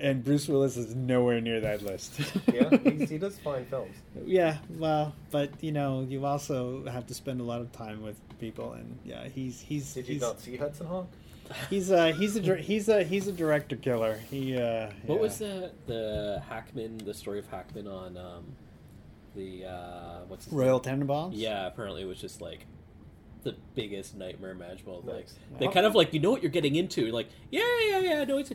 [0.00, 2.20] and Bruce Willis is nowhere near that list.
[2.52, 3.94] yeah, he, he does fine films.
[4.24, 8.16] Yeah, well, but you know, you also have to spend a lot of time with
[8.38, 11.08] people, and yeah, he's he's Did you he's, not see Hudson Hawk?
[11.68, 14.18] he's a he's a he's a he's a director killer.
[14.30, 15.20] He uh, What yeah.
[15.20, 16.98] was the the Hackman?
[16.98, 18.44] The story of Hackman on um,
[19.34, 21.00] the uh, what's his Royal name?
[21.06, 21.32] Tenenbaums?
[21.34, 22.66] Yeah, apparently it was just like
[23.42, 25.02] the biggest nightmare imaginable.
[25.06, 25.34] Like Nice.
[25.58, 27.02] they kind of like you know what you're getting into.
[27.02, 28.52] You're like yeah yeah yeah no it's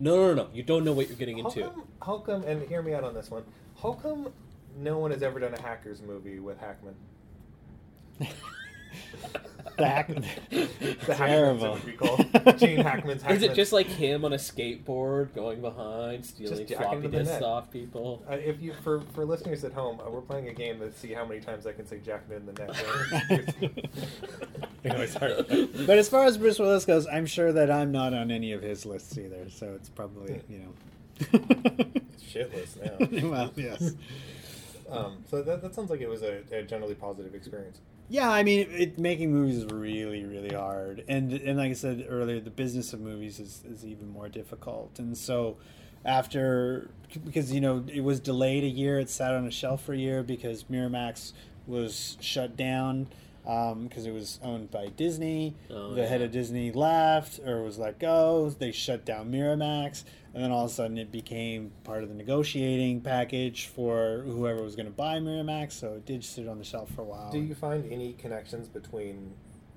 [0.00, 0.48] no no no no.
[0.52, 1.62] you don't know what you're getting How into.
[1.62, 2.42] come, how come?
[2.44, 3.44] And hear me out on this one.
[3.82, 4.32] How come
[4.76, 6.94] no one has ever done a Hackers movie with Hackman?
[9.76, 10.08] The hack-
[10.50, 11.76] The Terrible.
[11.76, 12.58] Hackmans, it would.
[12.58, 13.36] Gene Hackman's Hackman.
[13.36, 17.34] Is it just like him on a skateboard going behind, stealing jacking floppy the disks
[17.34, 17.42] net.
[17.44, 18.24] off people?
[18.28, 21.12] Uh, if you for for listeners at home, uh, we're playing a game to see
[21.12, 23.88] how many times I can say Jack in the net.
[24.84, 25.68] anyway, sorry.
[25.86, 28.62] But as far as Bruce Willis goes, I'm sure that I'm not on any of
[28.62, 29.48] his lists either.
[29.48, 30.72] So it's probably you know.
[31.20, 33.28] It's shitless now.
[33.30, 33.92] well, yes.
[34.90, 37.78] Um, so that, that sounds like it was a, a generally positive experience.
[38.08, 42.06] Yeah, I mean, it, making movies is really, really hard, and and like I said
[42.08, 44.98] earlier, the business of movies is, is even more difficult.
[44.98, 45.58] And so,
[46.06, 46.90] after
[47.24, 49.98] because you know it was delayed a year, it sat on a shelf for a
[49.98, 51.34] year because Miramax
[51.66, 53.08] was shut down
[53.48, 55.56] Um, because it was owned by Disney.
[55.70, 58.50] Oh, the head of Disney left or was let go.
[58.50, 60.04] They shut down Miramax,
[60.34, 64.62] and then all of a sudden it became part of the negotiating package for whoever
[64.62, 65.72] was going to buy Miramax.
[65.72, 67.32] So it did sit on the shelf for a while.
[67.32, 69.32] Do you find any connections between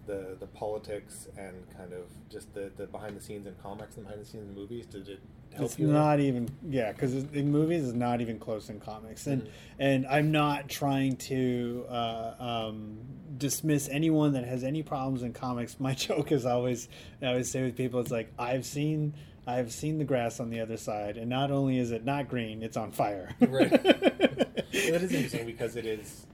[0.06, 4.04] the the politics and kind of just the, the behind the scenes in comics and
[4.04, 4.86] behind the scenes in movies?
[4.86, 5.22] Did it
[5.54, 5.88] help it's you?
[5.88, 9.48] not even yeah because in movies is not even close in comics and
[9.80, 12.98] and i'm not trying to uh, um,
[13.38, 16.88] dismiss anyone that has any problems in comics my joke is always
[17.22, 19.14] i always say with people it's like i've seen
[19.48, 22.62] i've seen the grass on the other side and not only is it not green
[22.64, 23.70] it's on fire Right.
[24.72, 26.26] That is interesting because it is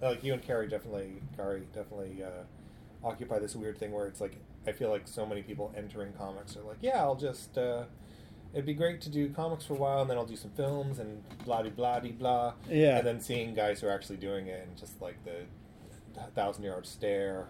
[0.00, 2.42] like you and Kaare definitely, Kaare definitely uh,
[3.04, 4.36] occupy this weird thing where it's like
[4.66, 7.56] I feel like so many people entering comics are like, yeah, I'll just.
[7.56, 7.84] Uh,
[8.52, 10.98] It'd be great to do comics for a while, and then I'll do some films
[10.98, 12.54] and blah de blah de blah.
[12.68, 12.98] Yeah.
[12.98, 15.44] And then seeing guys who are actually doing it and just like the
[16.34, 17.48] thousand yard stare.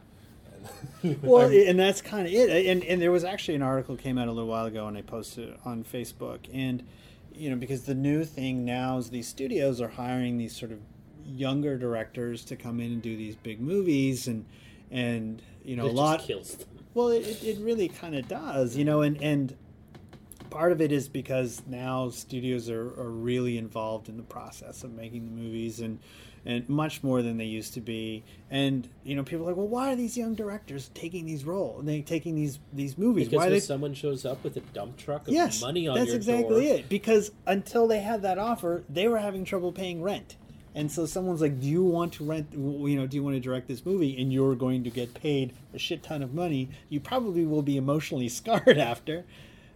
[1.03, 4.17] And well and that's kind of it and and there was actually an article came
[4.17, 6.85] out a little while ago and i posted it on facebook and
[7.33, 10.79] you know because the new thing now is these studios are hiring these sort of
[11.25, 14.45] younger directors to come in and do these big movies and
[14.91, 16.69] and you know it a lot kills them.
[16.95, 19.57] well, it, it really kind of does, you know, and, and
[20.53, 24.93] part of it is because now studios are, are really involved in the process of
[24.93, 25.99] making the movies and
[26.45, 28.25] and much more than they used to be.
[28.51, 31.85] And you know, people are like, well, why are these young directors taking these roles?
[31.85, 33.29] They taking these these movies?
[33.29, 33.61] Because why they?
[33.61, 36.77] someone shows up with a dump truck of yes, money on that's your exactly door,
[36.79, 36.89] it.
[36.89, 40.37] Because until they had that offer, they were having trouble paying rent.
[40.75, 42.49] And so someone's like, "Do you want to rent?
[42.53, 45.53] You know, do you want to direct this movie?" And you're going to get paid
[45.75, 46.71] a shit ton of money.
[46.89, 49.25] You probably will be emotionally scarred after,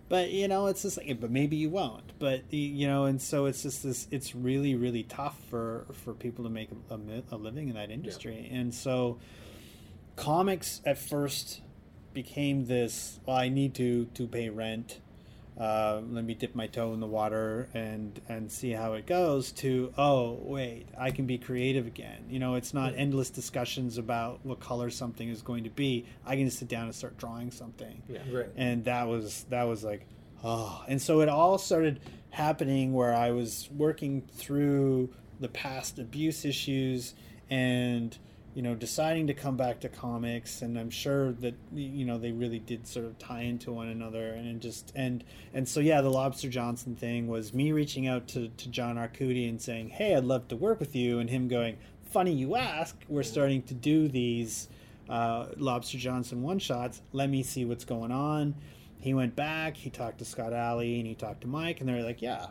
[0.09, 2.19] but you know, it's just like, but maybe you won't.
[2.19, 4.07] But you know, and so it's just this.
[4.11, 8.49] It's really, really tough for for people to make a, a living in that industry.
[8.53, 9.19] And so,
[10.15, 11.61] comics at first
[12.13, 13.21] became this.
[13.27, 15.01] Well, I need to to pay rent
[15.59, 19.53] uh, let me dip my toe in the water and and see how it goes
[19.53, 22.25] to oh wait i can be creative again.
[22.29, 26.07] You know it's not endless discussions about what color something is going to be.
[26.27, 28.03] I can just sit down and start drawing something.
[28.09, 28.19] Yeah.
[28.31, 28.47] Right.
[28.57, 30.07] and that was that was like
[30.45, 30.85] oh.
[30.89, 32.01] And so it all started
[32.31, 35.09] happening where i was working through
[35.41, 37.15] the past abuse issues
[37.49, 38.19] and
[38.57, 42.33] you know deciding to come back to comics and i'm sure that you know they
[42.33, 45.23] really did sort of tie into one another and just and
[45.53, 49.47] and so yeah the lobster johnson thing was me reaching out to, to john arcudi
[49.47, 51.77] and saying hey i'd love to work with you and him going
[52.11, 54.69] funny you ask we're starting to do these
[55.11, 58.55] uh, lobster johnson one shots let me see what's going on.
[58.99, 62.03] He went back he talked to scott allie and he talked to mike and they're
[62.03, 62.47] like yeah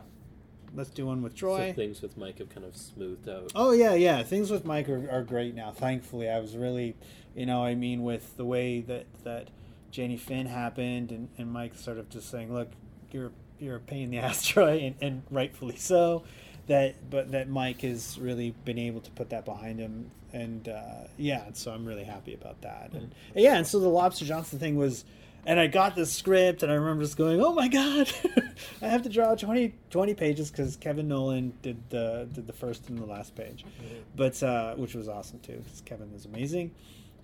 [0.74, 3.52] let's do one with troy So things with Mike have kind of smoothed out.
[3.54, 4.22] Oh yeah, yeah.
[4.22, 5.70] Things with Mike are, are great now.
[5.70, 6.96] Thankfully, I was really,
[7.34, 9.48] you know, I mean, with the way that that
[9.90, 12.68] Jenny Finn happened, and, and Mike sort of just saying, "Look,
[13.12, 16.24] you're you're a pain in the ass, Troy," and, and rightfully so.
[16.66, 21.04] That, but that Mike has really been able to put that behind him, and uh,
[21.16, 22.90] yeah, so I'm really happy about that.
[22.92, 25.04] And yeah, and so the Lobster Johnson thing was.
[25.46, 28.12] And I got the script, and I remember just going, "Oh my god,
[28.82, 32.88] I have to draw 20, 20 pages because Kevin Nolan did the did the first
[32.88, 33.64] and the last page,
[34.16, 36.72] but uh, which was awesome too because Kevin is amazing.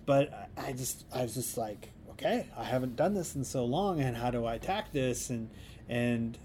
[0.05, 3.65] But I I just I was just like, okay, I haven't done this in so
[3.65, 5.29] long, and how do I attack this?
[5.29, 5.49] And
[5.89, 6.37] and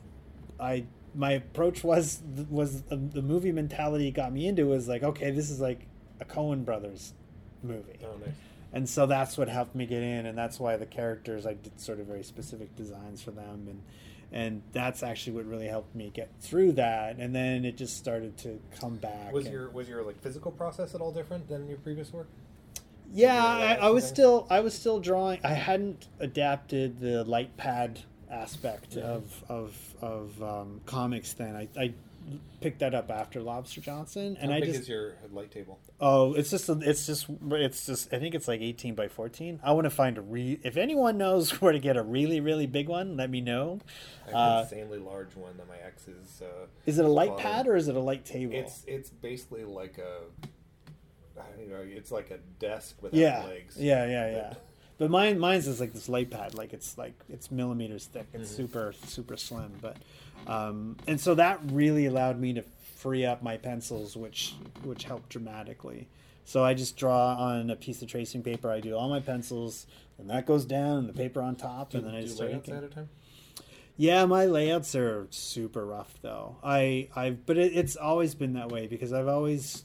[0.58, 0.84] I
[1.14, 5.48] my approach was was the, the movie mentality got me into was like, okay, this
[5.48, 5.86] is like
[6.20, 7.12] a Coen Brothers
[7.62, 8.34] movie Oh, nice.
[8.72, 11.78] And so that's what helped me get in and that's why the characters i did
[11.80, 13.82] sort of very specific designs for them and
[14.30, 18.36] and that's actually what really helped me get through that and then it just started
[18.36, 21.66] to come back Was and- your was your like physical process at all different than
[21.68, 22.26] your previous work?
[23.10, 27.56] yeah Yeah, I, I was still i was still drawing i hadn't adapted the light
[27.56, 28.00] pad
[28.30, 29.04] aspect Yeah.
[29.04, 31.94] of of of um, comics then I, I
[32.60, 35.78] picked that up after Lobster Johnson, and How I big just is your light table?
[36.00, 39.60] oh, it's just a, it's just it's just I think it's like eighteen by fourteen.
[39.62, 40.58] I want to find a re.
[40.62, 43.80] If anyone knows where to get a really really big one, let me know.
[44.26, 46.42] I have Uh, an insanely large one that my ex is.
[46.42, 48.54] Uh, Is it a light pad or is it a light table?
[48.54, 50.20] it's it's basically like a.
[51.40, 51.84] I don't know.
[51.86, 53.76] It's like a desk without yeah, legs.
[53.78, 54.54] yeah, yeah, yeah.
[54.98, 58.26] But mine, mine's is like this light pad, like it's like it's millimeters thick.
[58.34, 58.56] It's Mhm.
[58.56, 59.72] super, super slim.
[59.80, 59.96] But,
[60.46, 62.62] um, and so that really allowed me to
[62.96, 66.08] free up my pencils, which which helped dramatically.
[66.44, 68.70] So I just draw on a piece of tracing paper.
[68.70, 69.86] I do all my pencils,
[70.18, 72.68] and that goes down, and the paper on top, Do, and then I just layouts
[72.70, 73.08] at a time?
[73.96, 76.56] Yeah, my layouts are super rough though.
[76.62, 79.84] I I but it, it's always been that way because I've always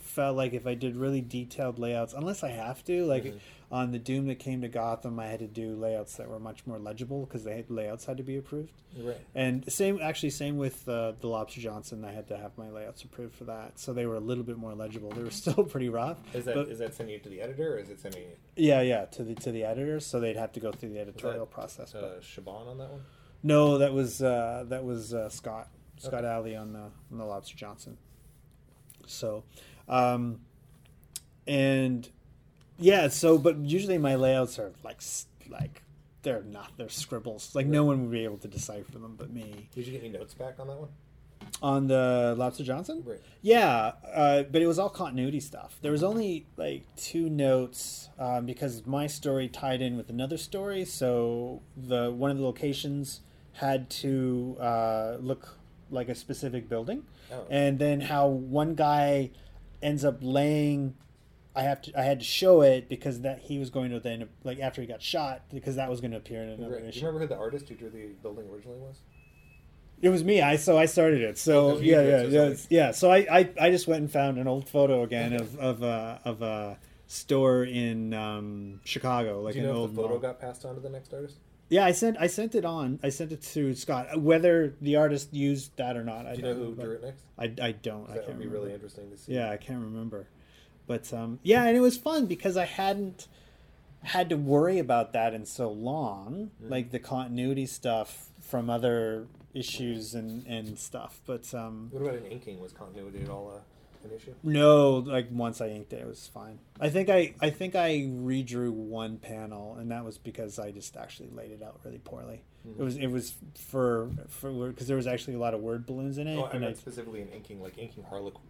[0.00, 3.34] felt like if I did really detailed layouts, unless I have to, like Mhm.
[3.70, 6.66] On the Doom that came to Gotham, I had to do layouts that were much
[6.66, 8.72] more legible because they had layouts had to be approved.
[8.98, 9.18] Right.
[9.34, 13.02] And same actually same with uh, the Lobster Johnson, I had to have my layouts
[13.02, 15.10] approved for that, so they were a little bit more legible.
[15.10, 16.16] They were still pretty rough.
[16.34, 18.22] Is that is but- that sending it to the editor, or is it sending
[18.56, 20.00] Yeah, yeah, to the to the editor.
[20.00, 21.92] so they'd have to go through the editorial that, process.
[21.92, 23.02] but- uh, Shaban on that one?
[23.42, 25.68] No, that was uh, that was uh, Scott
[25.98, 26.26] Scott Okay.
[26.26, 27.98] Allie on the on the Lobster Johnson.
[29.06, 29.44] So,
[29.88, 30.40] um,
[31.46, 32.08] and
[32.78, 35.00] yeah, so but usually my layouts are like
[35.48, 35.82] like
[36.22, 37.54] they're not they're scribbles.
[37.54, 39.68] Like no one would be able to decipher them but me.
[39.74, 40.88] Did you get any notes back on that one?
[41.62, 43.20] On the Lobster Johnson, Right.
[43.42, 45.78] yeah, uh, but it was all continuity stuff.
[45.80, 50.84] There was only like two notes um, because my story tied in with another story.
[50.84, 53.20] So the one of the locations
[53.54, 55.56] had to uh, look
[55.90, 57.44] like a specific building, Oh.
[57.50, 59.30] and then how one guy
[59.82, 60.94] ends up laying.
[61.58, 61.98] I have to.
[61.98, 64.86] I had to show it because that he was going to then like after he
[64.86, 66.92] got shot because that was going to appear in another Right.
[66.92, 69.00] Do you remember who the artist who drew the building originally was?
[70.00, 70.40] It was me.
[70.40, 71.36] I so I started it.
[71.38, 72.90] So Oh, yeah, yeah, yeah, yeah.
[72.92, 76.20] So I, I, I just went and found an old photo again of of a
[76.24, 76.78] of a
[77.08, 80.20] store in um, Chicago, like Do you an know old if the photo mall.
[80.20, 81.38] got passed on to the next artist?
[81.70, 83.00] Yeah, I sent I sent it on.
[83.02, 84.20] I sent it to Scott.
[84.20, 87.02] Whether the artist used that or not, I Do you know don't who drew it
[87.02, 87.24] next?
[87.36, 88.08] I, I don't.
[88.08, 88.54] I That can't would be remember.
[88.60, 89.32] really interesting to see.
[89.34, 90.28] Yeah, I can't remember.
[90.88, 93.28] But um, yeah, and it was fun because I hadn't
[94.02, 100.14] had to worry about that in so long, like the continuity stuff from other issues
[100.14, 101.20] and, and stuff.
[101.26, 102.60] But um, What about in inking?
[102.60, 104.32] Was continuity at all uh, an issue?
[104.42, 106.58] no, like once I inked it, it was fine.
[106.80, 110.96] I think I I think I redrew one panel, and that was because I just
[110.96, 112.42] actually laid it out really poorly.
[112.78, 116.18] It was it was for for because there was actually a lot of word balloons
[116.18, 118.42] in it, Oh, I and I specifically in inking, like inking Harlequin.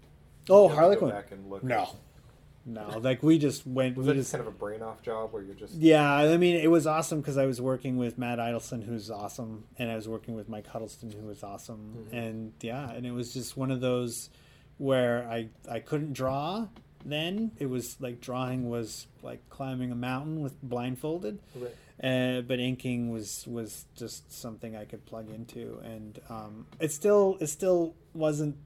[0.50, 1.10] oh to go Harlequin.
[1.10, 1.62] Back and look.
[1.64, 1.88] No,
[2.68, 3.96] no, like we just went.
[3.96, 6.56] Was we just kind of a brain off job where you're just Yeah, I mean,
[6.56, 10.06] it was awesome because I was working with Matt Idelson, who's awesome, and I was
[10.08, 12.12] working with Mike Huddleston, who was awesome, Mhm.
[12.16, 14.30] and yeah, and it was just one of those
[14.76, 16.68] where I I couldn't draw.
[17.04, 21.74] Then it was like drawing was like climbing a mountain with blindfolded, Right.
[22.02, 27.38] uh, but inking was was just something I could plug into, and um, it still
[27.40, 28.56] it still wasn't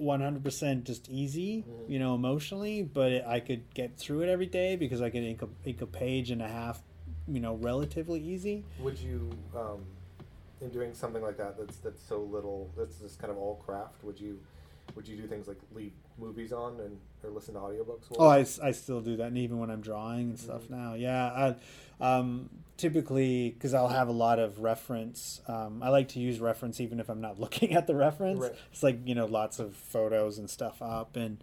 [0.00, 1.90] one hundred percent just easy, Mhm.
[1.90, 5.22] you know, emotionally, but it, I could get through it every day because I could
[5.22, 6.82] ink a, ink a page and a half,
[7.28, 8.64] you know, relatively easy.
[8.80, 9.84] Would you, um,
[10.60, 14.02] in doing something like that, that's that's so little, that's just kind of all craft.
[14.04, 14.38] Would you,
[14.94, 18.04] would you do things like leave movies on and or listen to audiobooks?
[18.18, 20.70] Oh, I, I still do that, and even when I'm drawing and stuff Mhm.
[20.70, 21.54] now, yeah.
[22.00, 22.48] I, um,
[22.80, 25.40] typically, because I'll have a lot of reference.
[25.46, 28.40] Um, I like to use reference even if I'm not looking at the reference.
[28.40, 28.54] Right.
[28.72, 31.38] It's like you know lots of photos and stuff up, and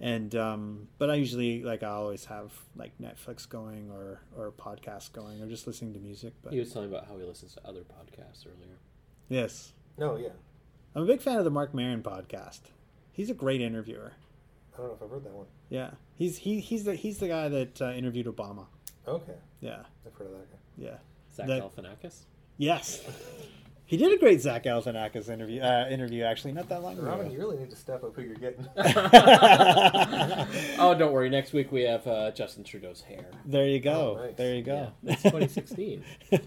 [0.00, 5.12] and um, but I usually like I always have like Netflix going or or podcast
[5.12, 6.32] going or just listening to music.
[6.42, 8.78] But He was telling about how he listens to other podcasts earlier.
[9.28, 10.30] yes, no, yeah,
[10.94, 12.60] I'm a big fan of the Marc Maron podcast.
[13.12, 14.12] He's a great interviewer.
[14.74, 15.46] I don't know if I've heard that one.
[15.68, 18.66] Yeah, he's he he's the he's the guy that uh, interviewed Obama.
[19.06, 20.58] Okay, Yeah, I've heard of that guy.
[20.78, 20.96] Yeah.
[21.34, 22.20] Zach That- Galifianakis.
[22.56, 23.02] Yes.
[23.86, 25.62] He did a great Zach Galifianakis interview.
[25.62, 27.06] Uh, interview actually, not that long ago.
[27.06, 28.66] Robin, you really need to step up who you're getting.
[30.78, 31.30] oh, don't worry.
[31.30, 33.24] Next week we have uh, Justin Trudeau's hair.
[33.46, 34.18] there you go.
[34.18, 34.34] Oh, nice.
[34.36, 34.92] There you go.
[35.02, 36.04] Yeah, it's 2016.
[36.30, 36.42] Just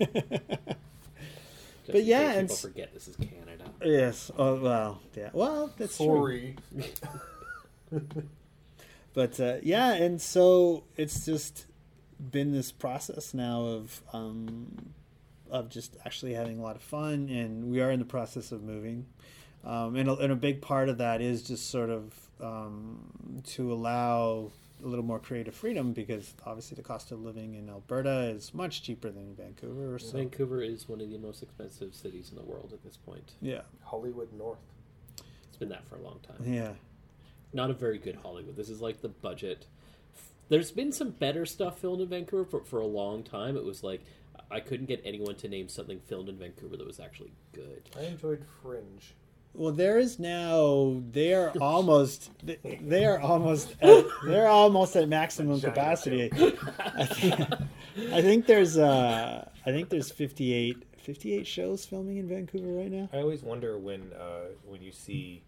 [1.88, 3.66] But in yeah, case and people s- forget this is Canada.
[3.84, 4.30] yes.
[4.38, 5.02] Oh well.
[5.16, 5.30] Yeah.
[5.34, 6.06] Well, that's true.
[6.06, 6.56] Sorry.
[9.14, 11.66] But uh, yeah, and so it's just
[12.30, 14.94] been this process now of um,
[15.50, 18.64] of just actually having a lot of fun, and we are in the process of
[18.64, 19.06] moving.
[19.64, 23.72] Um, and, a, and a big part of that is just sort of um, to
[23.72, 24.52] allow
[24.84, 28.82] a little more creative freedom because obviously the cost of living in Alberta is much
[28.82, 30.00] cheaper than in Vancouver.
[30.00, 33.34] So Vancouver is one of the most expensive cities in the world at this point.
[33.42, 34.58] yeah, Hollywood North.
[35.48, 36.52] It's been that for a long time.
[36.52, 36.72] Yeah.
[37.54, 38.56] Not a very good Hollywood.
[38.56, 39.68] This is like the budget.
[40.52, 43.84] There's been some better stuff filmed in Vancouver, but for a long time it was
[43.84, 44.04] like
[44.52, 47.90] I couldn't get anyone to name something filmed in Vancouver that was actually good.
[47.98, 49.14] I enjoyed Fringe.
[49.54, 51.02] Well, there is now.
[51.10, 52.32] They are almost.
[52.44, 53.78] They are almost.
[53.82, 56.30] At, they're almost at maximum capacity.
[56.34, 57.44] I think,
[58.12, 58.78] I think there's.
[58.78, 63.08] Uh, I think there's 58, 58 shows filming in Vancouver right now.
[63.14, 65.44] I always wonder when uh, when you see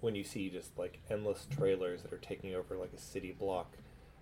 [0.00, 3.76] when you see just like endless trailers that are taking over like a city block.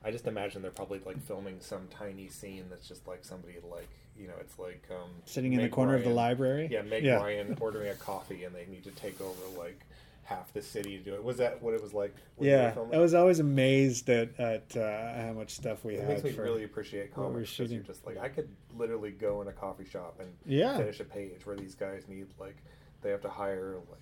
[0.05, 3.89] I just imagine they're probably like filming some tiny scene that's just like somebody like
[4.19, 6.69] you know it's like um, Sitting in the corner of the library.
[6.71, 7.17] Yeah, Meg Yeah.
[7.17, 9.81] Ryan ordering a coffee and they need to take over like
[10.25, 11.23] half the city to do it.
[11.23, 12.15] Was that what it was like?
[12.37, 12.97] when you were Yeah.
[12.97, 16.09] I was always amazed at at uh, how much stuff we It had.
[16.09, 17.85] makes me for, really appreciate what comics because you're shooting.
[17.87, 20.77] just like I could literally go in a coffee shop and Yeah.
[20.77, 22.57] finish a page where these guys need like
[23.03, 23.99] they have to hire like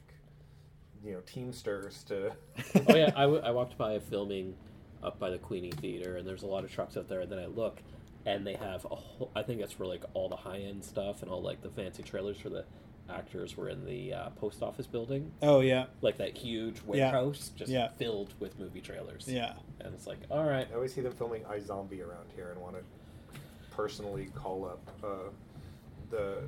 [1.05, 2.33] you know teamsters to
[2.89, 4.55] oh yeah, I, w- I walked by a filming
[5.03, 7.21] up by the Queenie Theater, and there's a lot of trucks out there.
[7.21, 7.83] And then I look,
[8.27, 9.31] and they have a whole.
[9.35, 12.03] I think that's for like all the high end stuff and all like the fancy
[12.03, 12.65] trailers for the
[13.09, 17.11] actors were in the uh, post office building, Oh yeah, like that huge Yeah.
[17.11, 17.89] warehouse, just Yeah.
[17.99, 19.27] filled with movie trailers.
[19.27, 19.55] yeah.
[19.81, 22.77] and it's like, all right, I always see them filming iZombie around here and want
[22.77, 22.83] to
[23.73, 25.31] personally call up uh,
[26.11, 26.43] the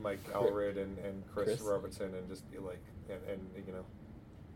[0.00, 1.60] Mike Allred and, and Chris, Chris?
[1.60, 2.80] Roberson and just be like
[3.10, 3.84] and, and you know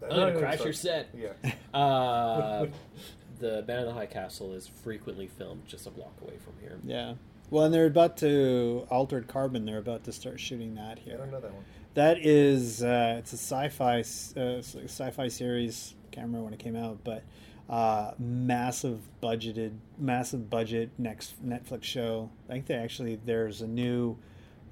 [0.05, 1.09] I'm gonna crash your set.
[1.15, 1.33] Yeah.
[1.79, 2.67] Uh,
[3.43, 6.79] the Man in the High Castle is frequently filmed just a block away from here.
[6.85, 7.15] Yeah.
[7.51, 9.67] Well, and they're about to Altered Carbon.
[9.67, 11.15] They're about to start shooting that here.
[11.15, 11.19] I here.
[11.19, 11.65] don't know that one.
[11.95, 15.95] That is, uh, it's a sci-fi, s- uh, sci-fi series.
[16.11, 17.23] Can't remember when it came out, but
[17.69, 22.31] uh, massive budgeted, massive budget next Netflix show.
[22.49, 24.17] I think they actually there's a new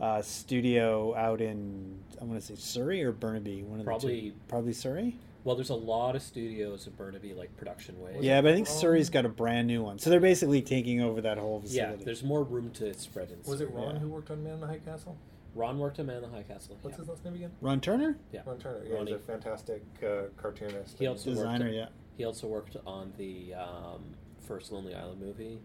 [0.01, 3.63] uh, studio out in I want to say Surrey or Burnaby.
[3.65, 4.37] One of the Probably- two.
[4.49, 5.19] probably Surrey.
[5.45, 8.17] Well, there's a lot of studios in Burnaby, like production way.
[8.21, 8.77] Yeah, but I think Ron?
[8.77, 12.05] Surrey's got a brand new one, so they're basically taking over that whole Yeah, facility.
[12.05, 13.39] there's more room to spread in.
[13.51, 14.01] Was it Ron Yeah.
[14.01, 15.17] who worked on Man in the High Castle?
[15.55, 16.77] Ron worked on Man in the High Castle.
[16.83, 17.01] What's yeah.
[17.01, 17.51] his last name again?
[17.61, 18.43] Ron Turner, Yeah.
[18.45, 18.85] Ron Turner.
[18.87, 19.12] Yeah, Ronnie.
[19.12, 20.99] he's a fantastic uh, cartoonist.
[20.99, 21.65] He also designer.
[21.67, 21.89] worked, Yeah.
[22.19, 24.03] He also worked on the um,
[24.47, 25.59] first Lonely Island movie.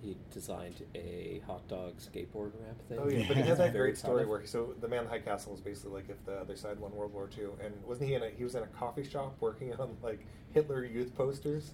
[0.00, 2.98] He designed a hot dog skateboard ramp thing.
[3.00, 5.10] Oh yeah, but he has that Very great story where so the man in the
[5.10, 8.08] high castle is basically like if the other side won World War II, and wasn't
[8.08, 11.72] he in a he was in a coffee shop working on like Hitler youth posters,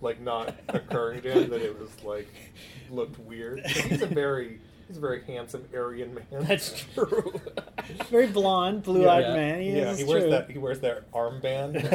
[0.00, 2.28] like not occurring to him that it was like
[2.90, 3.62] looked weird.
[3.62, 6.24] 'Cause He's a very he's a very handsome Aryan man.
[6.44, 7.40] That's true.
[8.10, 9.34] Very blonde, blue-eyed Yeah.
[9.34, 9.60] man.
[9.60, 9.98] He yeah, is.
[9.98, 10.30] he wears true.
[10.30, 11.76] that he wears that armband.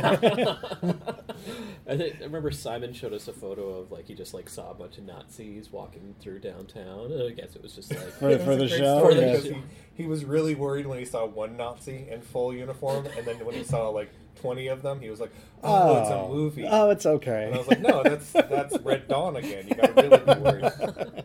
[1.88, 4.72] I, think, I remember Simon showed us a photo of like he just like saw
[4.72, 7.11] a bunch of Nazis walking through downtown.
[7.11, 9.31] And I guess it was just like For- for the show, story yeah.
[9.31, 9.57] because he,
[9.93, 13.55] he was really worried when he saw one Nazi in full uniform, and then when
[13.55, 15.31] he saw like twenty of them, he was like,
[15.63, 16.30] "Oh, it's a oh.
[16.30, 17.45] movie." Oh, it's okay.
[17.45, 19.68] And I was like, no, that's that's Red Dawn again.
[19.68, 21.23] You gotta really be worried.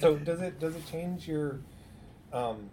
[0.00, 1.60] So does it does it change your
[2.32, 2.70] um,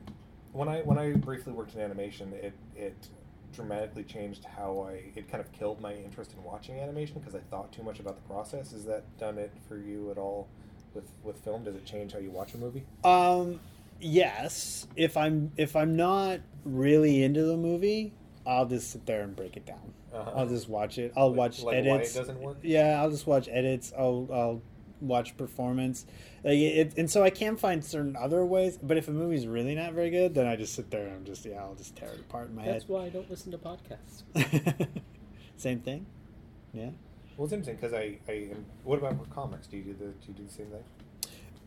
[0.53, 3.07] when I when I briefly worked in animation, it it
[3.53, 7.39] dramatically changed how I it kind of killed my interest in watching animation because I
[7.49, 8.71] thought too much about the process.
[8.71, 10.47] Has that done it for you at all
[10.93, 11.63] with with film?
[11.63, 12.83] Does it change how you watch a movie?
[13.03, 13.59] Um,
[13.99, 14.87] yes.
[14.95, 18.13] If I'm if I'm not really into the movie,
[18.45, 19.93] I'll just sit there and break it down.
[20.13, 20.31] Uh-huh.
[20.35, 21.13] I'll just watch it.
[21.15, 22.15] I'll Like- watch like edits.
[22.15, 22.57] why it doesn't work?
[22.63, 23.93] Yeah, I'll just watch edits.
[23.97, 24.61] I'll I'll
[25.01, 26.05] watch performance.
[26.43, 28.77] Like it, and so I can find certain other ways.
[28.81, 31.25] But if a movie's really not very good, then I just sit there and I'm
[31.25, 32.75] just yeah, I'll just tear it apart in my head.
[32.75, 34.23] that's why I don't listen to podcasts.
[35.57, 36.05] Same thing.
[36.73, 36.89] Yeah.
[37.37, 38.49] Well, it's interesting because I, I
[38.83, 39.67] what about for comics?
[39.67, 40.83] Do you do the do you do the same thing?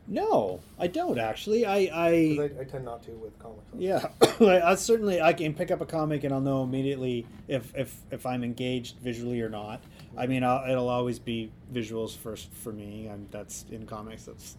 [0.08, 1.64] No, I don't actually.
[1.64, 2.08] I I
[2.40, 3.62] I, I tend not to with comics.
[3.76, 4.08] Yeah,
[4.40, 7.96] I, I certainly I can pick up a comic and I'll know immediately if if,
[8.10, 9.82] if I'm engaged visually or not.
[10.16, 14.24] I mean, I'll, it'll always be visuals first for me, and that's in comics.
[14.24, 14.56] That's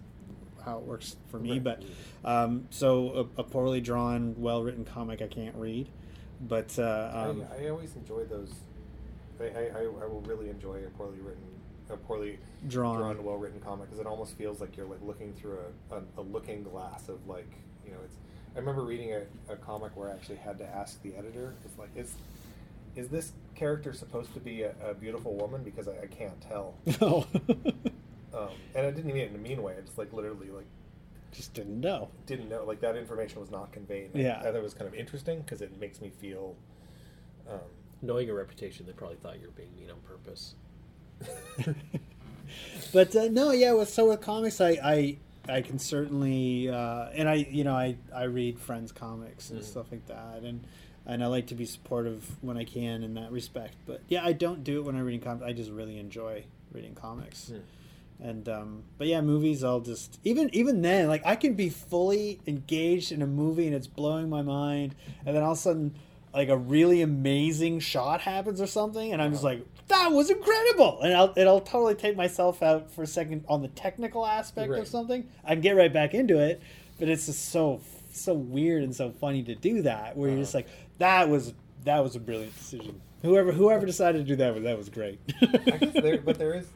[0.63, 1.51] how it works for me.
[1.53, 1.63] Right.
[1.63, 1.83] But
[2.23, 5.89] um, so a, a poorly drawn, well written comic I can't read.
[6.41, 8.53] But uh, um, I, I always enjoy those.
[9.39, 11.43] I, I I will really enjoy a poorly written,
[11.89, 12.97] a poorly Drawn.
[12.97, 15.60] drawn, well written comic because it almost feels like you're like looking through
[15.91, 17.51] a, a, a looking glass of like
[17.85, 18.15] you know it's.
[18.55, 21.77] I remember reading a, a comic where I actually had to ask the editor, "It's
[21.77, 22.14] like is
[22.95, 25.64] is this character supposed to be a, a beautiful woman?
[25.64, 27.26] Because I, I can't tell." no,
[28.34, 29.76] Um, and I didn't mean it in a mean way.
[29.77, 30.65] I just like literally like
[31.31, 32.10] just didn't know.
[32.27, 34.11] didn't know like that information was not conveyed.
[34.14, 34.39] And Yeah.
[34.39, 36.55] I thought it was kind of interesting because it makes me feel.
[37.49, 37.60] Um,
[38.01, 40.55] Knowing your reputation, they probably thought you were being mean on purpose.
[42.93, 43.73] but uh, no, yeah.
[43.73, 45.17] With, so with comics, I I,
[45.47, 49.63] I can certainly uh, and I you know I I read friends comics and Mhm.
[49.65, 50.61] stuff like that, and
[51.05, 53.75] and I like to be supportive when I can in that respect.
[53.85, 55.43] But yeah, I don't do it when I'm reading comics.
[55.45, 57.49] I just really enjoy reading comics.
[57.49, 57.57] Hmm.
[58.19, 59.63] And um, but yeah, movies.
[59.63, 63.75] I'll just even even then, like I can be fully engaged in a movie and
[63.75, 64.95] it's blowing my mind,
[65.25, 65.95] and then all of a sudden,
[66.33, 71.01] like a really amazing shot happens or something, and I'm just like, that was incredible,
[71.01, 74.81] and I'll it'll totally take myself out for a second on the technical aspect Right.
[74.81, 75.27] of something.
[75.43, 76.61] I can get right back into it,
[76.99, 77.81] but it's just so
[78.11, 80.68] so weird and so funny to do that, where you're just like,
[80.99, 81.53] that was
[81.84, 83.01] that was a brilliant decision.
[83.23, 85.19] Whoever whoever decided to do that was that was great.
[85.41, 86.68] I guess there, but there is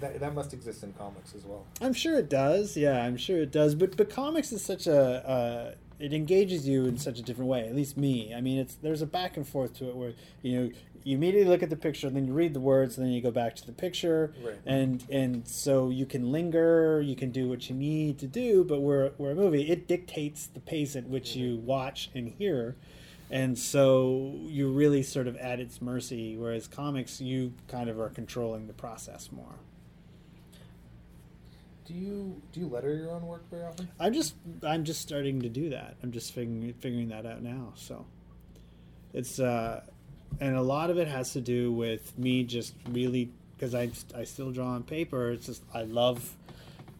[0.00, 1.64] that, that must exist in comics as well.
[1.80, 2.76] I'm sure it does.
[2.76, 3.74] Yeah, I'm sure it does.
[3.74, 7.66] But but comics is such a uh, it engages you in such a different way.
[7.68, 8.32] At least me.
[8.34, 10.12] I mean, it's there's a back and forth to it where
[10.42, 10.70] you know
[11.06, 13.30] you immediately look at the picture, then you read the words, and then you go
[13.30, 14.56] back to the picture, Right.
[14.66, 18.64] and and so you can linger, you can do what you need to do.
[18.64, 19.70] But we're we're a movie.
[19.70, 22.74] It dictates the pace at which you watch and hear.
[23.30, 28.08] And so you're really sort of at its mercy, whereas comics, you kind of are
[28.08, 29.56] controlling the process more.
[31.86, 33.88] Do you do you letter your own work very often?
[34.00, 34.34] I'm just
[34.64, 35.96] I'm just starting to do that.
[36.02, 37.74] I'm just figuring figuring that out now.
[37.76, 38.06] So
[39.12, 39.82] it's uh
[40.40, 44.24] and a lot of it has to do with me just really because I I
[44.24, 45.30] still draw on paper.
[45.30, 46.34] It's just I love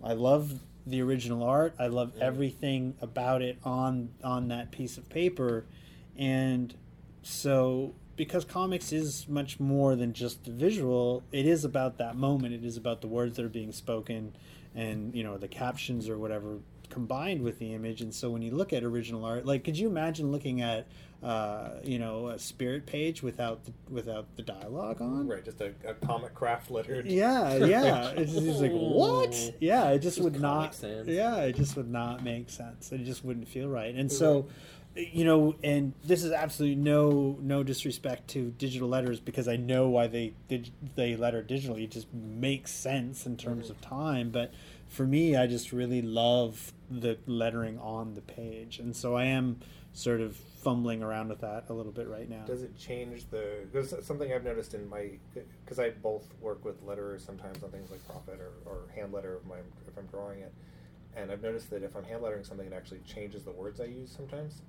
[0.03, 1.75] I love the original art.
[1.79, 5.65] I love everything about it on on that piece of paper
[6.19, 6.75] and
[7.23, 12.55] so because comics is much more than just the visual it is about that moment
[12.55, 14.35] it is about the words that are being spoken
[14.75, 16.59] and you know the captions or whatever
[16.91, 19.89] combined with the image and so when you look at original art like could you
[19.89, 20.87] imagine looking at
[21.23, 25.73] uh, you know a spirit page without the, without the dialogue on Right, just a,
[25.85, 27.07] a Comicraft lettered.
[27.07, 28.11] yeah, yeah.
[28.11, 29.55] It's just it's like what?
[29.61, 30.75] Yeah, it just, Just would not.
[30.75, 31.09] Sans.
[31.09, 32.93] Yeah, it just would not make sense.
[32.93, 33.95] It just wouldn't feel right.
[33.95, 34.47] And so,
[34.95, 39.89] you know, and this is absolutely no no disrespect to digital letters because I know
[39.89, 41.85] why they did they letter digitally.
[41.85, 44.31] It just makes sense in terms of time.
[44.31, 44.53] But
[44.89, 49.59] for me, I just really love the lettering on the page, and so I am
[49.93, 52.45] sort of fumbling around with that a little bit right now.
[52.45, 53.67] Does it change the?
[53.73, 55.11] Because something I've noticed in my,
[55.65, 59.37] because I both work with letterers sometimes on things like Prophet or, or hand letter
[59.41, 59.57] if, my,
[59.89, 60.53] if I'm drawing it,
[61.17, 63.85] and I've noticed that if I'm hand lettering something, it actually changes the words I
[63.85, 64.61] use sometimes,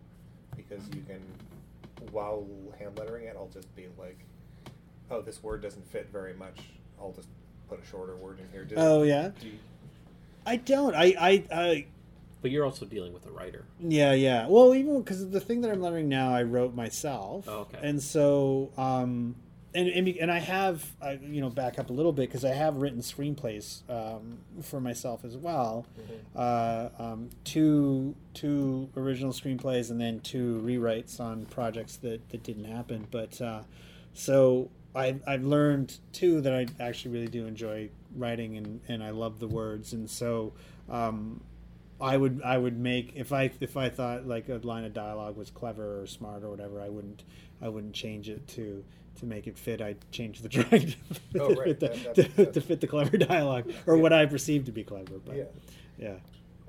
[0.55, 1.21] because you can,
[2.11, 2.47] while
[2.79, 4.19] hand lettering it, I'll just be like,
[5.11, 6.59] oh, this word doesn't fit very much.
[6.99, 7.27] I'll just
[7.69, 8.63] put a shorter word in here.
[8.65, 9.31] Do- Oh, yeah?
[9.39, 9.53] do you-
[10.47, 10.95] I don't.
[10.95, 11.43] I I.
[11.51, 11.85] I
[12.41, 13.65] But you're also dealing with a writer.
[13.79, 14.47] Yeah, yeah.
[14.47, 17.45] Well, even because the thing that I'm learning now, I wrote myself.
[17.47, 17.79] Oh, okay.
[17.81, 19.35] And so, um,
[19.75, 22.53] and and, and I have, I, you know, back up a little bit because I
[22.53, 25.85] have written screenplays um, for myself as well.
[26.35, 32.65] Uh, um, two two original screenplays and then two rewrites on projects that that didn't
[32.65, 33.07] happen.
[33.11, 33.63] But uh,
[34.13, 39.11] so I I've learned too that I actually really do enjoy writing and and I
[39.11, 40.53] love the words and so.
[40.89, 41.41] Um,
[41.99, 45.35] I would I would make if I if I thought like a line of dialogue
[45.35, 47.23] was clever or smart or whatever I wouldn't
[47.59, 48.83] I wouldn't change it to
[49.19, 50.93] to make it fit I'd change the drawing
[51.33, 51.79] to, Oh, fit right.
[51.79, 54.01] the, That- that to, to fit the clever dialogue or Yeah.
[54.03, 55.43] what I perceive to be clever but Yeah.
[55.97, 56.15] yeah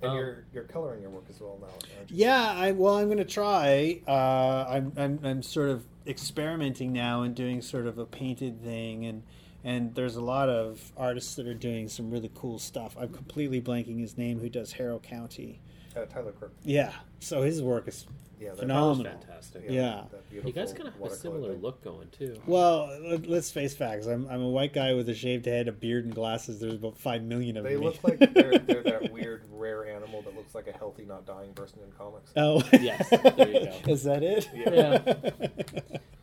[0.01, 1.67] And Um, you're you're coloring your work as well now.
[1.99, 7.21] aren't yeah I well I'm gonna try uh, I'm, I'm I'm sort of experimenting now
[7.21, 9.23] and doing sort of a painted thing and
[9.69, 13.61] and there's a lot of artists that are doing some really cool stuff I'm completely
[13.61, 15.61] blanking his name who does Harrow County
[15.97, 16.53] Uh, Tyler Crook.
[16.65, 18.07] yeah so his work is
[18.41, 19.13] Yeah, Phenomenal.
[19.19, 19.65] Fantastic.
[19.69, 20.05] Yeah.
[20.13, 21.63] that You guys kind of have a similar thing.
[21.63, 22.41] look going too.
[22.47, 24.07] Well, let- let's face facts.
[24.07, 26.61] I'm, I'm a white guy with a shaved head, a beard, and glasses.
[26.61, 27.73] There's about five million of them.
[27.73, 27.85] They me.
[27.85, 31.53] look like they're, they're that weird, rare animal that looks like a healthy, not dying
[31.55, 32.31] person in comics.
[32.37, 33.93] oh, Yes, there you go.
[33.93, 34.49] Is that it?
[34.55, 34.99] Yeah.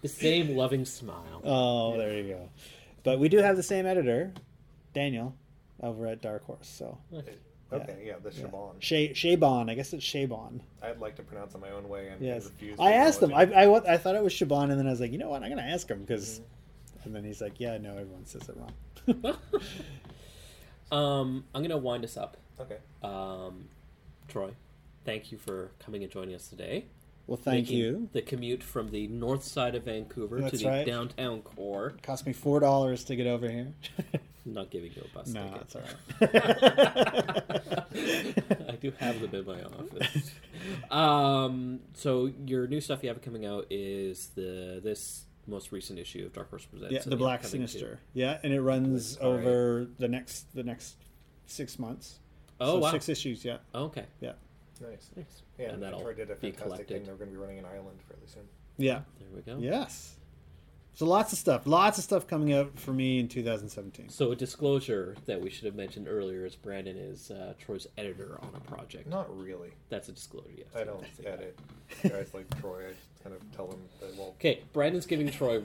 [0.01, 1.41] The same loving smile.
[1.43, 2.49] oh, there you go.
[3.06, 4.34] But we do have the same editor,
[4.94, 5.34] Daniel,
[5.82, 6.68] over at Dark Horse.
[6.68, 6.98] So
[7.73, 8.45] Okay, yeah, the yeah.
[8.45, 8.72] Chabon.
[8.80, 9.69] Shay Chabon.
[9.69, 10.60] I guess it's Chabon.
[10.84, 12.45] I'd like to pronounce it my own way and, and Yes.
[12.45, 12.80] refuse.
[12.80, 13.34] I to asked him.
[13.34, 15.41] I, I, I thought it was Chabon, and then I was like, you know what?
[15.44, 16.40] I'm gonna ask him because.
[16.40, 16.44] Mm-hmm.
[17.06, 19.38] And then he's like, "Yeah, no, everyone says it wrong."
[20.91, 22.38] Um, I'm gonna wind us up.
[22.60, 22.77] Okay.
[23.03, 23.65] Um,
[24.27, 24.52] Troy,
[25.03, 26.86] thank you for coming and joining us today.
[27.27, 28.10] Well, thank you.
[28.14, 30.85] The commute from the north side of Vancouver to the right.
[30.85, 31.93] downtown core.
[31.97, 33.73] It cost me four dollars to get over here.
[34.45, 35.61] I'm not giving you a bus no, ticket.
[35.61, 37.61] it's all right.
[38.69, 40.31] I do have them in my office.
[40.91, 46.26] um, so your new stuff you have coming out is the this most recent issue
[46.26, 46.93] of Dark Horse Presents.
[46.93, 47.99] Yeah, the Black Sinister.
[48.14, 49.39] Yeah, and it runs All right.
[49.45, 50.95] over the next the next
[51.47, 52.19] six months.
[52.60, 52.91] Oh So wow!
[52.91, 53.43] six issues.
[53.43, 54.34] Yeah, Oh, okay, yeah.
[54.81, 55.10] Nice.
[55.15, 55.41] nice.
[55.57, 57.03] Yeah, and that'll Troy did a be fantastic thing.
[57.03, 57.06] collected.
[57.06, 58.43] They're going to be running an island fairly soon.
[58.77, 59.02] Yeah.
[59.19, 59.57] There we go.
[59.60, 60.15] Yes.
[60.95, 61.68] So lots of stuff.
[61.68, 64.07] Lots of stuff coming out for me in 2017.
[64.10, 68.38] So a disclosure that we should have mentioned earlier is Brandon is uh, Troy's editor
[68.41, 69.07] on a project.
[69.07, 69.72] Not really.
[69.89, 70.47] That's a disclosure.
[70.57, 70.68] Yes.
[70.73, 71.60] I don't edit
[72.02, 72.85] guys like Troy.
[72.88, 75.64] I just kind of tell them that well, Okay, Brandon's giving Troy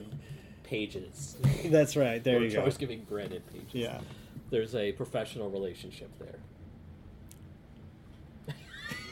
[0.63, 1.37] pages.
[1.65, 2.21] That's right.
[2.21, 2.61] There or you go.
[2.61, 3.69] Troy's giving Brandon pages.
[3.71, 4.01] Yeah.
[4.49, 6.39] There's a professional relationship there.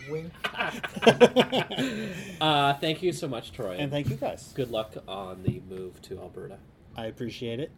[0.10, 0.31] Wink.
[2.41, 3.76] Uh, thank you so much, Troy.
[3.77, 4.53] And thank you guys.
[4.56, 6.57] Good luck on the move to Alberta.
[6.95, 7.69] I appreciate it.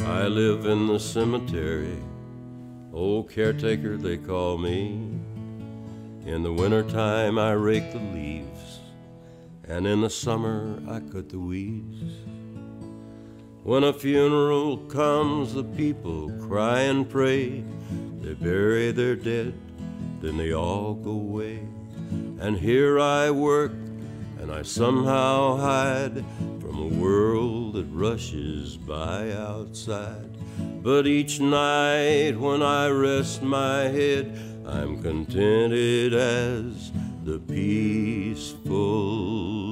[0.00, 1.98] I live in the cemetery,
[2.92, 4.92] old caretaker they call me.
[6.24, 8.80] In the wintertime I rake the leaves,
[9.66, 12.02] and in the summer I cut the weeds.
[13.62, 17.64] When a funeral comes, the people cry and pray.
[18.20, 19.54] They bury their dead,
[20.24, 21.58] then they all go away.
[22.40, 23.72] And here I work,
[24.40, 26.24] and I somehow hide
[26.60, 30.30] from a world that rushes by outside.
[30.82, 36.90] But each night when I rest my head, I'm contented as
[37.24, 38.64] the peaceful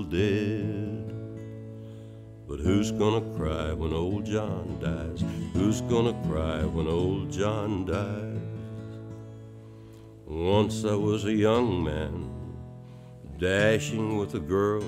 [0.04, 1.14] dead.
[2.46, 5.24] But who's gonna cry when old John dies?
[5.54, 8.31] Who's gonna cry when old John dies?
[10.32, 12.30] Once I was a young man,
[13.38, 14.82] dashing with the girls.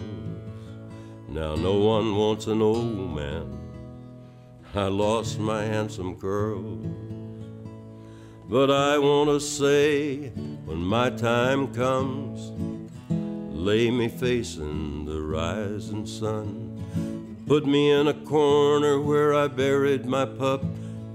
[1.28, 3.60] Now no one wants an old man.
[4.74, 6.86] I lost my handsome curls.
[8.48, 10.30] But I want to say,
[10.64, 12.50] when my time comes,
[13.54, 17.44] lay me facing the rising sun.
[17.46, 20.64] Put me in a corner where I buried my pup.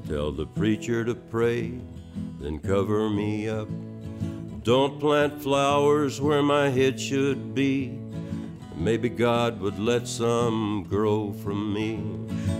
[0.07, 1.79] Tell the preacher to pray,
[2.39, 3.67] then cover me up.
[4.63, 7.97] Don't plant flowers where my head should be.
[8.75, 11.95] Maybe God would let some grow from me.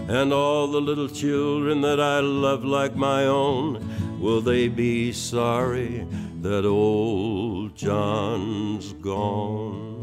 [0.08, 6.08] And all the little children that I love like my own, will they be sorry
[6.42, 10.00] that old John's gone?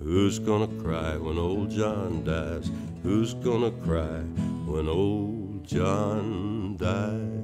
[0.00, 2.70] Who's gonna cry when old John dies?
[3.02, 4.20] Who's gonna cry
[4.66, 7.39] when old John dies?